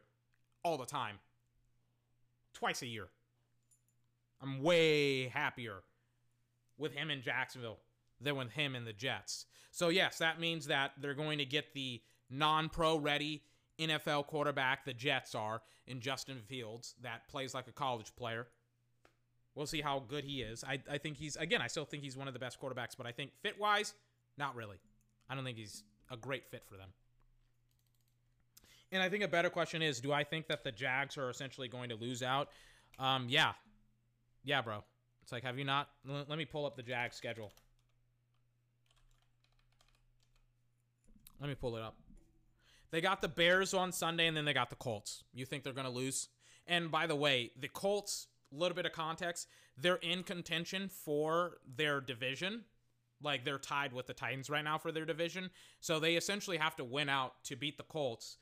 [0.62, 1.18] all the time,
[2.54, 3.08] twice a year.
[4.40, 5.82] I'm way happier
[6.78, 7.78] with him in Jacksonville
[8.20, 9.46] than with him in the Jets.
[9.70, 13.42] So, yes, that means that they're going to get the non pro ready
[13.78, 18.46] NFL quarterback the Jets are in Justin Fields that plays like a college player.
[19.54, 20.64] We'll see how good he is.
[20.64, 23.06] I, I think he's, again, I still think he's one of the best quarterbacks, but
[23.06, 23.94] I think fit wise,
[24.38, 24.78] not really.
[25.28, 26.88] I don't think he's a great fit for them.
[28.92, 31.68] And I think a better question is do I think that the Jags are essentially
[31.68, 32.48] going to lose out?
[32.98, 33.52] Um, yeah.
[34.44, 34.84] Yeah, bro.
[35.22, 35.88] It's like, have you not?
[36.06, 37.52] Let me pull up the Jag schedule.
[41.40, 41.96] Let me pull it up.
[42.92, 45.24] They got the Bears on Sunday, and then they got the Colts.
[45.32, 46.28] You think they're going to lose?
[46.66, 51.58] And by the way, the Colts, a little bit of context, they're in contention for
[51.76, 52.64] their division.
[53.22, 55.50] Like they're tied with the Titans right now for their division.
[55.80, 58.36] So they essentially have to win out to beat the Colts.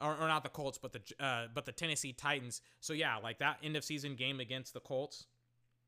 [0.00, 2.60] Or, or not the Colts, but the uh, but the Tennessee Titans.
[2.78, 5.26] So yeah, like that end of season game against the Colts,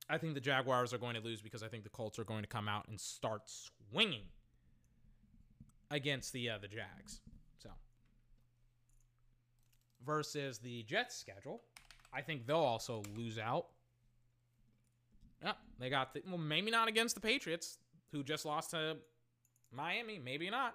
[0.09, 2.43] I think the Jaguars are going to lose because I think the Colts are going
[2.43, 4.25] to come out and start swinging
[5.93, 7.21] against the uh, the Jags.
[10.05, 11.61] Versus the Jets schedule,
[12.13, 13.67] I think they'll also lose out.
[15.45, 17.79] Yeah, they got the, well, maybe not against the Patriots,
[18.13, 18.97] who just lost to
[19.73, 20.19] Miami.
[20.19, 20.75] Maybe not.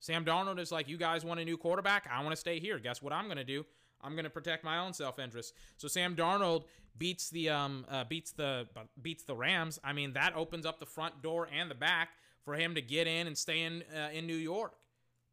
[0.00, 2.08] Sam Darnold is like, you guys want a new quarterback?
[2.10, 2.78] I want to stay here.
[2.78, 3.64] Guess what I'm going to do?
[4.02, 5.54] I'm going to protect my own self-interest.
[5.76, 6.64] So Sam Darnold
[6.98, 8.66] beats the um uh, beats the
[9.00, 9.78] beats the Rams.
[9.84, 12.10] I mean, that opens up the front door and the back
[12.44, 14.74] for him to get in and stay in uh, in New York.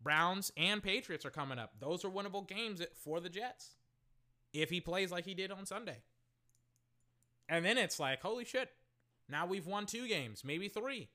[0.08, 1.74] Browns and Patriots are coming up.
[1.82, 3.76] Those are winnable games for the Jets
[4.54, 5.98] if he plays like he did on Sunday.
[7.50, 8.70] And then it's like, holy shit.
[9.28, 11.10] Now we've won two games, maybe three.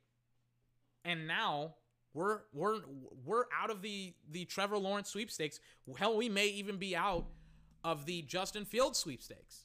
[1.07, 1.77] And now
[2.13, 2.81] we're we're
[3.25, 5.59] we're out of the the Trevor Lawrence sweepstakes.
[5.97, 7.25] Hell, we may even be out
[7.83, 9.65] of the Justin Fields sweepstakes.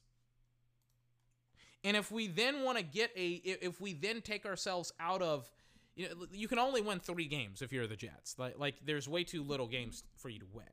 [1.83, 5.51] And if we then want to get a if we then take ourselves out of
[5.98, 8.35] you know you can only win 3 games if you're the Jets.
[8.38, 10.66] Like like there's way too little games for you to win.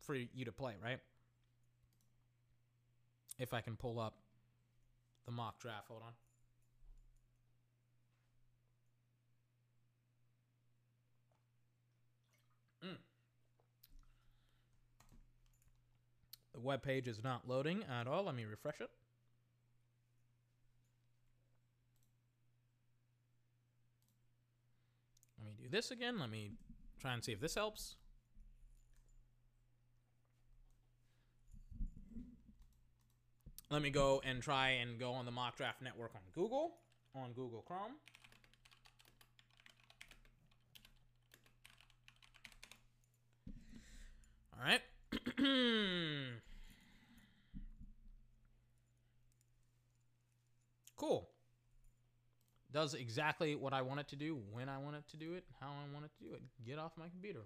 [0.00, 0.98] For you to play, right?
[3.38, 4.14] If I can pull up
[5.26, 6.12] the mock draft, hold on.
[12.88, 12.96] Mm.
[16.54, 18.24] The web page is not loading at all.
[18.24, 18.90] Let me refresh it.
[25.38, 26.20] Let me do this again.
[26.20, 26.52] Let me
[27.00, 27.96] try and see if this helps.
[33.70, 36.74] Let me go and try and go on the mock draft network on Google,
[37.16, 37.92] on Google Chrome.
[44.54, 44.82] All right.
[50.96, 51.31] cool.
[52.72, 55.44] Does exactly what I want it to do, when I want it to do it,
[55.60, 56.42] how I want it to do it.
[56.64, 57.42] Get off my computer.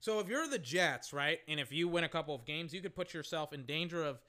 [0.00, 2.80] So if you're the Jets, right, and if you win a couple of games, you
[2.80, 4.20] could put yourself in danger of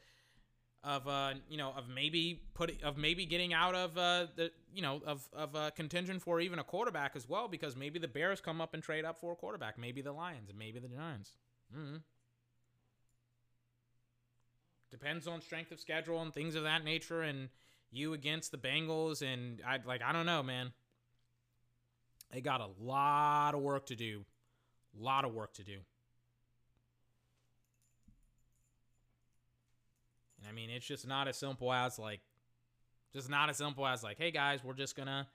[0.84, 4.82] of uh, you know of maybe put of maybe getting out of uh, the you
[4.82, 8.42] know of of uh, contention for even a quarterback as well because maybe the Bears
[8.42, 11.34] come up and trade up for a quarterback, maybe the Lions, maybe the Giants.
[11.76, 11.98] Mm-hmm.
[14.92, 17.48] Depends on strength of schedule and things of that nature, and
[17.92, 20.74] you against the Bengals, and I like I don't know, man.
[22.32, 24.26] They got a lot of work to do,
[25.00, 25.78] a lot of work to do.
[30.40, 32.22] And I mean, it's just not as simple as like,
[33.14, 35.28] just not as simple as like, hey guys, we're just gonna,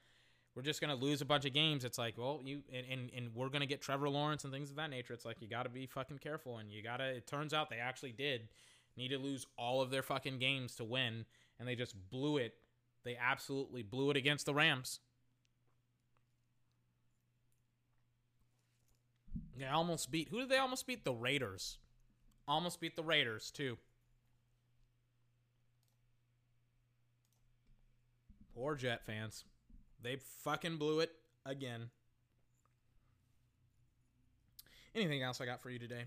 [0.54, 1.84] we're just gonna lose a bunch of games.
[1.84, 4.76] It's like, well, you and and, and we're gonna get Trevor Lawrence and things of
[4.76, 5.12] that nature.
[5.14, 7.04] It's like you got to be fucking careful, and you gotta.
[7.04, 8.48] It turns out they actually did
[8.97, 11.25] need to lose all of their fucking games to win,
[11.58, 12.55] and they just blew it.
[13.05, 15.00] They absolutely blew it against the Rams.
[19.58, 20.28] They almost beat.
[20.28, 21.05] Who did they almost beat?
[21.05, 21.78] The Raiders.
[22.49, 23.78] Almost beat the Raiders too.
[28.55, 29.44] Poor Jet fans.
[30.02, 31.10] They fucking blew it
[31.44, 31.91] again.
[34.94, 36.05] Anything else I got for you today?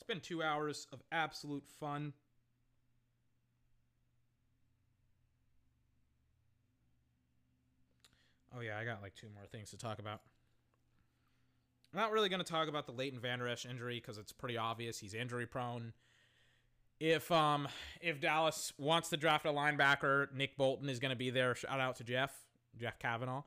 [0.00, 2.14] It's been two hours of absolute fun.
[8.56, 10.22] Oh, yeah, I got like two more things to talk about.
[11.92, 14.56] I'm not really going to talk about the Leighton Vander Esch injury because it's pretty
[14.56, 15.92] obvious he's injury prone
[17.00, 17.66] if um
[18.00, 21.54] if Dallas wants to draft a linebacker, Nick Bolton is going to be there.
[21.54, 22.32] Shout out to Jeff,
[22.78, 23.42] Jeff Kavanaugh.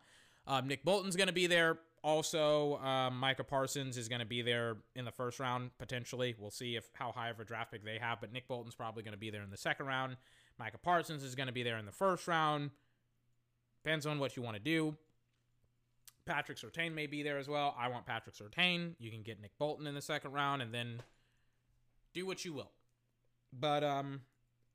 [0.45, 1.77] Um, Nick Bolton's going to be there.
[2.03, 6.35] Also, um, Micah Parsons is going to be there in the first round potentially.
[6.38, 9.03] We'll see if how high of a draft pick they have, but Nick Bolton's probably
[9.03, 10.17] going to be there in the second round.
[10.59, 12.72] Micah Parsons is going to be there in the first round.
[13.83, 14.95] Depends on what you want to do.
[16.25, 17.75] Patrick Surtain may be there as well.
[17.77, 18.95] I want Patrick Surtain.
[18.99, 21.01] You can get Nick Bolton in the second round, and then
[22.14, 22.72] do what you will.
[23.51, 24.22] But um,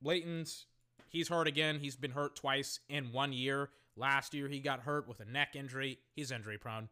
[0.03, 0.67] Leighton's
[1.09, 1.79] he's hurt again.
[1.81, 3.71] He's been hurt twice in one year.
[3.97, 5.99] Last year he got hurt with a neck injury.
[6.15, 6.89] He's injury prone.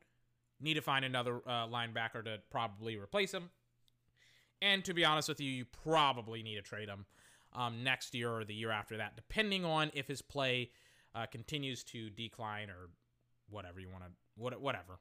[0.61, 3.51] Need to find another uh, linebacker to probably replace him.
[4.63, 7.05] And to be honest with you, you probably need to trade him.
[7.57, 10.71] um, next year or the year after that, depending on if his play
[11.15, 12.91] uh, continues to decline or
[13.49, 14.99] whatever you want to, what, whatever.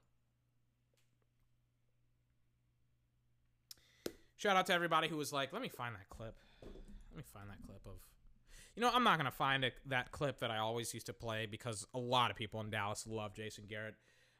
[4.37, 6.35] Shout out to everybody who was like, let me find that clip.
[6.63, 7.93] Let me find that clip of.
[8.75, 11.13] You know, I'm not going to find a, that clip that I always used to
[11.13, 13.95] play because a lot of people in Dallas love Jason Garrett.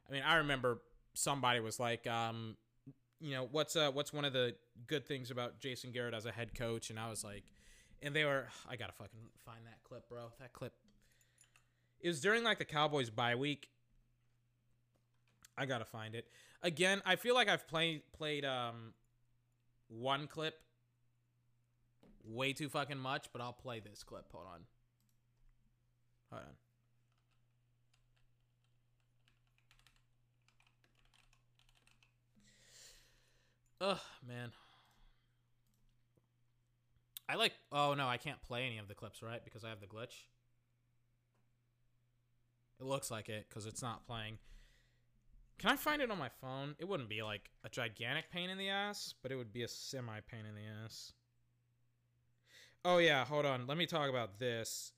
[0.08, 0.82] I mean, I remember
[1.16, 2.56] somebody was like, um,
[3.20, 4.56] you know, what's uh, what's one of the
[4.88, 6.90] good things about Jason Garrett as a head coach?
[6.90, 7.44] And I was like,
[8.02, 10.32] and they were, I gotta fucking find that clip, bro.
[10.40, 10.74] That clip.
[12.00, 13.70] It was during like the Cowboys bye week.
[15.58, 16.28] I gotta find it
[16.62, 17.02] again.
[17.06, 18.94] I feel like I've played played um
[19.88, 20.56] one clip
[22.28, 24.26] way too fucking much, but I'll play this clip.
[24.32, 24.60] Hold on.
[26.32, 26.65] Hold on.
[33.82, 34.52] Ugh, man.
[37.28, 37.54] I like.
[37.72, 39.44] Oh no, I can't play any of the clips, right?
[39.44, 40.28] Because I have the glitch.
[42.80, 44.38] It looks like it because it's not playing.
[45.58, 46.76] Can I find it on my phone?
[46.80, 49.68] It wouldn't be like a gigantic pain in the ass, but it would be a
[49.68, 51.14] semi pain in the ass.
[52.84, 53.66] Oh yeah, hold on.
[53.66, 54.92] Let me talk about this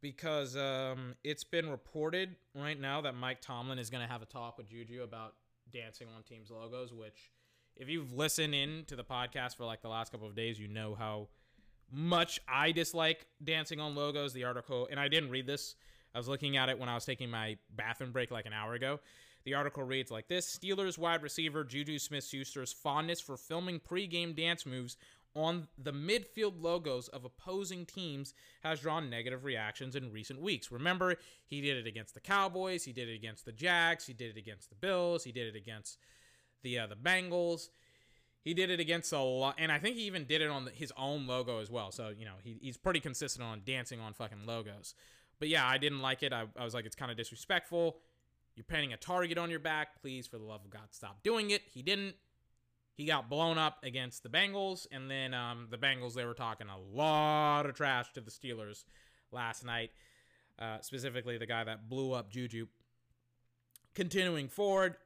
[0.00, 4.26] because um, it's been reported right now that Mike Tomlin is going to have a
[4.26, 5.34] talk with Juju about
[5.72, 6.92] dancing on teams' logos.
[6.94, 7.32] Which,
[7.76, 10.68] if you've listened in to the podcast for like the last couple of days, you
[10.68, 11.28] know how
[11.92, 14.32] much I dislike dancing on logos.
[14.32, 15.76] The article, and I didn't read this.
[16.14, 18.74] I was looking at it when I was taking my bathroom break like an hour
[18.74, 19.00] ago.
[19.44, 24.34] The article reads like this Steelers wide receiver Juju Smith Schuster's fondness for filming pregame
[24.34, 24.96] dance moves
[25.36, 28.32] on the midfield logos of opposing teams
[28.62, 30.72] has drawn negative reactions in recent weeks.
[30.72, 31.14] Remember,
[31.44, 34.38] he did it against the Cowboys, he did it against the Jags, he did it
[34.38, 35.98] against the Bills, he did it against
[36.66, 37.68] the uh, the Bengals.
[38.42, 40.70] He did it against a lot, and I think he even did it on the,
[40.70, 41.92] his own logo as well.
[41.92, 44.94] So you know he, he's pretty consistent on dancing on fucking logos.
[45.38, 46.32] But yeah, I didn't like it.
[46.32, 47.98] I, I was like, it's kind of disrespectful.
[48.54, 50.00] You're painting a target on your back.
[50.00, 51.62] Please, for the love of God, stop doing it.
[51.72, 52.14] He didn't.
[52.94, 56.68] He got blown up against the Bengals, and then um, the Bengals, they were talking
[56.68, 58.84] a lot of trash to the Steelers
[59.30, 59.90] last night,
[60.58, 62.66] uh, specifically the guy that blew up Juju.
[63.94, 64.96] Continuing forward,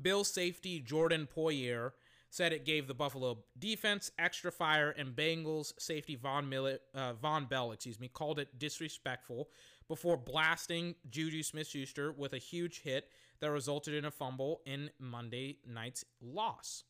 [0.00, 1.92] Bill safety Jordan Poyer
[2.30, 7.48] said it gave the Buffalo defense extra fire, and Bengals safety Von, Millet, uh, Vonn
[7.48, 9.48] Bell, excuse me, called it disrespectful
[9.88, 13.08] before blasting Juju Smith-Schuster with a huge hit
[13.40, 16.84] that resulted in a fumble in Monday night's loss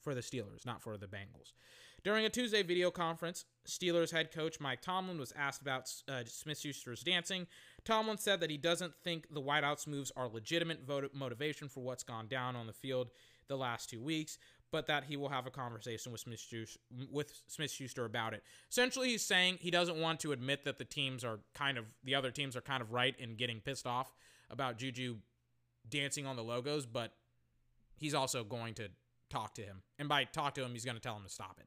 [0.00, 1.52] for the Steelers, not for the Bengals.
[2.04, 6.58] During a Tuesday video conference, Steelers head coach Mike Tomlin was asked about uh, Smith
[6.58, 7.46] Schuster's dancing.
[7.84, 10.80] Tomlin said that he doesn't think the wideouts moves are legitimate
[11.14, 13.10] motivation for what's gone down on the field
[13.46, 14.38] the last two weeks,
[14.72, 18.42] but that he will have a conversation with Smith Schuster, with Smith Schuster about it.
[18.68, 22.16] Essentially, he's saying he doesn't want to admit that the teams are kind of the
[22.16, 24.12] other teams are kind of right in getting pissed off
[24.50, 25.18] about Juju
[25.88, 27.12] dancing on the logos, but
[27.96, 28.88] he's also going to
[29.30, 29.82] talk to him.
[30.00, 31.66] And by talk to him, he's going to tell him to stop it.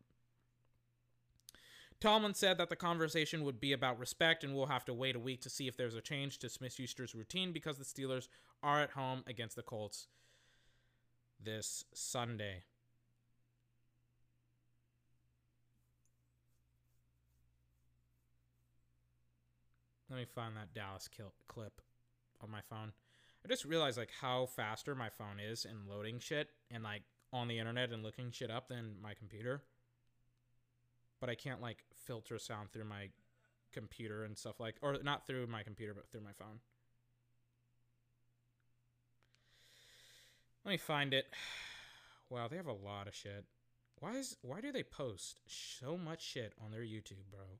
[2.06, 5.20] Tomlin said that the conversation would be about respect, and we'll have to wait a
[5.20, 8.28] week to see if there's a change to Smith Schuster's routine because the Steelers
[8.62, 10.06] are at home against the Colts
[11.44, 12.62] this Sunday.
[20.08, 21.10] Let me find that Dallas
[21.48, 21.82] clip
[22.40, 22.94] on my phone.
[23.44, 27.02] I just realized like how faster my phone is in loading shit and like
[27.34, 29.64] on the internet and looking shit up than my computer.
[31.20, 33.10] But I can't like filter sound through my
[33.72, 36.60] computer and stuff like or not through my computer but through my phone.
[40.64, 41.26] Let me find it.
[42.28, 43.46] Wow, they have a lot of shit.
[44.00, 47.60] Why is why do they post so much shit on their YouTube, bro?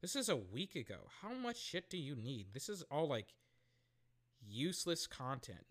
[0.00, 1.10] This is a week ago.
[1.20, 2.54] How much shit do you need?
[2.54, 3.34] This is all like
[4.46, 5.66] useless content,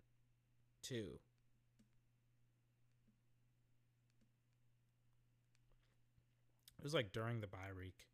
[0.82, 1.18] too.
[6.78, 8.06] It was like during the bye week,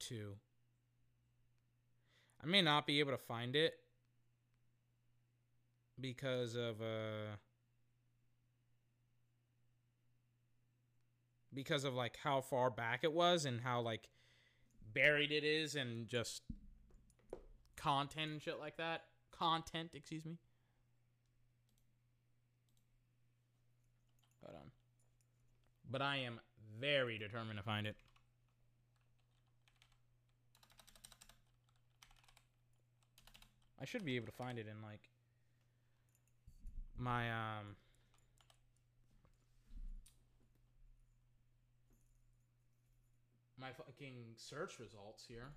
[0.00, 0.34] too.
[2.42, 3.74] I may not be able to find it
[6.00, 7.36] because of uh
[11.54, 14.08] because of like how far back it was and how like
[14.92, 16.42] buried it is and just
[17.76, 19.02] content and shit like that.
[19.30, 20.38] Content, excuse me.
[24.42, 24.70] But um
[25.88, 26.40] but I am
[26.82, 27.94] very determined to find it.
[33.80, 35.00] I should be able to find it in like
[36.98, 37.76] my um
[43.60, 45.50] my fucking search results here.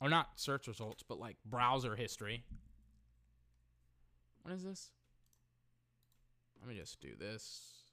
[0.00, 2.44] Or not search results, but like browser history.
[4.42, 4.90] What is this?
[6.60, 7.83] Let me just do this.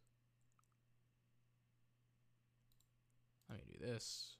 [3.52, 4.38] Let me do this.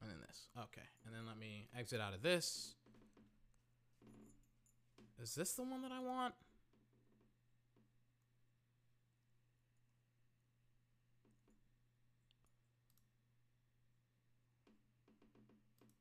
[0.00, 0.48] And then this.
[0.56, 0.86] Okay.
[1.04, 2.74] And then let me exit out of this.
[5.20, 6.34] Is this the one that I want?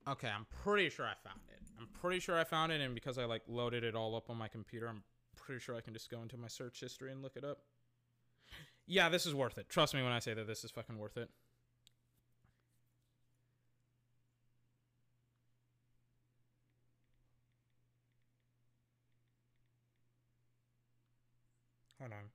[0.07, 1.59] Okay, I'm pretty sure I found it.
[1.77, 4.37] I'm pretty sure I found it, and because I like loaded it all up on
[4.37, 5.03] my computer, I'm
[5.35, 7.59] pretty sure I can just go into my search history and look it up.
[8.87, 9.67] Yeah, this is worth it.
[9.67, 11.29] Trust me when I say that this is fucking worth it.
[21.99, 22.29] Hold on.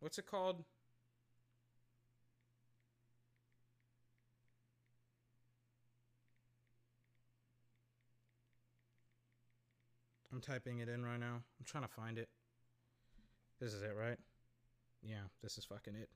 [0.00, 0.64] What's it called?
[10.32, 11.42] I'm typing it in right now.
[11.58, 12.28] I'm trying to find it.
[13.60, 14.18] This is it, right?
[15.02, 16.08] Yeah, this is fucking it.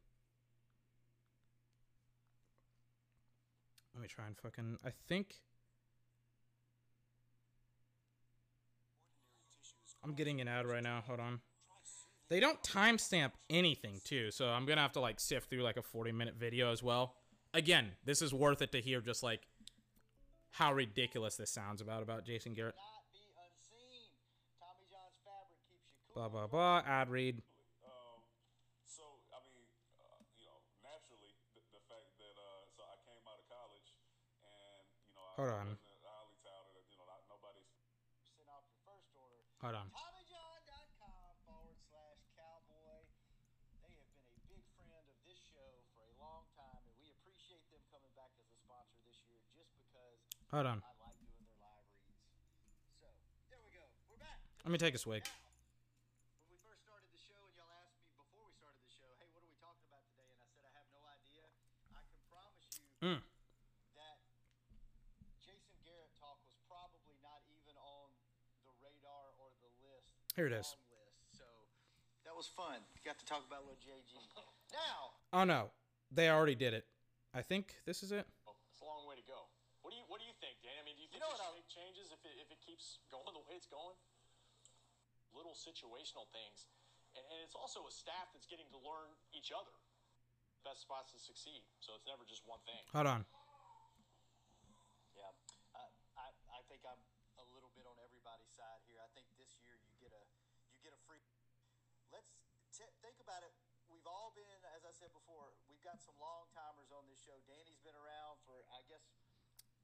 [3.94, 4.78] Let me try and fucking.
[4.84, 5.34] I think.
[10.05, 11.02] I'm getting an ad right now.
[11.07, 11.41] Hold on.
[12.28, 15.83] They don't timestamp anything, too, so I'm gonna have to like sift through like a
[15.83, 17.15] 40 minute video as well.
[17.55, 19.41] Again, this is worth it to hear just like
[20.50, 22.75] how ridiculous this sounds about about Jason Garrett.
[22.76, 24.12] not be unseen.
[24.60, 26.07] Tommy John's fabric keeps you cool.
[26.18, 26.82] Blah blah blah.
[26.82, 27.38] Ad read.
[27.86, 28.18] Um,
[28.82, 29.62] so I mean,
[30.02, 33.94] uh, you know, naturally, the, the fact that uh, so I came out of college,
[34.42, 35.66] and you know, I Hold on.
[35.78, 36.82] wasn't highly touted.
[36.90, 37.70] You know, not, nobody's
[38.34, 39.47] Send off your first order.
[39.62, 39.86] Hold on.
[39.94, 43.06] TommyJohn.com forward slash cowboy.
[43.78, 47.14] They have been a big friend of this show for a long time, and we
[47.14, 50.18] appreciate them coming back as a sponsor this year just because
[50.50, 50.82] Hold on.
[50.82, 52.26] I like doing their live reads.
[52.98, 53.06] So,
[53.55, 53.86] there we go.
[54.10, 54.42] We're back.
[54.66, 55.22] Let me take a swig.
[55.22, 55.47] Now,
[56.38, 59.10] when we first started the show, and y'all asked me before we started the show,
[59.20, 60.30] hey, what are we talking about today?
[60.32, 61.44] And I said, I have no idea.
[61.92, 63.20] I can promise you Mm.
[63.98, 64.18] that
[65.44, 68.08] Jason Garrett talk was probably not even on
[68.64, 70.27] the radar or the list.
[70.39, 70.70] Here it is.
[71.34, 71.42] So
[72.23, 72.78] that was fun.
[73.02, 74.15] Got to talk about little JG.
[74.70, 75.75] now, Oh no,
[76.15, 76.86] they already did it.
[77.34, 78.23] I think this is it.
[78.47, 79.50] Oh, it's a long way to go.
[79.83, 80.78] What do you What do you think, Dan?
[80.78, 82.55] I mean, do you think know you what should I- make changes if it, if
[82.55, 83.99] it keeps going the way it's going?
[85.34, 86.70] Little situational things,
[87.18, 89.75] and, and it's also a staff that's getting to learn each other.
[90.62, 91.67] Best spots to succeed.
[91.83, 92.78] So it's never just one thing.
[92.94, 93.26] Hold on.
[95.18, 95.34] yeah,
[95.75, 95.83] I,
[96.15, 97.02] I, I think I'm
[97.42, 98.99] a little bit on everybody's side here.
[99.02, 100.23] I think this year you get a
[100.75, 101.23] you get a free.
[102.10, 102.34] Let's
[102.75, 103.52] t- think about it.
[103.92, 107.36] We've all been, as I said before, we've got some long timers on this show.
[107.44, 109.05] Danny's been around for, I guess,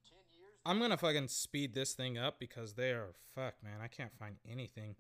[0.09, 0.57] ten years.
[0.65, 3.85] I'm gonna fucking speed this thing up because they are fuck, man.
[3.85, 4.97] I can't find anything.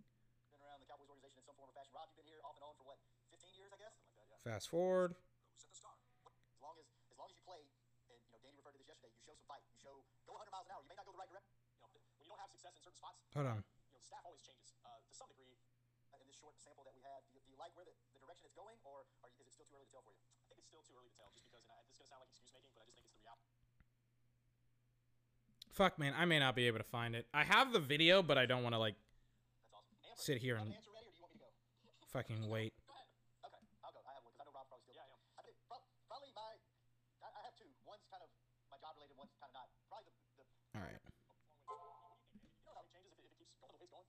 [0.52, 1.96] been around the Cowboys organization in some form or fashion.
[1.96, 3.00] Rob, you've been here off and on for what,
[3.32, 3.96] 15 years, I guess?
[4.12, 4.52] Like that, yeah.
[4.52, 5.16] Fast forward.
[5.16, 5.80] As
[6.60, 7.64] long as, as long as you play,
[8.12, 9.16] and you know, Danny referred to this yesterday.
[9.16, 9.64] You show some fight.
[9.72, 9.96] You show
[10.28, 10.84] go 100 miles an hour.
[10.84, 11.56] You may not go the right direction.
[11.80, 11.88] You know,
[12.20, 13.64] when you don't have success in certain spots, Hold on.
[13.64, 15.56] you know, the staff always changes uh, to some degree.
[16.20, 17.92] In this short sample that we have, do you, do you like where the,
[18.54, 20.22] it's going, or are you, is it still too early to tell for you?
[20.22, 22.06] I think it's still too early to tell, just because, and I, this is going
[22.06, 23.50] to sound like excuse making, but I just think it's the reality.
[25.74, 26.14] Fuck, man.
[26.14, 27.26] I may not be able to find it.
[27.34, 28.94] I have the video, but I don't want to like
[29.74, 29.90] awesome.
[30.06, 32.14] Amber, sit here and an answer ready, or do you want me to go?
[32.14, 32.70] fucking wait.
[32.86, 33.10] Go ahead.
[33.42, 33.98] Okay, I'll go.
[34.06, 34.94] I have one because I know Rob's probably still.
[34.94, 35.18] Yeah, I am.
[35.34, 36.46] I think prob- probably my.
[37.18, 37.66] I, I have two.
[37.82, 38.30] One's kind of
[38.70, 39.18] my job related.
[39.18, 39.66] One's kind of not.
[39.90, 40.22] Probably the.
[40.38, 40.46] the
[40.78, 41.02] All right.
[41.02, 44.06] You know how it changes if it, if it keeps going the way it's going?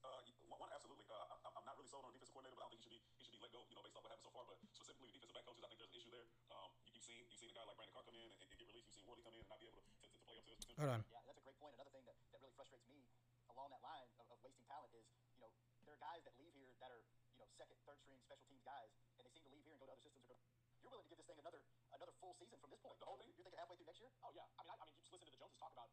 [0.00, 0.16] Uh,
[0.48, 1.04] one, one, absolutely.
[1.12, 2.88] Uh, I, I'm not really sold on a defensive coordinator, but I don't think he
[2.88, 3.60] should be he should be let go.
[3.68, 4.48] You know, based off what happened so far.
[4.48, 6.24] But specifically, the defensive back coaches, I think there's an issue there.
[6.56, 8.56] Um, you, you've seen you've seen a guy like Brandon Carr come in and, and
[8.56, 8.88] get released.
[8.88, 10.50] You've seen Worley come in and not be able to, to, to play up to
[10.56, 10.71] his potential.
[10.82, 11.06] Hold on.
[11.14, 11.78] Yeah, that's a great point.
[11.78, 13.06] Another thing that, that really frustrates me
[13.54, 15.06] along that line of, of wasting talent is,
[15.38, 15.54] you know,
[15.86, 18.66] there are guys that leave here that are, you know, second, third string special teams
[18.66, 20.26] guys, and they seem to leave here and go to other systems.
[20.26, 20.42] Or go,
[20.82, 21.62] you're willing to give this thing another
[21.94, 22.98] another full season from this point.
[22.98, 23.30] The whole thing?
[23.30, 24.10] You're thinking halfway through next year?
[24.26, 24.42] Oh yeah.
[24.58, 25.86] I mean, I, I mean, you just listen to the Joneses talk about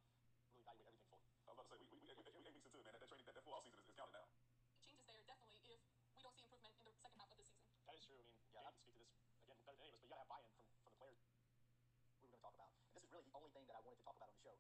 [0.50, 1.22] really evaluate everything fully.
[1.46, 2.98] I was about to say we we, we, we, we, we weeks into it, man.
[2.98, 4.26] That, that training that, that full off season is, is counted now.
[4.90, 5.82] changes there definitely if
[6.18, 7.62] we don't see improvement in the second half of the season.
[7.86, 8.18] That is true.
[8.18, 9.14] I mean, yeah, I can speak to this
[9.46, 10.98] again better than any of us, but you got to have buy-in from, from the
[10.98, 11.22] players.
[12.18, 12.74] We were going to talk about.
[12.74, 14.42] And this is really the only thing that I wanted to talk about on the
[14.42, 14.58] show.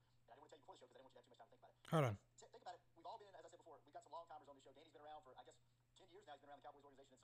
[0.75, 1.41] And I didn't want to tell you before the show because I didn't want you
[1.41, 1.89] to have too much time to think about it.
[1.89, 2.13] Hold on.
[2.19, 2.81] T- think about it.
[2.93, 4.73] We've all been, as I said before, we've got some long timers on the show.
[4.75, 5.57] Danny's been around for, I guess,
[5.97, 6.37] 10 years now.
[6.37, 7.17] He's been around the Cowboys organization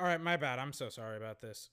[0.00, 0.56] All right, my bad.
[0.56, 1.68] I'm so sorry about this.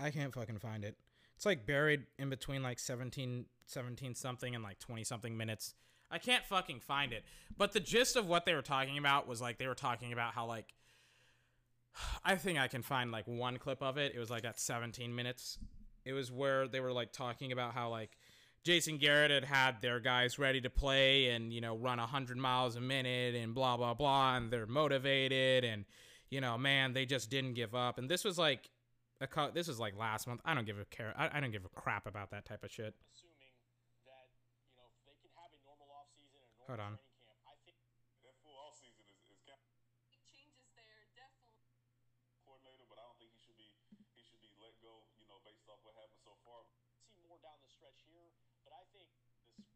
[0.00, 0.96] I can't fucking find it.
[1.36, 5.74] It's like buried in between like 17, 17 something and like 20 something minutes.
[6.10, 7.24] I can't fucking find it.
[7.56, 10.34] But the gist of what they were talking about was like they were talking about
[10.34, 10.74] how like
[12.24, 14.12] I think I can find like one clip of it.
[14.14, 15.58] It was like at 17 minutes.
[16.04, 18.16] It was where they were like talking about how like
[18.64, 22.76] Jason Garrett had had their guys ready to play and you know run 100 miles
[22.76, 25.84] a minute and blah blah blah and they're motivated and
[26.30, 28.70] you know man they just didn't give up and this was like
[29.20, 30.40] a co- this was like last month.
[30.44, 31.10] I don't give a care.
[31.18, 32.94] I, I don't give a crap about that type of shit.
[33.10, 33.50] assuming
[34.06, 34.30] that
[34.62, 36.94] you know if they can have a normal offseason and a Hold normal on.
[37.02, 37.82] training camp, I think
[38.22, 39.58] That full off season is, is kind
[40.30, 41.66] Changes there, definitely.
[42.46, 43.74] coordinator, but I don't think he should be
[44.14, 45.02] he should be let go.
[45.18, 46.62] You know, based off what happened so far.
[47.10, 48.30] see more down the stretch here,
[48.62, 49.10] but I think
[49.42, 49.66] this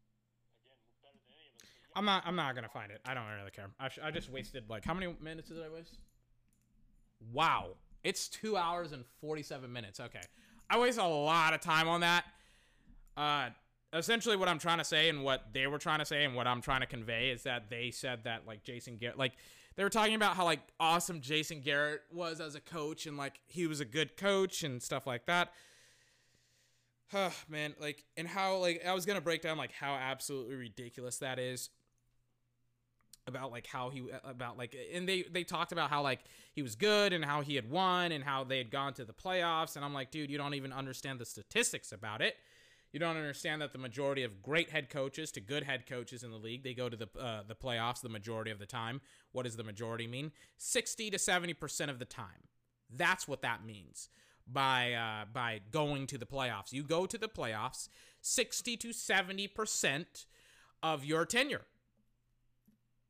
[0.55, 1.67] again better than any of us.
[1.67, 2.23] But yeah, I'm not.
[2.25, 3.01] I'm not gonna find it.
[3.05, 3.69] I don't really care.
[3.79, 5.97] I, I just wasted like how many minutes did I waste?
[7.31, 7.69] Wow,
[8.03, 9.99] it's two hours and forty-seven minutes.
[9.99, 10.21] Okay,
[10.69, 12.25] I waste a lot of time on that.
[13.15, 13.49] Uh,
[13.93, 16.47] essentially, what I'm trying to say and what they were trying to say and what
[16.47, 19.33] I'm trying to convey is that they said that like Jason Garrett, like
[19.75, 23.39] they were talking about how like awesome Jason Garrett was as a coach and like
[23.45, 25.51] he was a good coach and stuff like that.
[27.11, 31.19] Huh, man, like and how like I was gonna break down like how absolutely ridiculous
[31.19, 31.69] that is
[33.27, 36.19] about like how he about like and they they talked about how like
[36.53, 39.13] he was good and how he had won and how they had gone to the
[39.13, 39.75] playoffs.
[39.75, 42.35] And I'm like dude you don't even understand the statistics about it.
[42.91, 46.31] You don't understand that the majority of great head coaches to good head coaches in
[46.31, 49.01] the league they go to the uh, the playoffs the majority of the time.
[49.31, 50.31] What does the majority mean?
[50.57, 52.47] 60 to 70% of the time.
[52.89, 54.09] That's what that means
[54.45, 56.71] by uh, by going to the playoffs.
[56.73, 57.87] You go to the playoffs
[58.21, 60.25] 60 to 70%
[60.81, 61.65] of your tenure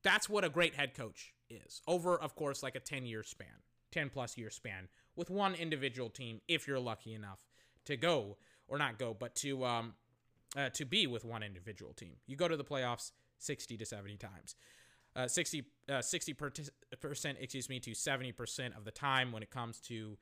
[0.03, 1.82] that's what a great head coach is.
[1.88, 3.48] Over, of course, like a 10 year span,
[3.91, 7.45] 10 plus year span with one individual team, if you're lucky enough
[7.85, 9.93] to go or not go, but to um
[10.56, 12.15] uh, to be with one individual team.
[12.27, 14.56] You go to the playoffs 60 to 70 times.
[15.15, 16.35] Uh, 60 uh, 60
[16.99, 20.17] percent, excuse me, to 70 percent of the time when it comes to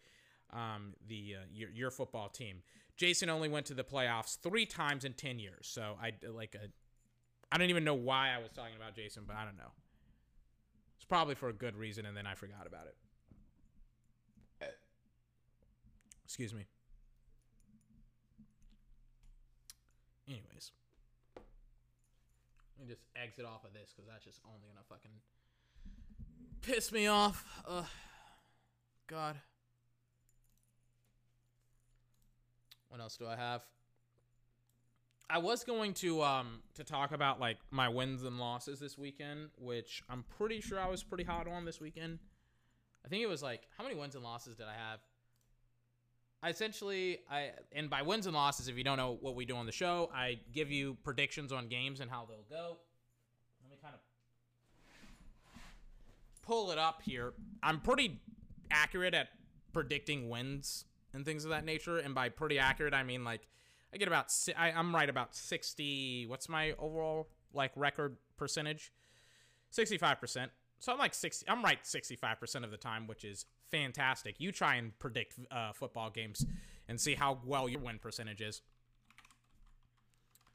[0.51, 2.63] um, the uh, your your football team.
[2.97, 6.67] Jason only went to the playoffs three times in 10 years, so I like a
[7.51, 9.71] I don't even know why I was talking about Jason, but I don't know.
[10.95, 12.95] It's probably for a good reason, and then I forgot about it.
[16.31, 16.65] Excuse me.
[20.29, 20.71] Anyways,
[21.35, 25.11] let me just exit off of this because that's just only gonna fucking
[26.61, 27.43] piss me off.
[27.67, 27.85] Ugh.
[29.07, 29.35] God.
[32.87, 33.65] What else do I have?
[35.31, 39.49] I was going to um to talk about like my wins and losses this weekend,
[39.57, 42.19] which I'm pretty sure I was pretty hot on this weekend.
[43.05, 44.99] I think it was like how many wins and losses did I have?
[46.43, 49.55] I essentially I and by wins and losses, if you don't know what we do
[49.55, 52.77] on the show, I give you predictions on games and how they'll go.
[53.63, 54.01] Let me kind of
[56.41, 57.33] pull it up here.
[57.63, 58.19] I'm pretty
[58.69, 59.29] accurate at
[59.71, 63.47] predicting wins and things of that nature, and by pretty accurate, I mean like
[63.93, 66.25] I get about I, I'm right about 60.
[66.27, 68.91] What's my overall like record percentage?
[69.73, 70.47] 65%.
[70.79, 71.47] So I'm like 60.
[71.49, 74.39] I'm right 65% of the time, which is fantastic.
[74.39, 76.45] You try and predict uh, football games
[76.87, 78.61] and see how well your win percentage is.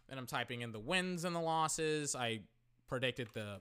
[0.09, 2.15] Then I'm typing in the wins and the losses.
[2.15, 2.41] I
[2.89, 3.61] predicted the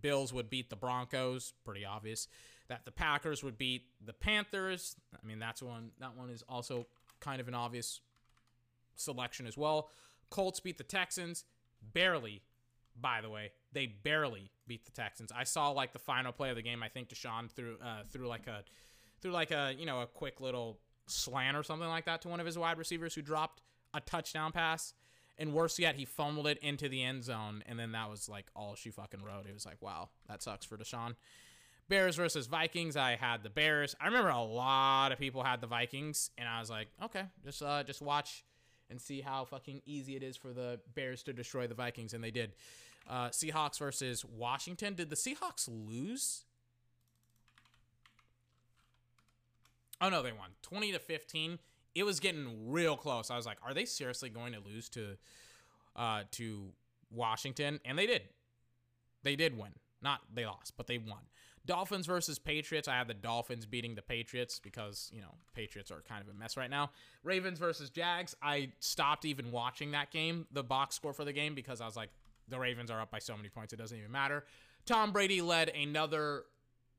[0.00, 2.28] Bills would beat the Broncos, pretty obvious.
[2.68, 4.94] That the Packers would beat the Panthers.
[5.14, 5.90] I mean, that's one.
[5.98, 6.86] That one is also
[7.18, 8.00] kind of an obvious
[8.96, 9.90] selection as well.
[10.30, 11.44] Colts beat the Texans
[11.92, 12.42] barely.
[13.00, 15.32] By the way, they barely beat the Texans.
[15.34, 16.82] I saw like the final play of the game.
[16.82, 18.64] I think Deshaun threw uh, threw like a
[19.22, 22.40] threw like a you know a quick little slant or something like that to one
[22.40, 23.62] of his wide receivers who dropped
[23.94, 24.94] a touchdown pass.
[25.38, 28.46] And worse yet, he fumbled it into the end zone, and then that was like
[28.54, 29.46] all she fucking wrote.
[29.48, 31.14] It was like, wow, that sucks for Deshaun.
[31.88, 32.94] Bears versus Vikings.
[32.94, 33.96] I had the Bears.
[34.00, 37.62] I remember a lot of people had the Vikings, and I was like, okay, just
[37.62, 38.44] uh, just watch
[38.90, 42.22] and see how fucking easy it is for the Bears to destroy the Vikings, and
[42.22, 42.52] they did.
[43.08, 44.94] Uh, Seahawks versus Washington.
[44.94, 46.44] Did the Seahawks lose?
[50.00, 51.58] Oh no, they won twenty to fifteen.
[51.94, 53.30] It was getting real close.
[53.30, 55.16] I was like, are they seriously going to lose to
[55.96, 56.68] uh, to
[57.10, 57.80] Washington?
[57.84, 58.22] And they did.
[59.22, 59.72] They did win.
[60.02, 61.20] Not they lost, but they won.
[61.66, 62.88] Dolphins versus Patriots.
[62.88, 66.38] I had the Dolphins beating the Patriots because, you know, Patriots are kind of a
[66.38, 66.90] mess right now.
[67.22, 68.34] Ravens versus Jags.
[68.42, 71.96] I stopped even watching that game, the box score for the game, because I was
[71.96, 72.10] like,
[72.48, 74.44] the Ravens are up by so many points, it doesn't even matter.
[74.86, 76.44] Tom Brady led another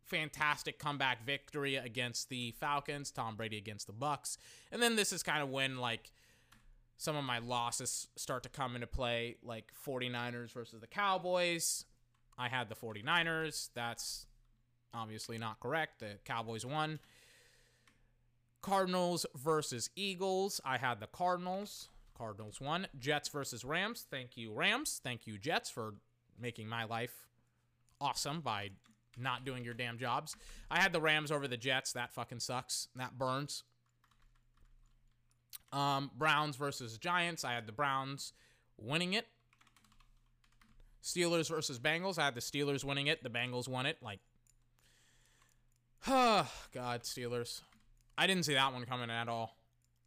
[0.04, 4.38] fantastic comeback victory against the Falcons, Tom Brady against the Bucs.
[4.72, 6.12] And then this is kind of when like
[6.98, 11.86] some of my losses start to come into play, like 49ers versus the Cowboys.
[12.38, 13.70] I had the 49ers.
[13.74, 14.26] That's
[14.94, 16.00] Obviously not correct.
[16.00, 17.00] The Cowboys won.
[18.62, 20.62] Cardinals versus Eagles.
[20.64, 21.90] I had the Cardinals.
[22.16, 22.88] Cardinals won.
[23.00, 24.06] Jets versus Rams.
[24.10, 25.02] Thank you, Rams.
[25.04, 25.96] Thank you, Jets, for
[26.40, 27.28] making my life
[28.00, 28.70] awesome by
[29.18, 30.36] not doing your damn jobs.
[30.70, 31.94] I had the Rams over the Jets.
[31.94, 32.88] That fucking sucks.
[32.96, 33.64] That burns.
[35.72, 37.44] Um, Browns versus Giants.
[37.44, 38.34] I had the Browns
[38.78, 39.28] winning it.
[41.04, 42.20] Steelers versus Bengals.
[42.20, 43.24] I had the Steelers winning it.
[43.24, 43.98] The Bengals won it.
[44.02, 44.20] Like,
[46.08, 47.62] Oh god, Steelers.
[48.18, 49.58] I didn't see that one coming at all.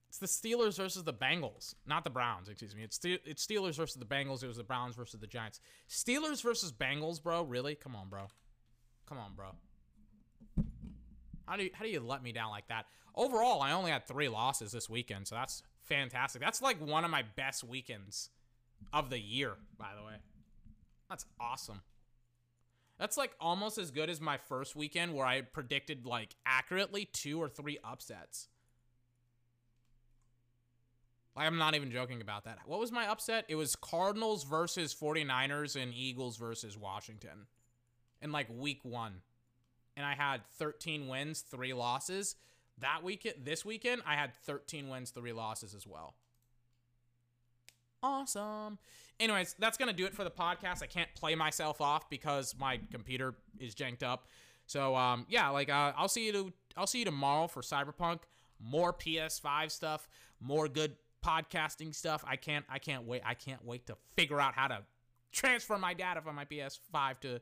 [0.08, 2.48] It's the Steelers versus the Bengals, not the Browns.
[2.48, 2.84] Excuse me.
[2.84, 4.44] It's Ste- it's Steelers versus the Bengals.
[4.44, 5.60] It was the Browns versus the Giants.
[5.88, 7.42] Steelers versus Bengals, bro.
[7.42, 7.74] Really?
[7.74, 8.28] Come on, bro.
[9.08, 9.46] Come on, bro.
[11.46, 12.86] How do you how do you let me down like that?
[13.16, 16.40] Overall, I only had three losses this weekend, so that's fantastic.
[16.40, 18.30] That's like one of my best weekends
[18.92, 20.14] of the year, by the way.
[21.08, 21.80] That's awesome.
[22.98, 27.42] That's like almost as good as my first weekend where I predicted like accurately two
[27.42, 28.48] or three upsets.
[31.36, 32.58] Like, I'm not even joking about that.
[32.64, 33.44] What was my upset?
[33.48, 37.46] It was Cardinals versus 49ers and Eagles versus Washington
[38.22, 39.14] in like week one.
[39.96, 42.36] And I had 13 wins, three losses.
[42.78, 46.14] That weekend, this weekend, I had 13 wins, three losses as well.
[48.04, 48.78] Awesome.
[49.18, 50.82] Anyways, that's going to do it for the podcast.
[50.82, 54.28] I can't play myself off because my computer is janked up.
[54.66, 58.20] So, um, yeah, like, uh, I'll see you to, I'll see you tomorrow for Cyberpunk.
[58.60, 60.06] More PS5 stuff,
[60.38, 62.22] more good podcasting stuff.
[62.26, 63.22] I can't, I can't wait.
[63.24, 64.80] I can't wait to figure out how to
[65.32, 67.40] transfer my data from my PS5 to,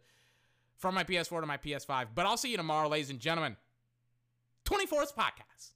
[0.79, 2.07] from my PS4 to my PS5.
[2.15, 3.57] But I'll see you tomorrow, ladies and gentlemen.
[4.65, 5.73] 24th podcast.